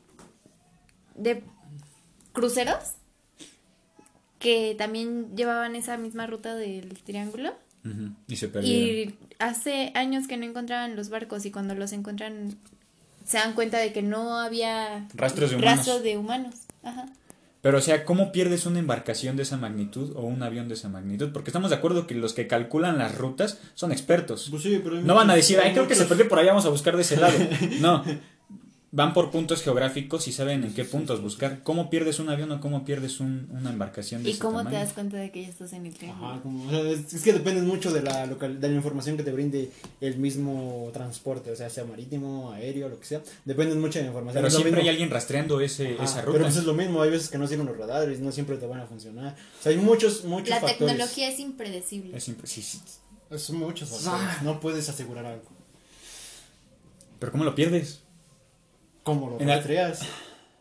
de 1.16 1.42
cruceros 2.32 2.94
que 4.38 4.74
también 4.78 5.34
llevaban 5.36 5.74
esa 5.76 5.96
misma 5.98 6.26
ruta 6.26 6.54
del 6.54 6.88
triángulo. 7.02 7.52
Ujú, 7.84 8.12
Y 8.28 8.36
se 8.36 8.48
perdieron. 8.48 9.14
Y 9.14 9.27
hace 9.38 9.92
años 9.94 10.26
que 10.26 10.36
no 10.36 10.44
encontraban 10.44 10.96
los 10.96 11.08
barcos 11.10 11.46
y 11.46 11.50
cuando 11.50 11.74
los 11.74 11.92
encuentran 11.92 12.56
se 13.24 13.38
dan 13.38 13.52
cuenta 13.52 13.78
de 13.78 13.92
que 13.92 14.02
no 14.02 14.38
había 14.38 15.06
Rastros 15.14 15.50
de 15.50 15.56
humanos. 15.56 15.76
rastros 15.76 16.02
de 16.02 16.16
humanos. 16.16 16.54
Ajá. 16.82 17.06
Pero, 17.60 17.78
o 17.78 17.80
sea, 17.80 18.04
¿cómo 18.04 18.30
pierdes 18.30 18.66
una 18.66 18.78
embarcación 18.78 19.36
de 19.36 19.42
esa 19.42 19.56
magnitud 19.56 20.12
o 20.16 20.22
un 20.22 20.42
avión 20.42 20.68
de 20.68 20.74
esa 20.74 20.88
magnitud? 20.88 21.30
Porque 21.32 21.50
estamos 21.50 21.70
de 21.70 21.76
acuerdo 21.76 22.06
que 22.06 22.14
los 22.14 22.32
que 22.32 22.46
calculan 22.46 22.98
las 22.98 23.16
rutas 23.18 23.58
son 23.74 23.90
expertos. 23.90 24.46
Pues 24.48 24.62
sí, 24.62 24.80
pero 24.82 25.00
No 25.02 25.14
van 25.16 25.28
a 25.28 25.34
decir, 25.34 25.58
ay, 25.60 25.68
hay 25.68 25.72
creo 25.74 25.88
que 25.88 25.96
se 25.96 26.04
perdió 26.04 26.28
por 26.28 26.38
allá, 26.38 26.50
vamos 26.52 26.66
a 26.66 26.70
buscar 26.70 26.94
de 26.96 27.02
ese 27.02 27.16
lado. 27.16 27.36
No. 27.80 28.04
Van 28.90 29.12
por 29.12 29.30
puntos 29.30 29.60
geográficos 29.62 30.28
y 30.28 30.32
saben 30.32 30.64
en 30.64 30.72
qué 30.72 30.82
puntos 30.82 31.20
buscar. 31.20 31.62
¿Cómo 31.62 31.90
pierdes 31.90 32.20
un 32.20 32.30
avión 32.30 32.50
o 32.52 32.58
cómo 32.58 32.86
pierdes 32.86 33.20
un- 33.20 33.46
una 33.50 33.68
embarcación 33.68 34.22
de 34.22 34.30
¿Y 34.30 34.32
ese 34.32 34.40
cómo 34.40 34.64
te 34.64 34.72
das 34.76 34.94
cuenta 34.94 35.18
de 35.18 35.30
que 35.30 35.42
ya 35.42 35.48
estás 35.48 35.74
en 35.74 35.84
el 35.84 35.92
triángulo? 35.92 36.26
Ajá, 36.30 36.40
como, 36.40 36.66
o 36.66 36.70
sea, 36.70 36.80
es, 36.90 37.12
es 37.12 37.22
que 37.22 37.34
depende 37.34 37.60
mucho 37.60 37.92
de 37.92 38.00
la, 38.00 38.24
local, 38.24 38.58
de 38.58 38.66
la 38.66 38.74
información 38.74 39.18
que 39.18 39.22
te 39.24 39.30
brinde 39.30 39.70
el 40.00 40.16
mismo 40.16 40.88
transporte, 40.94 41.50
o 41.50 41.56
sea, 41.56 41.68
sea 41.68 41.84
marítimo, 41.84 42.50
aéreo, 42.52 42.88
lo 42.88 42.98
que 42.98 43.04
sea. 43.04 43.20
Depende 43.44 43.74
mucho 43.74 43.98
de 43.98 44.04
la 44.04 44.08
información. 44.08 44.38
Pero 44.42 44.48
Es 44.48 44.54
siempre 44.54 44.80
hay 44.80 44.88
alguien 44.88 45.10
rastreando 45.10 45.60
ese, 45.60 45.92
Ajá, 45.96 46.04
esa 46.04 46.14
Pero 46.20 46.32
ruta. 46.32 46.44
pues 46.44 46.56
es 46.56 46.64
lo 46.64 46.72
mismo, 46.72 47.02
hay 47.02 47.10
veces 47.10 47.28
que 47.28 47.36
no 47.36 47.46
sirven 47.46 47.66
los 47.66 47.76
radares, 47.76 48.20
no 48.20 48.32
siempre 48.32 48.56
te 48.56 48.66
van 48.66 48.80
a 48.80 48.86
funcionar. 48.86 49.36
O 49.60 49.62
sea, 49.62 49.70
hay 49.70 49.76
muchos, 49.78 50.24
muchos 50.24 50.48
La 50.48 50.60
factores. 50.60 50.78
tecnología 50.78 51.28
es 51.28 51.38
impredecible. 51.40 52.16
Es 52.16 52.26
impre- 52.30 52.46
sí, 52.46 52.62
sí. 52.62 52.80
Son 53.36 53.56
muchos 53.56 53.90
factores. 53.90 54.40
No 54.42 54.60
puedes 54.60 54.88
asegurar 54.88 55.26
algo. 55.26 55.44
Pero 57.18 57.32
¿cómo 57.32 57.44
lo 57.44 57.54
pierdes? 57.54 58.00
¿Cómo 59.08 59.30
lo 59.30 59.38
rastreas? 59.38 60.00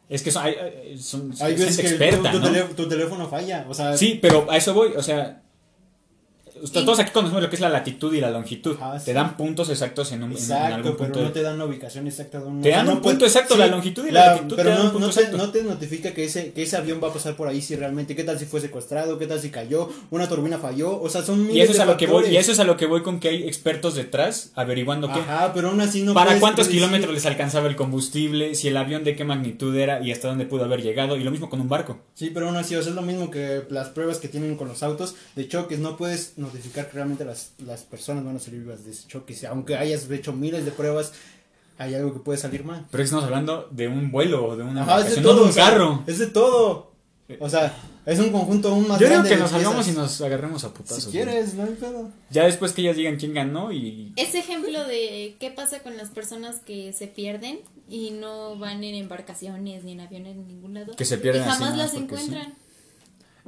Es 0.09 0.23
que 0.23 0.31
son, 0.31 0.45
hay, 0.45 0.97
son, 0.97 1.33
Hay 1.41 1.57
gente 1.57 1.81
experta, 1.81 2.31
tu, 2.31 2.39
tu 2.39 2.45
¿no? 2.45 2.51
tele- 2.53 2.73
tu 2.75 2.87
teléfono 2.87 3.27
falla. 3.27 3.65
O 3.67 3.73
sea, 3.73 3.97
Sí, 3.97 4.17
pero 4.21 4.49
a 4.49 4.55
eso 4.55 4.73
voy, 4.73 4.93
o 4.95 5.03
sea, 5.03 5.41
todos 6.71 6.99
aquí 6.99 7.11
conocemos 7.11 7.41
lo 7.43 7.49
que 7.49 7.55
es 7.55 7.61
la 7.61 7.69
latitud 7.69 8.13
y 8.13 8.21
la 8.21 8.29
longitud. 8.31 8.75
Ajá, 8.79 8.93
Te 8.99 9.05
sí. 9.05 9.13
dan 9.13 9.37
puntos 9.37 9.69
exactos 9.69 10.11
en, 10.11 10.23
un, 10.23 10.31
en- 10.35 10.51
algún 10.51 10.81
pero 10.83 10.97
punto. 10.97 11.19
no 11.21 11.25
de- 11.27 11.31
te 11.31 11.41
dan 11.41 11.57
la 11.57 11.65
ubicación 11.65 12.07
exacta 12.07 12.39
de 12.39 12.45
un 12.45 12.61
Te 12.61 12.69
o 12.69 12.71
sea, 12.71 12.77
dan 12.77 12.85
no 12.87 12.91
un 12.93 13.01
punto 13.01 13.17
puede- 13.19 13.27
exacto, 13.31 13.57
la 13.57 13.67
longitud 13.67 14.05
y 14.07 14.11
la 14.11 14.27
latitud 14.35 14.55
Pero 14.55 14.69
te 14.69 14.75
dan 14.75 14.77
no, 14.79 14.85
un 14.85 14.91
punto 14.91 15.07
no, 15.37 15.51
te, 15.51 15.63
no 15.63 15.69
notifica 15.73 16.13
que 16.13 16.23
ese, 16.25 16.51
que 16.53 16.63
ese 16.63 16.77
avión 16.77 16.99
va 17.03 17.09
a 17.09 17.13
pasar 17.13 17.35
por 17.35 17.47
ahí 17.47 17.61
si 17.61 17.75
realmente, 17.75 18.15
qué 18.15 18.23
tal 18.23 18.39
si 18.39 18.45
fue 18.45 18.61
secuestrado, 18.61 19.17
qué 19.17 19.27
tal 19.27 19.39
si 19.39 19.49
cayó, 19.49 19.89
una 20.11 20.27
turbina 20.27 20.57
falló, 20.57 20.99
o 21.01 21.09
sea, 21.09 21.21
son 21.23 21.41
miles 21.41 21.55
Y 21.55 21.61
eso 21.61 21.71
es 21.71 21.77
de 21.77 21.83
a 21.83 21.85
lo 21.85 21.97
que 21.97 22.07
voy, 22.07 22.25
y 22.27 22.37
eso 22.37 22.51
es 22.51 22.59
a 22.59 22.63
lo 22.63 22.77
que 22.77 22.85
voy 22.85 23.03
con 23.03 23.19
que 23.19 23.29
hay 23.29 23.43
expertos 23.43 23.95
detrás 23.95 24.51
averiguando 24.55 25.07
qué. 25.07 25.19
Ajá, 25.19 25.51
pero 25.53 25.69
aún 25.69 25.81
así 25.81 26.03
no 26.03 26.13
para 26.13 26.39
cuántos 26.39 26.67
predecir. 26.67 26.81
kilómetros 26.81 27.13
les 27.13 27.25
alcanzaba 27.25 27.67
el 27.67 27.75
combustible, 27.75 28.55
si 28.55 28.67
el 28.67 28.77
avión 28.77 29.03
de 29.03 29.15
qué 29.15 29.23
magnitud 29.23 29.75
era 29.75 30.01
y 30.01 30.11
hasta 30.11 30.27
dónde 30.27 30.45
pudo 30.45 30.63
haber 30.65 30.81
llegado, 30.81 31.17
y 31.17 31.23
lo 31.23 31.31
mismo 31.31 31.49
con 31.49 31.59
un 31.61 31.69
barco. 31.69 31.99
Sí, 32.13 32.31
pero 32.33 32.47
aún 32.47 32.57
así, 32.57 32.75
o 32.75 32.81
sea, 32.81 32.89
es 32.91 32.95
lo 32.95 33.01
mismo 33.01 33.31
que 33.31 33.63
las 33.69 33.89
pruebas 33.89 34.17
que 34.19 34.27
tienen 34.27 34.55
con 34.57 34.67
los 34.67 34.83
autos 34.83 35.15
de 35.35 35.47
choques, 35.47 35.79
no 35.79 35.97
puedes 35.97 36.33
notificar 36.47 36.87
que 36.87 36.93
realmente 36.93 37.25
las, 37.25 37.51
las 37.65 37.83
personas 37.83 38.25
van 38.25 38.35
a 38.35 38.39
salir 38.39 38.61
vivas 38.61 38.83
de 38.85 38.91
ese 38.91 39.07
choque, 39.07 39.33
Si 39.33 39.45
aunque 39.45 39.75
hayas 39.75 40.09
hecho 40.09 40.33
miles 40.33 40.65
de 40.65 40.71
pruebas, 40.71 41.13
hay 41.77 41.93
algo 41.95 42.13
que 42.13 42.19
puede 42.19 42.39
salir 42.39 42.63
mal. 42.63 42.85
Pero 42.89 43.03
estamos 43.03 43.25
hablando 43.25 43.67
de 43.71 43.87
un 43.87 44.11
vuelo 44.11 44.47
o 44.47 44.55
de 44.55 44.63
una 44.63 44.81
Ajá, 44.83 45.01
es 45.01 45.15
de 45.15 45.21
todo, 45.21 45.33
no 45.33 45.39
de 45.39 45.43
un 45.43 45.49
o 45.49 45.53
sea, 45.53 45.69
carro. 45.69 46.03
es 46.07 46.19
de 46.19 46.27
todo. 46.27 46.87
O 47.39 47.49
sea, 47.49 47.75
es 48.05 48.19
un 48.19 48.31
conjunto 48.31 48.69
aún 48.69 48.87
más 48.87 49.01
Yo 49.01 49.07
grande 49.07 49.27
que 49.27 49.35
de 49.35 49.41
nos 49.41 49.51
salgamos 49.51 49.85
y 49.89 49.91
nos 49.91 50.21
agarremos 50.21 50.63
a 50.63 50.73
putazos. 50.73 51.03
Si 51.03 51.11
quieres, 51.11 51.55
no 51.55 51.63
hay 51.63 51.73
pedo. 51.73 52.09
Ya 52.29 52.45
después 52.45 52.71
que 52.71 52.81
ellas 52.81 52.95
digan 52.95 53.17
quién 53.17 53.33
ganó 53.33 53.73
y... 53.73 54.13
Ese 54.15 54.39
ejemplo 54.39 54.85
de 54.85 55.35
qué 55.37 55.51
pasa 55.51 55.79
con 55.79 55.97
las 55.97 56.09
personas 56.09 56.59
que 56.59 56.93
se 56.93 57.07
pierden 57.07 57.59
y 57.89 58.11
no 58.11 58.57
van 58.57 58.81
en 58.85 58.95
embarcaciones 58.95 59.83
ni 59.83 59.91
en 59.91 59.99
aviones 59.99 60.37
en 60.37 60.47
ningún 60.47 60.73
lado. 60.75 60.95
Que 60.95 61.03
se 61.03 61.17
pierden 61.17 61.43
Y 61.43 61.45
así 61.45 61.53
jamás 61.53 61.71
nomás 61.71 61.93
las 61.93 62.01
porque 62.01 62.17
sí. 62.17 62.31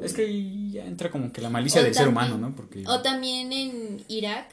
Es 0.03 0.13
que 0.13 0.23
ahí 0.23 0.71
ya 0.71 0.85
entra 0.85 1.09
como 1.11 1.31
que 1.31 1.41
la 1.41 1.49
malicia 1.49 1.81
O 1.81 1.83
del 1.83 1.93
ser 1.93 2.05
también- 2.05 2.27
humano, 2.33 2.49
¿no? 2.49 2.55
Porque... 2.55 2.83
O 2.87 3.01
también 3.01 3.51
en 3.53 4.03
Irak, 4.07 4.47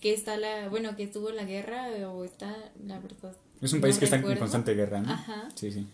que 0.00 0.12
está 0.12 0.36
la, 0.36 0.68
bueno, 0.68 0.96
que 0.96 1.02
estuvo 1.04 1.30
la 1.30 1.44
guerra 1.44 1.88
o 2.10 2.24
está, 2.24 2.56
la 2.86 2.98
verdad. 2.98 3.34
Es 3.60 3.72
un 3.72 3.80
país 3.80 3.96
no 3.96 3.98
que 4.00 4.04
está 4.04 4.16
en 4.16 4.22
recuerdo. 4.22 4.40
constante 4.40 4.74
guerra, 4.74 5.00
¿no? 5.00 5.12
Ajá. 5.12 5.48
Sí, 5.54 5.70
sí. 5.72 5.86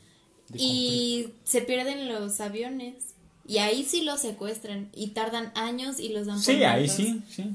Y 0.54 1.28
se 1.44 1.62
pierden 1.62 2.08
los 2.08 2.40
aviones. 2.40 3.14
Y 3.46 3.58
ahí 3.58 3.84
sí 3.84 4.02
los 4.02 4.20
secuestran 4.20 4.88
y 4.94 5.08
tardan 5.08 5.52
años 5.56 5.98
y 5.98 6.10
los 6.10 6.26
dan 6.26 6.36
por 6.36 6.44
Sí, 6.44 6.62
ahí 6.64 6.86
muertos. 6.86 6.96
sí, 6.96 7.22
sí. 7.28 7.50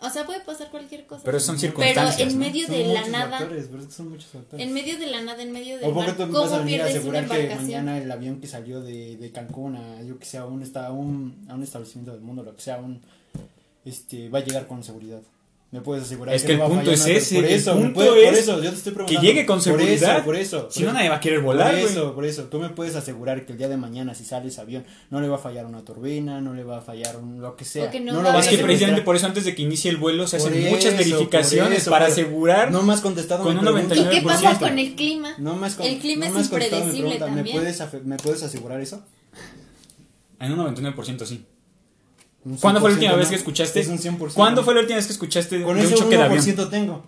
O 0.00 0.08
sea, 0.10 0.24
puede 0.24 0.40
pasar 0.40 0.70
cualquier 0.70 1.06
cosa. 1.06 1.22
Pero 1.24 1.40
son 1.40 1.56
Pero 1.56 1.60
circunstancias, 1.72 2.20
en 2.20 2.38
¿no? 2.38 2.46
medio 2.46 2.66
Son 2.66 2.76
de 2.76 2.84
la 2.86 3.00
muchos 3.00 3.08
nada, 3.10 3.38
factores, 3.38 3.68
pero 3.70 3.90
son 3.90 4.10
muchos 4.10 4.26
factores. 4.30 4.66
en 4.66 4.72
medio 4.72 4.98
de 4.98 5.06
la 5.08 5.22
nada, 5.22 5.42
en 5.42 5.52
medio 5.52 5.76
¿O 5.82 5.92
por 5.92 6.04
qué 6.04 6.10
mar, 6.12 6.16
tú 6.16 6.26
me 6.26 6.32
vas 6.38 6.46
a 6.46 6.50
¿cómo 6.52 6.64
venir 6.64 6.82
a 6.82 6.84
asegurar 6.86 7.28
que 7.28 7.54
mañana 7.56 7.98
el 7.98 8.10
avión 8.10 8.40
que 8.40 8.46
salió 8.46 8.80
de, 8.80 9.16
de 9.16 9.32
Cancún 9.32 9.74
a, 9.76 10.02
yo 10.02 10.16
que 10.18 10.24
sé, 10.24 10.38
a 10.38 10.44
un, 10.46 10.62
a, 10.76 10.92
un, 10.92 11.46
a 11.48 11.54
un 11.54 11.62
establecimiento 11.64 12.12
del 12.12 12.20
mundo, 12.20 12.44
lo 12.44 12.54
que 12.54 12.62
sea, 12.62 12.78
un, 12.78 13.00
este, 13.84 14.28
va 14.28 14.38
a 14.38 14.44
llegar 14.44 14.66
con 14.68 14.84
seguridad? 14.84 15.20
¿Me 15.70 15.82
puedes 15.82 16.04
asegurar 16.04 16.34
Es 16.34 16.44
que 16.44 16.52
el 16.52 16.58
no 16.58 16.62
va 16.64 16.66
a 16.66 16.70
punto 16.70 16.90
fallar 16.92 17.10
es 17.10 17.22
ese, 17.24 17.34
Por 17.34 17.44
el 17.44 17.50
eso, 17.52 17.74
me 17.74 17.80
punto 17.82 17.94
puede- 17.96 18.08
por 18.08 18.18
es 18.34 18.38
eso, 18.38 18.62
yo 18.62 18.70
te 18.70 18.76
estoy 18.76 18.90
Que 18.92 18.94
preguntando. 18.94 19.20
llegue 19.22 19.44
con 19.44 19.56
Por 19.58 19.60
eso, 19.60 19.70
seguridad. 19.78 20.24
Por 20.24 20.36
eso, 20.36 20.68
Si 20.70 20.82
no, 20.82 20.92
nadie 20.94 21.08
va 21.10 21.16
a 21.16 21.20
querer 21.20 21.40
volar, 21.42 21.72
Por 21.72 21.78
eso, 21.90 22.14
por 22.14 22.24
eso. 22.24 22.42
Tú 22.44 22.58
me 22.58 22.70
puedes 22.70 22.96
asegurar 22.96 23.44
que 23.44 23.52
el 23.52 23.58
día 23.58 23.68
de 23.68 23.76
mañana, 23.76 24.14
si 24.14 24.24
sale 24.24 24.48
ese 24.48 24.62
avión, 24.62 24.86
no 25.10 25.20
le 25.20 25.28
va 25.28 25.36
a 25.36 25.38
fallar 25.38 25.66
una 25.66 25.84
turbina, 25.84 26.40
no 26.40 26.54
le 26.54 26.64
va 26.64 26.78
a 26.78 26.80
fallar 26.80 27.18
un- 27.18 27.42
lo 27.42 27.54
que 27.54 27.66
sea. 27.66 27.90
Que 27.90 28.00
no 28.00 28.14
lo 28.14 28.22
va 28.32 28.40
Es 28.40 28.46
a 28.46 28.50
que 28.50 28.56
precisamente 28.58 29.02
por 29.02 29.14
eso 29.16 29.26
antes 29.26 29.44
de 29.44 29.54
que 29.54 29.60
inicie 29.60 29.90
el 29.90 29.98
vuelo 29.98 30.26
se 30.26 30.38
Por 30.38 30.48
hacen 30.48 30.70
muchas 30.70 30.96
verificaciones 30.96 31.82
eso, 31.82 31.90
para 31.90 32.06
asegurar. 32.06 32.70
No 32.72 32.80
más 32.80 33.02
contestado 33.02 33.44
Con 33.44 33.52
mi 33.52 33.58
un 33.58 33.64
pregunta. 33.66 33.94
¿Y 33.94 33.98
qué 34.08 34.22
99%. 34.22 34.24
pasa 34.24 34.58
con 34.70 34.78
el 34.78 34.94
clima? 34.94 35.34
No 35.36 35.54
más 35.56 35.74
con- 35.74 35.84
El 35.84 35.98
clima 35.98 36.28
no 36.30 36.38
es 36.40 36.46
impredecible 36.46 37.16
también. 37.16 37.44
¿Me 37.44 37.52
puedes, 37.52 37.82
¿Me 38.06 38.16
puedes 38.16 38.42
asegurar 38.42 38.80
eso? 38.80 39.04
En 40.40 40.50
un 40.52 40.58
99% 40.58 41.26
sí. 41.26 41.44
¿Cuándo 42.60 42.80
fue 42.80 42.90
la 42.90 42.96
100% 42.96 42.98
última 42.98 43.16
vez 43.16 43.28
que 43.28 43.34
escuchaste? 43.36 43.80
Es 43.80 43.88
un 43.88 43.98
100%. 43.98 44.32
¿Cuándo 44.34 44.64
fue 44.64 44.74
la 44.74 44.80
última 44.80 44.96
vez 44.96 45.06
que 45.06 45.12
escuchaste 45.12 45.62
Con 45.62 45.78
de 45.78 45.86
un 45.86 45.94
choque 45.94 46.16
de 46.16 46.22
avión? 46.22 46.40
1% 46.44 46.70
tengo. 46.70 47.04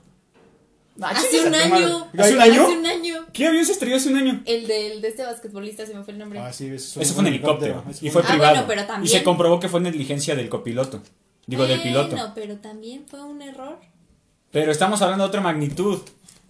Ah, 1.03 1.13
Hace 1.17 1.47
un 1.47 1.55
año. 1.55 2.09
¿Hace 2.19 2.35
un 2.35 2.41
año? 2.43 2.63
Hace 2.63 2.79
un 2.79 2.87
año. 2.87 3.27
¿Qué 3.33 3.47
avión 3.47 3.65
se 3.65 3.73
estrelló 3.73 3.97
hace 3.97 4.11
un 4.11 4.17
año? 4.19 4.43
El 4.45 4.67
del 4.67 5.01
de 5.01 5.09
este 5.09 5.23
basquetbolista 5.25 5.87
se 5.87 5.95
me 5.95 6.03
fue 6.05 6.13
el 6.13 6.19
nombre. 6.19 6.39
Ah, 6.41 6.53
sí, 6.53 6.67
eso, 6.67 7.01
Eso 7.01 7.15
fue 7.15 7.23
un 7.23 7.29
helicóptero. 7.29 7.83
Y 8.03 8.11
fue 8.11 8.23
Ah, 8.23 8.29
privado. 8.29 8.51
bueno, 8.53 8.65
pero 8.69 8.83
Y 8.83 8.87
también- 8.87 9.13
se 9.19 9.25
comprobó 9.25 9.61
que 9.61 9.69
fue 9.71 9.81
negligencia 9.81 10.35
del 10.37 10.49
copiloto. 10.51 11.03
Digo, 11.47 11.67
del 11.67 11.81
piloto. 11.83 12.17
No, 12.17 12.33
pero 12.35 12.57
también 12.59 13.07
fue 13.09 13.23
un 13.23 13.41
error. 13.41 13.79
Pero 14.51 14.73
estamos 14.73 15.01
hablando 15.01 15.25
de 15.25 15.29
otra 15.29 15.41
magnitud. 15.41 16.01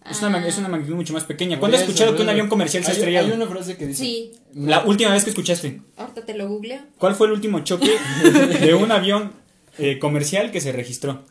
Es, 0.09 0.23
una, 0.23 0.39
Ah. 0.39 0.47
es 0.47 0.57
una 0.59 0.69
magnitud 0.69 0.95
mucho 0.95 1.13
más 1.13 1.25
pequeña. 1.25 1.59
¿Cuándo 1.59 1.77
has 1.77 1.83
escuchado 1.83 2.17
que 2.17 2.23
un 2.23 2.29
avión 2.29 2.49
comercial 2.49 2.83
se 2.85 2.91
ha 2.91 2.93
Hay- 2.93 2.99
estrellado? 2.99 3.27
Hay 3.27 3.33
una 3.33 3.47
frase 3.47 3.77
que 3.77 3.87
dice. 3.87 4.03
Sí. 4.05 4.33
La 4.55 4.85
última 4.85 5.13
vez 5.13 5.25
que 5.25 5.31
escuchaste. 5.31 5.83
Ahorita 5.97 6.25
te 6.25 6.35
lo 6.35 6.49
googleo. 6.49 6.81
¿Cuál 6.99 7.15
fue 7.15 7.27
el 7.27 7.35
último 7.35 7.61
choque 7.61 7.91
de 8.61 8.75
un 8.75 8.91
avión 8.93 9.33
eh, 9.79 9.99
comercial 9.99 10.51
que 10.51 10.61
se 10.61 10.73
registró? 10.73 11.25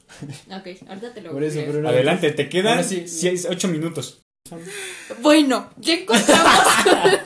Ok, 0.51 0.67
ahorita 0.87 1.13
te 1.13 1.21
lo 1.21 1.31
Por 1.31 1.43
eso, 1.43 1.55
googleo. 1.59 1.73
pero- 1.77 1.89
Adelante, 1.89 2.31
te 2.31 2.47
quedan 2.49 2.77
Ahora 2.79 2.83
sí. 2.83 3.05
8 3.49 3.67
minutos. 3.69 4.21
Bueno, 5.21 5.69
ya 5.77 5.93
encontramos. 5.95 6.63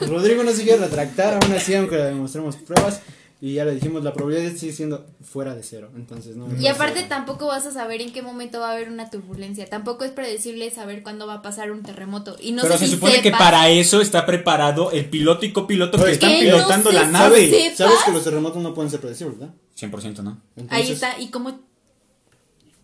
Rodrigo 0.08 0.42
no 0.44 0.52
se 0.52 0.62
quiere 0.64 0.78
retractar, 0.78 1.34
aún 1.42 1.52
así, 1.54 1.74
aunque 1.74 1.96
le 1.96 2.04
demostremos 2.04 2.56
pruebas. 2.56 3.00
Y 3.44 3.52
ya 3.52 3.66
le 3.66 3.74
dijimos, 3.74 4.02
la 4.02 4.14
probabilidad 4.14 4.56
sigue 4.56 4.72
siendo 4.72 5.04
fuera 5.22 5.54
de 5.54 5.62
cero. 5.62 5.90
Entonces, 5.96 6.34
no. 6.34 6.46
y 6.58 6.64
no 6.64 6.70
aparte 6.70 7.02
tampoco 7.02 7.46
vas 7.46 7.66
a 7.66 7.72
saber 7.72 8.00
en 8.00 8.10
qué 8.10 8.22
momento 8.22 8.58
va 8.60 8.70
a 8.70 8.72
haber 8.72 8.88
una 8.88 9.10
turbulencia. 9.10 9.66
Tampoco 9.66 10.06
es 10.06 10.12
predecible 10.12 10.70
saber 10.70 11.02
cuándo 11.02 11.26
va 11.26 11.34
a 11.34 11.42
pasar 11.42 11.70
un 11.70 11.82
terremoto. 11.82 12.38
Y 12.40 12.52
no 12.52 12.62
Pero 12.62 12.78
sé 12.78 12.80
se 12.80 12.86
si 12.86 12.92
supone 12.94 13.20
que 13.20 13.32
para 13.32 13.68
eso 13.68 14.00
está 14.00 14.24
preparado 14.24 14.92
el 14.92 15.10
piloto 15.10 15.44
y 15.44 15.52
copiloto 15.52 16.02
que 16.02 16.12
están 16.12 16.30
que 16.30 16.38
pilotando 16.38 16.90
no 16.90 16.98
la 16.98 17.04
se 17.04 17.12
nave. 17.12 17.50
sepa. 17.50 17.76
Sabes 17.76 17.98
que 18.06 18.12
los 18.12 18.24
terremotos 18.24 18.62
no 18.62 18.72
pueden 18.72 18.90
ser 18.90 19.00
predecibles, 19.00 19.38
¿verdad? 19.38 19.54
100% 19.78 20.22
no. 20.22 20.40
Entonces, 20.56 20.70
Ahí 20.70 20.90
está. 20.90 21.20
¿Y 21.20 21.28
cómo 21.28 21.60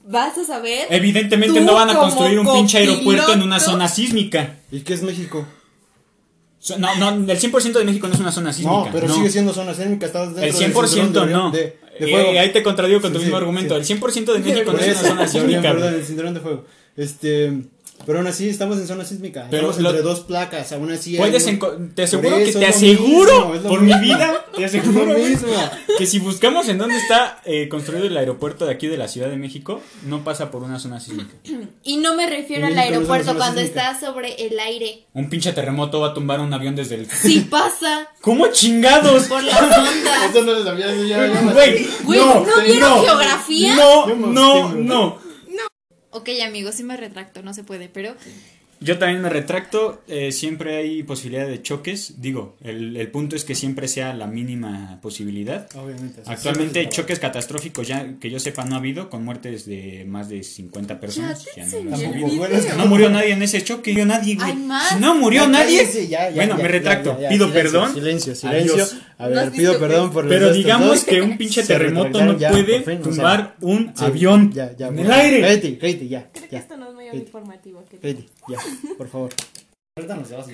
vas 0.05 0.37
a 0.37 0.45
saber? 0.45 0.89
Evidentemente 0.91 1.59
no 1.63 1.73
van 1.73 1.89
a 1.89 1.95
construir 1.95 2.39
un 2.39 2.53
pinche 2.53 2.77
aeropuerto 2.77 3.33
en 3.33 3.41
una 3.41 3.61
zona 3.61 3.89
sísmica. 3.89 4.57
¿Y 4.71 4.81
qué 4.81 4.93
es 4.93 5.03
México? 5.03 5.47
No, 6.79 6.95
no, 6.97 7.33
el 7.33 7.41
100% 7.41 7.73
de 7.73 7.85
México 7.85 8.07
no 8.07 8.15
es 8.15 8.21
una 8.21 8.33
zona 8.33 8.53
sísmica. 8.53 8.77
No, 8.85 8.89
pero 8.93 9.09
no. 9.09 9.15
sigue 9.15 9.31
siendo 9.31 9.53
zona 9.53 9.73
sísmica. 9.75 10.07
Estás 10.07 10.35
dentro 10.35 10.45
El 10.45 10.53
del 10.53 10.75
100% 10.75 10.87
cinturón 10.89 11.29
de- 11.29 11.33
no. 11.35 11.51
De, 11.51 11.59
de 12.01 12.13
Eh, 12.33 12.39
ahí 12.39 12.53
te 12.53 12.63
contradigo 12.63 13.01
con 13.01 13.13
tu 13.13 13.19
Sí, 13.19 13.25
mismo 13.25 13.39
argumento. 13.39 13.75
sí. 13.83 13.93
El 13.93 14.01
100% 14.01 14.33
de 14.33 14.39
México 14.41 14.73
no 14.73 14.79
es 14.79 15.01
una 15.01 15.09
zona 15.09 15.27
sísmica. 15.29 15.63
perdón, 15.63 15.95
el 15.95 16.05
cinturón 16.05 16.35
de 16.35 16.41
fuego. 16.41 16.65
Este, 16.97 17.63
pero 18.07 18.19
aún 18.19 18.27
así 18.29 18.49
estamos 18.49 18.79
en 18.79 18.87
zona 18.87 19.05
sísmica. 19.05 19.47
Pero 19.51 19.71
estamos 19.71 19.83
lo- 19.83 19.91
entre 19.91 20.03
dos 20.03 20.21
placas, 20.21 20.73
aún 20.73 20.91
así. 20.91 21.17
Puedes 21.17 21.45
te 21.95 22.03
aseguro 22.03 22.37
que 22.39 22.53
te 22.53 22.67
aseguro 22.67 23.49
mismo, 23.51 23.69
por 23.69 23.81
mismo. 23.81 23.99
mi 24.01 24.05
vida, 24.07 24.45
te 24.57 24.65
aseguro 24.65 25.07
mismo. 25.19 25.49
que 25.99 26.07
si 26.07 26.19
buscamos 26.19 26.69
en 26.69 26.79
dónde 26.79 26.97
está 26.97 27.41
eh, 27.45 27.69
construido 27.69 28.07
el 28.07 28.17
aeropuerto 28.17 28.67
de 28.67 28.73
aquí 28.73 28.87
de 28.87 28.97
la 28.97 29.09
Ciudad 29.09 29.29
de 29.29 29.37
México, 29.37 29.81
no 30.07 30.25
pasa 30.25 30.51
por 30.51 30.63
una 30.63 30.79
zona 30.79 31.01
sísmica. 31.01 31.31
Y 31.83 31.97
no 31.97 32.15
me 32.15 32.29
refiero 32.29 32.67
al 32.67 32.75
no 32.75 32.81
aeropuerto 32.81 33.37
cuando 33.37 33.61
sísmica. 33.61 33.91
está 33.93 34.07
sobre 34.07 34.35
el 34.47 34.59
aire. 34.61 35.05
Un 35.15 35.29
pinche 35.31 35.53
terremoto 35.53 36.01
va 36.01 36.09
a 36.09 36.15
tumbar 36.15 36.41
un 36.41 36.53
avión 36.53 36.77
desde 36.77 36.95
el 36.97 37.11
Sí 37.11 37.41
pasa 37.51 38.09
¿Cómo 38.21 38.47
chingados? 38.49 39.25
por 39.25 39.43
las 39.43 39.61
ondas. 39.61 40.31
Eso 40.31 40.43
no 40.45 40.53
lo 40.53 40.65
sabía, 40.65 40.87
Güey, 42.05 42.21
no, 42.21 42.35
¿no 42.47 42.63
vieron 42.65 42.91
no, 42.91 43.03
geografía? 43.03 43.77
No, 43.77 44.07
no, 44.17 44.73
no. 44.75 45.30
Ok, 46.11 46.29
amigos, 46.45 46.75
sí 46.75 46.83
me 46.83 46.97
retracto, 46.97 47.43
no 47.43 47.55
se 47.55 47.63
puede, 47.65 47.89
pero 47.89 48.15
Yo 48.83 48.99
también 48.99 49.21
me 49.21 49.29
retracto, 49.29 50.01
eh, 50.09 50.33
siempre 50.33 50.77
hay 50.79 51.03
posibilidad 51.03 51.47
de 51.47 51.61
choques, 51.61 52.15
digo, 52.21 52.57
el, 52.65 52.97
el 52.97 53.09
punto 53.11 53.37
es 53.37 53.45
que 53.45 53.55
siempre 53.55 53.89
sea 53.89 54.15
la 54.15 54.27
mínima 54.27 54.99
posibilidad. 55.03 55.69
Obviamente. 55.77 56.23
Actualmente 56.25 56.89
choques 56.89 57.19
catastróficos 57.19 57.87
ya 57.87 58.15
que 58.19 58.31
yo 58.31 58.41
sepa 58.41 58.65
no 58.65 58.77
ha 58.77 58.79
habido 58.79 59.11
con 59.11 59.25
muertes 59.25 59.67
de 59.67 60.05
más 60.09 60.29
de 60.31 60.43
50 60.43 60.99
personas. 60.99 61.47
Ya 61.55 61.67
no, 61.67 61.99
que 61.99 62.75
No 62.77 62.87
murió 62.87 63.11
nadie 63.11 63.33
en 63.33 63.43
ese 63.43 63.63
choque, 63.63 63.91
murió 63.91 64.07
nadie, 64.07 64.37
güey. 64.37 64.53
Si 64.89 64.97
no 64.99 65.15
murió 65.15 65.43
Ya, 65.43 65.49
nadie. 65.49 65.79
cállense, 65.79 66.09
ya, 66.09 66.29
ya, 66.31 66.35
bueno, 66.37 66.57
ya, 66.57 66.63
me 66.63 66.69
retracto, 66.69 67.15
ya, 67.17 67.21
ya, 67.23 67.29
pido 67.29 67.47
silencio, 67.49 67.63
perdón. 67.73 67.95
Silencio, 67.95 68.35
silencio. 68.35 68.75
Adiós. 68.75 68.97
A 69.19 69.29
No 69.29 69.35
ver, 69.35 69.51
pido 69.51 69.79
perdón 69.79 70.11
por 70.13 70.27
Pero 70.27 70.53
digamos 70.55 70.89
dos. 70.89 71.05
que 71.05 71.21
un 71.21 71.37
pinche 71.37 71.63
terremoto 71.65 72.25
no 72.25 72.39
ya, 72.39 72.51
puede 72.51 72.79
o 72.79 72.85
sea, 72.85 73.01
tumbar 73.01 73.57
un 73.61 73.93
sí, 73.95 74.05
avión 74.05 74.51
Ya, 74.53 74.75
ya, 74.75 74.89
en 74.89 74.99
el 75.01 75.11
aire. 75.13 75.41
Cállate, 75.43 75.79
cállate, 75.79 76.09
ya. 76.09 76.31
Creo 76.33 76.45
que 76.49 76.51
ya. 76.53 76.59
esto 76.61 76.77
no 76.79 76.93
Sí. 77.13 77.19
informativo. 77.19 77.85
que- 77.91 77.99
Cállate, 77.99 78.27
ya, 78.49 78.59
por 78.97 79.09
favor. 79.09 79.31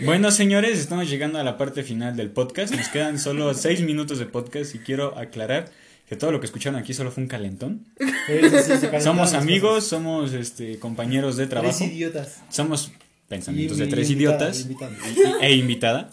Bueno, 0.04 0.30
señores, 0.32 0.78
estamos 0.78 1.08
llegando 1.08 1.38
a 1.38 1.44
la 1.44 1.56
parte 1.56 1.82
final 1.84 2.16
del 2.16 2.30
podcast. 2.30 2.74
Nos 2.74 2.88
quedan 2.88 3.18
solo 3.18 3.54
seis 3.54 3.80
minutos 3.82 4.18
de 4.18 4.26
podcast 4.26 4.74
y 4.74 4.78
quiero 4.80 5.16
aclarar 5.16 5.70
que 6.08 6.16
todo 6.16 6.32
lo 6.32 6.40
que 6.40 6.46
escucharon 6.46 6.80
aquí 6.80 6.94
solo 6.94 7.12
fue 7.12 7.22
un 7.22 7.28
calentón. 7.28 7.84
Sí, 7.98 8.06
sí, 8.26 8.40
sí, 8.40 8.48
se 8.50 8.66
calentaron 8.66 9.02
Somos 9.02 9.34
amigos, 9.34 9.86
somos 9.86 10.32
este 10.32 10.78
compañeros 10.80 11.36
de 11.36 11.46
trabajo. 11.46 11.76
Tres 11.76 11.92
idiotas. 11.92 12.42
Somos 12.48 12.90
pensamientos 13.28 13.76
Y 13.78 13.80
de 13.82 13.86
tres 13.88 14.10
invitada, 14.10 14.50
idiotas 14.50 14.60
invitada. 14.62 14.92
y- 15.40 15.44
e 15.46 15.52
invitada. 15.56 16.12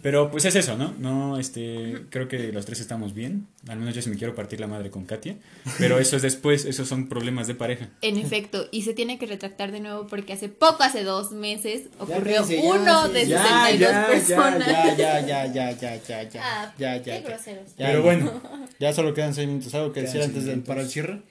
Pero 0.00 0.30
pues 0.30 0.44
es 0.44 0.54
eso, 0.54 0.76
¿no? 0.76 0.94
No, 1.00 1.38
este, 1.40 2.02
creo 2.10 2.28
que 2.28 2.52
los 2.52 2.64
tres 2.66 2.78
estamos 2.80 3.14
bien. 3.14 3.48
Al 3.66 3.78
menos 3.80 3.96
yo 3.96 4.00
sí 4.02 4.08
me 4.08 4.16
quiero 4.16 4.32
partir 4.34 4.60
la 4.60 4.68
madre 4.68 4.90
con 4.90 5.04
Katia. 5.04 5.36
Pero 5.78 5.98
eso 5.98 6.14
es 6.14 6.22
después, 6.22 6.64
esos 6.66 6.86
son 6.86 7.08
problemas 7.08 7.48
de 7.48 7.56
pareja. 7.56 7.88
En 8.00 8.16
efecto, 8.16 8.68
y 8.70 8.82
se 8.82 8.94
tiene 8.94 9.18
que 9.18 9.26
retractar 9.26 9.72
de 9.72 9.80
nuevo 9.80 10.06
porque 10.06 10.32
hace 10.34 10.48
poco, 10.48 10.84
hace 10.84 11.02
dos 11.02 11.32
meses, 11.32 11.88
ocurrió 11.98 12.46
ya, 12.48 12.60
uno 12.62 13.06
sí, 13.08 13.12
de 13.12 13.26
ya, 13.26 13.42
62 13.42 13.80
ya, 13.80 13.90
ya, 13.90 14.06
personas. 14.06 14.68
Ya, 14.68 14.96
ya, 14.96 15.26
ya, 15.26 15.46
ya, 15.52 15.70
ya, 15.72 15.96
ya, 16.06 16.22
ya. 16.30 16.40
Ah, 16.44 16.74
Ya, 16.78 16.96
ya, 16.96 17.02
qué 17.02 17.10
ya. 17.10 17.20
groseros. 17.28 17.64
Ya, 17.76 17.86
Pero 17.86 17.98
ya. 17.98 18.04
bueno, 18.04 18.42
Ya 18.78 18.92
solo 18.92 19.14
quedan 19.14 19.34
seis 19.34 19.48
minutos. 19.48 19.74
¿Algo 19.74 19.92
que 19.92 20.02
decir 20.02 20.22
antes 20.22 20.44
de 20.44 20.50
minutos. 20.52 20.68
para 20.68 20.82
el 20.82 20.88
cierre? 20.88 21.22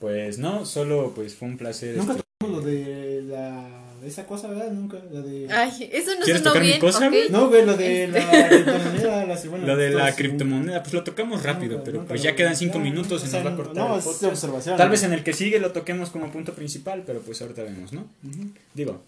pues 0.00 0.38
no, 0.38 0.66
solo 0.66 1.12
pues 1.14 1.34
fue 1.36 1.46
un 1.48 1.56
placer. 1.58 1.96
Nunca 1.96 2.12
este, 2.14 2.24
lo 2.52 2.60
de 2.60 3.22
la... 3.22 3.85
Esa 4.06 4.24
cosa, 4.26 4.48
¿verdad? 4.48 4.70
Nunca, 4.70 4.98
la 5.10 5.20
de... 5.20 5.48
Ay, 5.52 5.90
eso 5.92 6.14
no 6.14 6.24
¿Quieres 6.24 6.42
tocar 6.42 6.62
mi 6.62 6.68
bien, 6.68 6.80
cosa, 6.80 7.06
¿ok? 7.06 7.12
güey? 7.12 7.28
No, 7.30 7.48
güey, 7.48 7.66
lo 7.66 7.76
de 7.76 8.06
la 8.08 8.48
criptomoneda, 8.48 9.26
la 9.26 9.36
bueno, 9.50 9.66
Lo 9.66 9.76
de 9.76 9.90
la 9.90 10.00
todos- 10.04 10.14
criptomoneda, 10.16 10.82
pues 10.82 10.94
lo 10.94 11.02
tocamos 11.04 11.42
rápido, 11.42 11.72
Nunca, 11.72 11.84
pero 11.84 11.96
nunca 11.98 12.08
pues 12.08 12.22
ya 12.22 12.34
quedan 12.36 12.56
cinco 12.56 12.78
ya, 12.78 12.84
minutos 12.84 13.22
y 13.22 13.26
o 13.26 13.28
sea, 13.28 13.42
nos 13.42 13.50
va 13.50 13.54
a 13.54 13.56
cortar 13.56 13.76
No, 13.76 13.98
es 13.98 14.22
observación. 14.22 14.76
Tal 14.76 14.88
vez 14.90 15.02
en 15.02 15.12
el 15.12 15.22
que 15.24 15.32
sigue 15.32 15.58
lo 15.58 15.72
toquemos 15.72 16.10
como 16.10 16.30
punto 16.30 16.54
principal, 16.54 17.02
pero 17.04 17.20
pues 17.20 17.42
ahorita 17.42 17.62
vemos, 17.64 17.92
¿no? 17.92 18.06
Digo, 18.74 19.02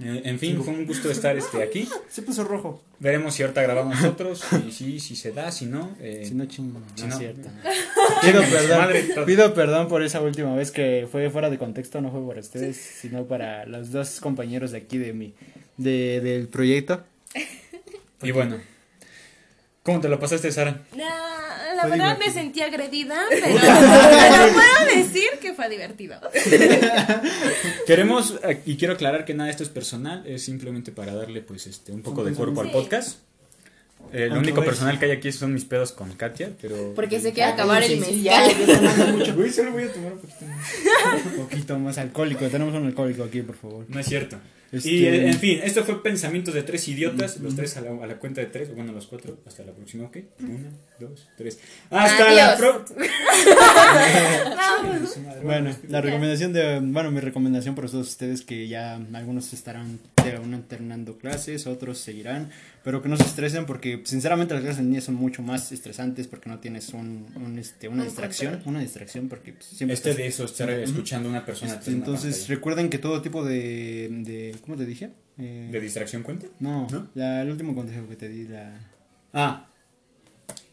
en 0.00 0.38
fin, 0.38 0.60
fue 0.62 0.74
un 0.74 0.84
gusto 0.86 1.10
estar 1.10 1.36
este, 1.36 1.62
aquí. 1.62 1.88
Se 2.08 2.22
puso 2.22 2.42
rojo. 2.44 2.82
Veremos 2.98 3.34
si 3.34 3.42
ahorita 3.42 3.62
grabamos 3.62 4.02
otros, 4.04 4.40
si, 4.40 4.72
si, 4.72 5.00
si 5.00 5.14
se 5.16 5.30
da, 5.32 5.52
si 5.52 5.66
no. 5.66 5.94
eh, 6.00 6.24
Si 6.26 6.34
no, 6.34 6.46
ching, 6.46 6.72
si 6.96 7.02
no 7.02 7.08
es 7.08 7.14
no. 7.14 7.18
cierto. 7.18 7.48
Pido 8.22 8.42
perdón, 8.42 8.78
Madre, 8.78 9.02
todo. 9.14 9.24
pido 9.26 9.54
perdón 9.54 9.88
por 9.88 10.02
esa 10.02 10.20
última 10.20 10.54
vez 10.56 10.70
que 10.72 11.06
fue 11.10 11.30
fuera 11.30 11.50
de 11.50 11.58
contexto, 11.58 12.00
no 12.00 12.10
fue 12.10 12.26
para 12.26 12.40
ustedes, 12.40 12.76
sino 12.76 13.24
para 13.26 13.64
los 13.66 13.92
dos 13.92 14.20
compañeros 14.20 14.72
de 14.72 14.78
aquí 14.78 14.98
de 14.98 15.12
mi, 15.12 15.34
de, 15.76 16.20
del 16.20 16.48
proyecto. 16.48 17.04
y 18.22 18.30
bueno, 18.32 18.56
¿cómo 19.82 20.00
te 20.00 20.08
lo 20.08 20.18
pasaste, 20.18 20.50
Sara? 20.52 20.82
Nah, 20.96 21.74
la 21.74 21.82
Fue 21.82 21.90
verdad 21.90 22.16
divertido. 22.16 22.26
me 22.26 22.32
sentí 22.32 22.60
agredida, 22.62 23.22
pero, 23.30 23.44
pero 23.60 24.52
puedo 24.52 24.96
decir 24.96 25.28
que 25.40 25.54
fue 25.54 25.68
divertido. 25.68 26.20
Queremos, 27.86 28.38
eh, 28.44 28.60
y 28.66 28.76
quiero 28.76 28.94
aclarar 28.94 29.24
que 29.24 29.34
nada 29.34 29.46
de 29.46 29.52
esto 29.52 29.62
es 29.62 29.68
personal, 29.68 30.24
es 30.26 30.44
simplemente 30.44 30.92
para 30.92 31.14
darle 31.14 31.40
pues 31.42 31.66
este 31.66 31.92
un 31.92 32.02
poco 32.02 32.24
de 32.24 32.32
cuerpo 32.32 32.60
al 32.60 32.70
podcast. 32.70 33.18
Eh, 34.12 34.28
lo 34.28 34.40
único 34.40 34.62
personal 34.64 34.98
que 34.98 35.06
hay 35.06 35.12
aquí 35.12 35.32
son 35.32 35.54
mis 35.54 35.64
pedos 35.64 35.92
con 35.92 36.12
Katia, 36.14 36.50
pero... 36.60 36.92
Porque 36.94 37.20
se 37.20 37.32
quiere 37.32 37.52
acabar 37.52 37.82
el 37.82 37.98
mezcal. 38.00 38.52
Güey, 39.36 39.50
solo 39.50 39.72
voy 39.72 39.84
a 39.84 39.92
tomar 39.92 40.12
un 40.12 40.18
poquito 40.18 40.44
más. 40.44 41.24
Un 41.24 41.32
poquito 41.44 41.78
más 41.78 41.98
alcohólico. 41.98 42.46
Tenemos 42.48 42.74
un 42.74 42.86
alcohólico 42.86 43.22
aquí, 43.22 43.40
por 43.42 43.56
favor. 43.56 43.86
No 43.88 44.00
es 44.00 44.06
cierto. 44.06 44.38
Este- 44.72 44.88
Y 44.90 45.04
eh, 45.04 45.28
en 45.28 45.38
fin, 45.38 45.60
esto 45.62 45.84
fue 45.84 46.02
Pensamientos 46.02 46.54
de 46.54 46.62
tres 46.62 46.88
idiotas, 46.88 47.38
los 47.40 47.54
tres 47.54 47.76
a 47.76 47.82
la, 47.82 47.90
a 48.02 48.06
la 48.06 48.16
cuenta 48.18 48.40
de 48.40 48.46
tres, 48.46 48.74
bueno, 48.74 48.92
los 48.92 49.06
cuatro, 49.06 49.38
hasta 49.46 49.62
la 49.64 49.72
próxima, 49.72 50.04
¿ok? 50.04 50.16
Una, 50.40 50.70
dos, 50.98 51.28
tres. 51.36 51.58
Hasta 51.90 52.32
la 52.32 52.56
próxima. 52.56 53.04
Bueno, 55.42 55.74
la 55.88 56.00
recomendación 56.00 56.52
de, 56.52 56.80
bueno, 56.80 57.10
mi 57.10 57.20
recomendación 57.20 57.74
para 57.74 57.88
todos 57.88 58.08
ustedes 58.08 58.42
que 58.42 58.68
ya 58.68 58.94
algunos 59.12 59.52
estarán 59.52 59.98
de 60.24 60.38
una 60.38 60.60
terminando 60.62 61.18
clases, 61.18 61.66
otros 61.66 61.98
seguirán, 61.98 62.50
pero 62.84 63.00
que 63.02 63.08
no 63.08 63.16
se 63.16 63.22
estresen 63.24 63.64
porque 63.66 64.00
sinceramente 64.04 64.54
las 64.54 64.62
clases 64.62 64.80
en 64.80 64.86
línea 64.86 65.00
son 65.00 65.14
mucho 65.14 65.42
más 65.42 65.70
estresantes 65.72 66.26
porque 66.26 66.48
no 66.50 66.58
tienes 66.58 66.88
un, 66.94 67.26
un, 67.36 67.58
este, 67.58 67.88
una 67.88 68.02
Un 68.02 68.08
distracción, 68.08 68.60
una 68.64 68.80
distracción 68.80 69.28
porque 69.28 69.52
pues, 69.52 69.66
siempre 69.66 69.94
Este 69.94 70.10
estás- 70.10 70.22
de 70.22 70.26
eso, 70.28 70.44
estar 70.44 70.70
escuchando 70.70 71.28
a 71.28 71.30
una 71.32 71.46
persona. 71.46 71.74
Este, 71.74 71.90
entonces 71.92 72.34
pantalla. 72.36 72.54
recuerden 72.54 72.90
que 72.90 72.98
todo 72.98 73.22
tipo 73.22 73.44
de, 73.44 74.08
de 74.10 74.56
¿cómo 74.62 74.76
te 74.76 74.84
dije? 74.86 75.10
Eh, 75.38 75.68
¿De 75.72 75.80
distracción 75.80 76.22
cuenta? 76.22 76.46
no, 76.60 76.86
¿no? 76.90 77.08
la- 77.14 77.42
el 77.42 77.50
último 77.50 77.74
consejo 77.74 78.08
que 78.08 78.16
te 78.16 78.28
di, 78.28 78.48
la, 78.48 78.78
Ah. 79.32 79.68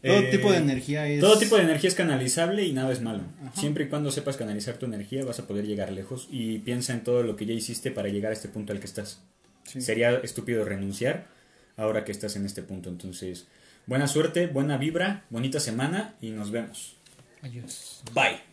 todo 0.02 0.18
Eh, 0.18 0.28
tipo 0.30 0.50
de 0.50 0.58
energía 0.58 1.06
es 1.06 1.20
Todo 1.20 1.38
tipo 1.38 1.56
de 1.56 1.62
energía 1.62 1.88
es 1.88 1.94
canalizable 1.94 2.64
y 2.66 2.72
nada 2.72 2.92
es 2.92 3.00
malo. 3.00 3.22
Ajá. 3.42 3.52
Siempre 3.60 3.84
y 3.84 3.88
cuando 3.88 4.10
sepas 4.10 4.36
canalizar 4.36 4.76
tu 4.78 4.86
energía 4.86 5.24
vas 5.24 5.38
a 5.38 5.46
poder 5.46 5.66
llegar 5.66 5.92
lejos 5.92 6.26
y 6.30 6.58
piensa 6.58 6.92
en 6.92 7.04
todo 7.04 7.22
lo 7.22 7.36
que 7.36 7.46
ya 7.46 7.54
hiciste 7.54 7.90
para 7.90 8.08
llegar 8.08 8.30
a 8.30 8.34
este 8.34 8.48
punto 8.48 8.72
al 8.72 8.80
que 8.80 8.86
estás. 8.86 9.22
Sí. 9.64 9.80
Sería 9.80 10.16
estúpido 10.18 10.64
renunciar 10.64 11.26
ahora 11.80 12.04
que 12.04 12.12
estás 12.12 12.36
en 12.36 12.46
este 12.46 12.62
punto. 12.62 12.88
Entonces, 12.88 13.46
buena 13.86 14.06
suerte, 14.06 14.46
buena 14.46 14.76
vibra, 14.76 15.24
bonita 15.30 15.60
semana 15.60 16.14
y 16.20 16.30
nos 16.30 16.50
vemos. 16.50 16.96
Adiós. 17.42 18.02
Bye. 18.12 18.49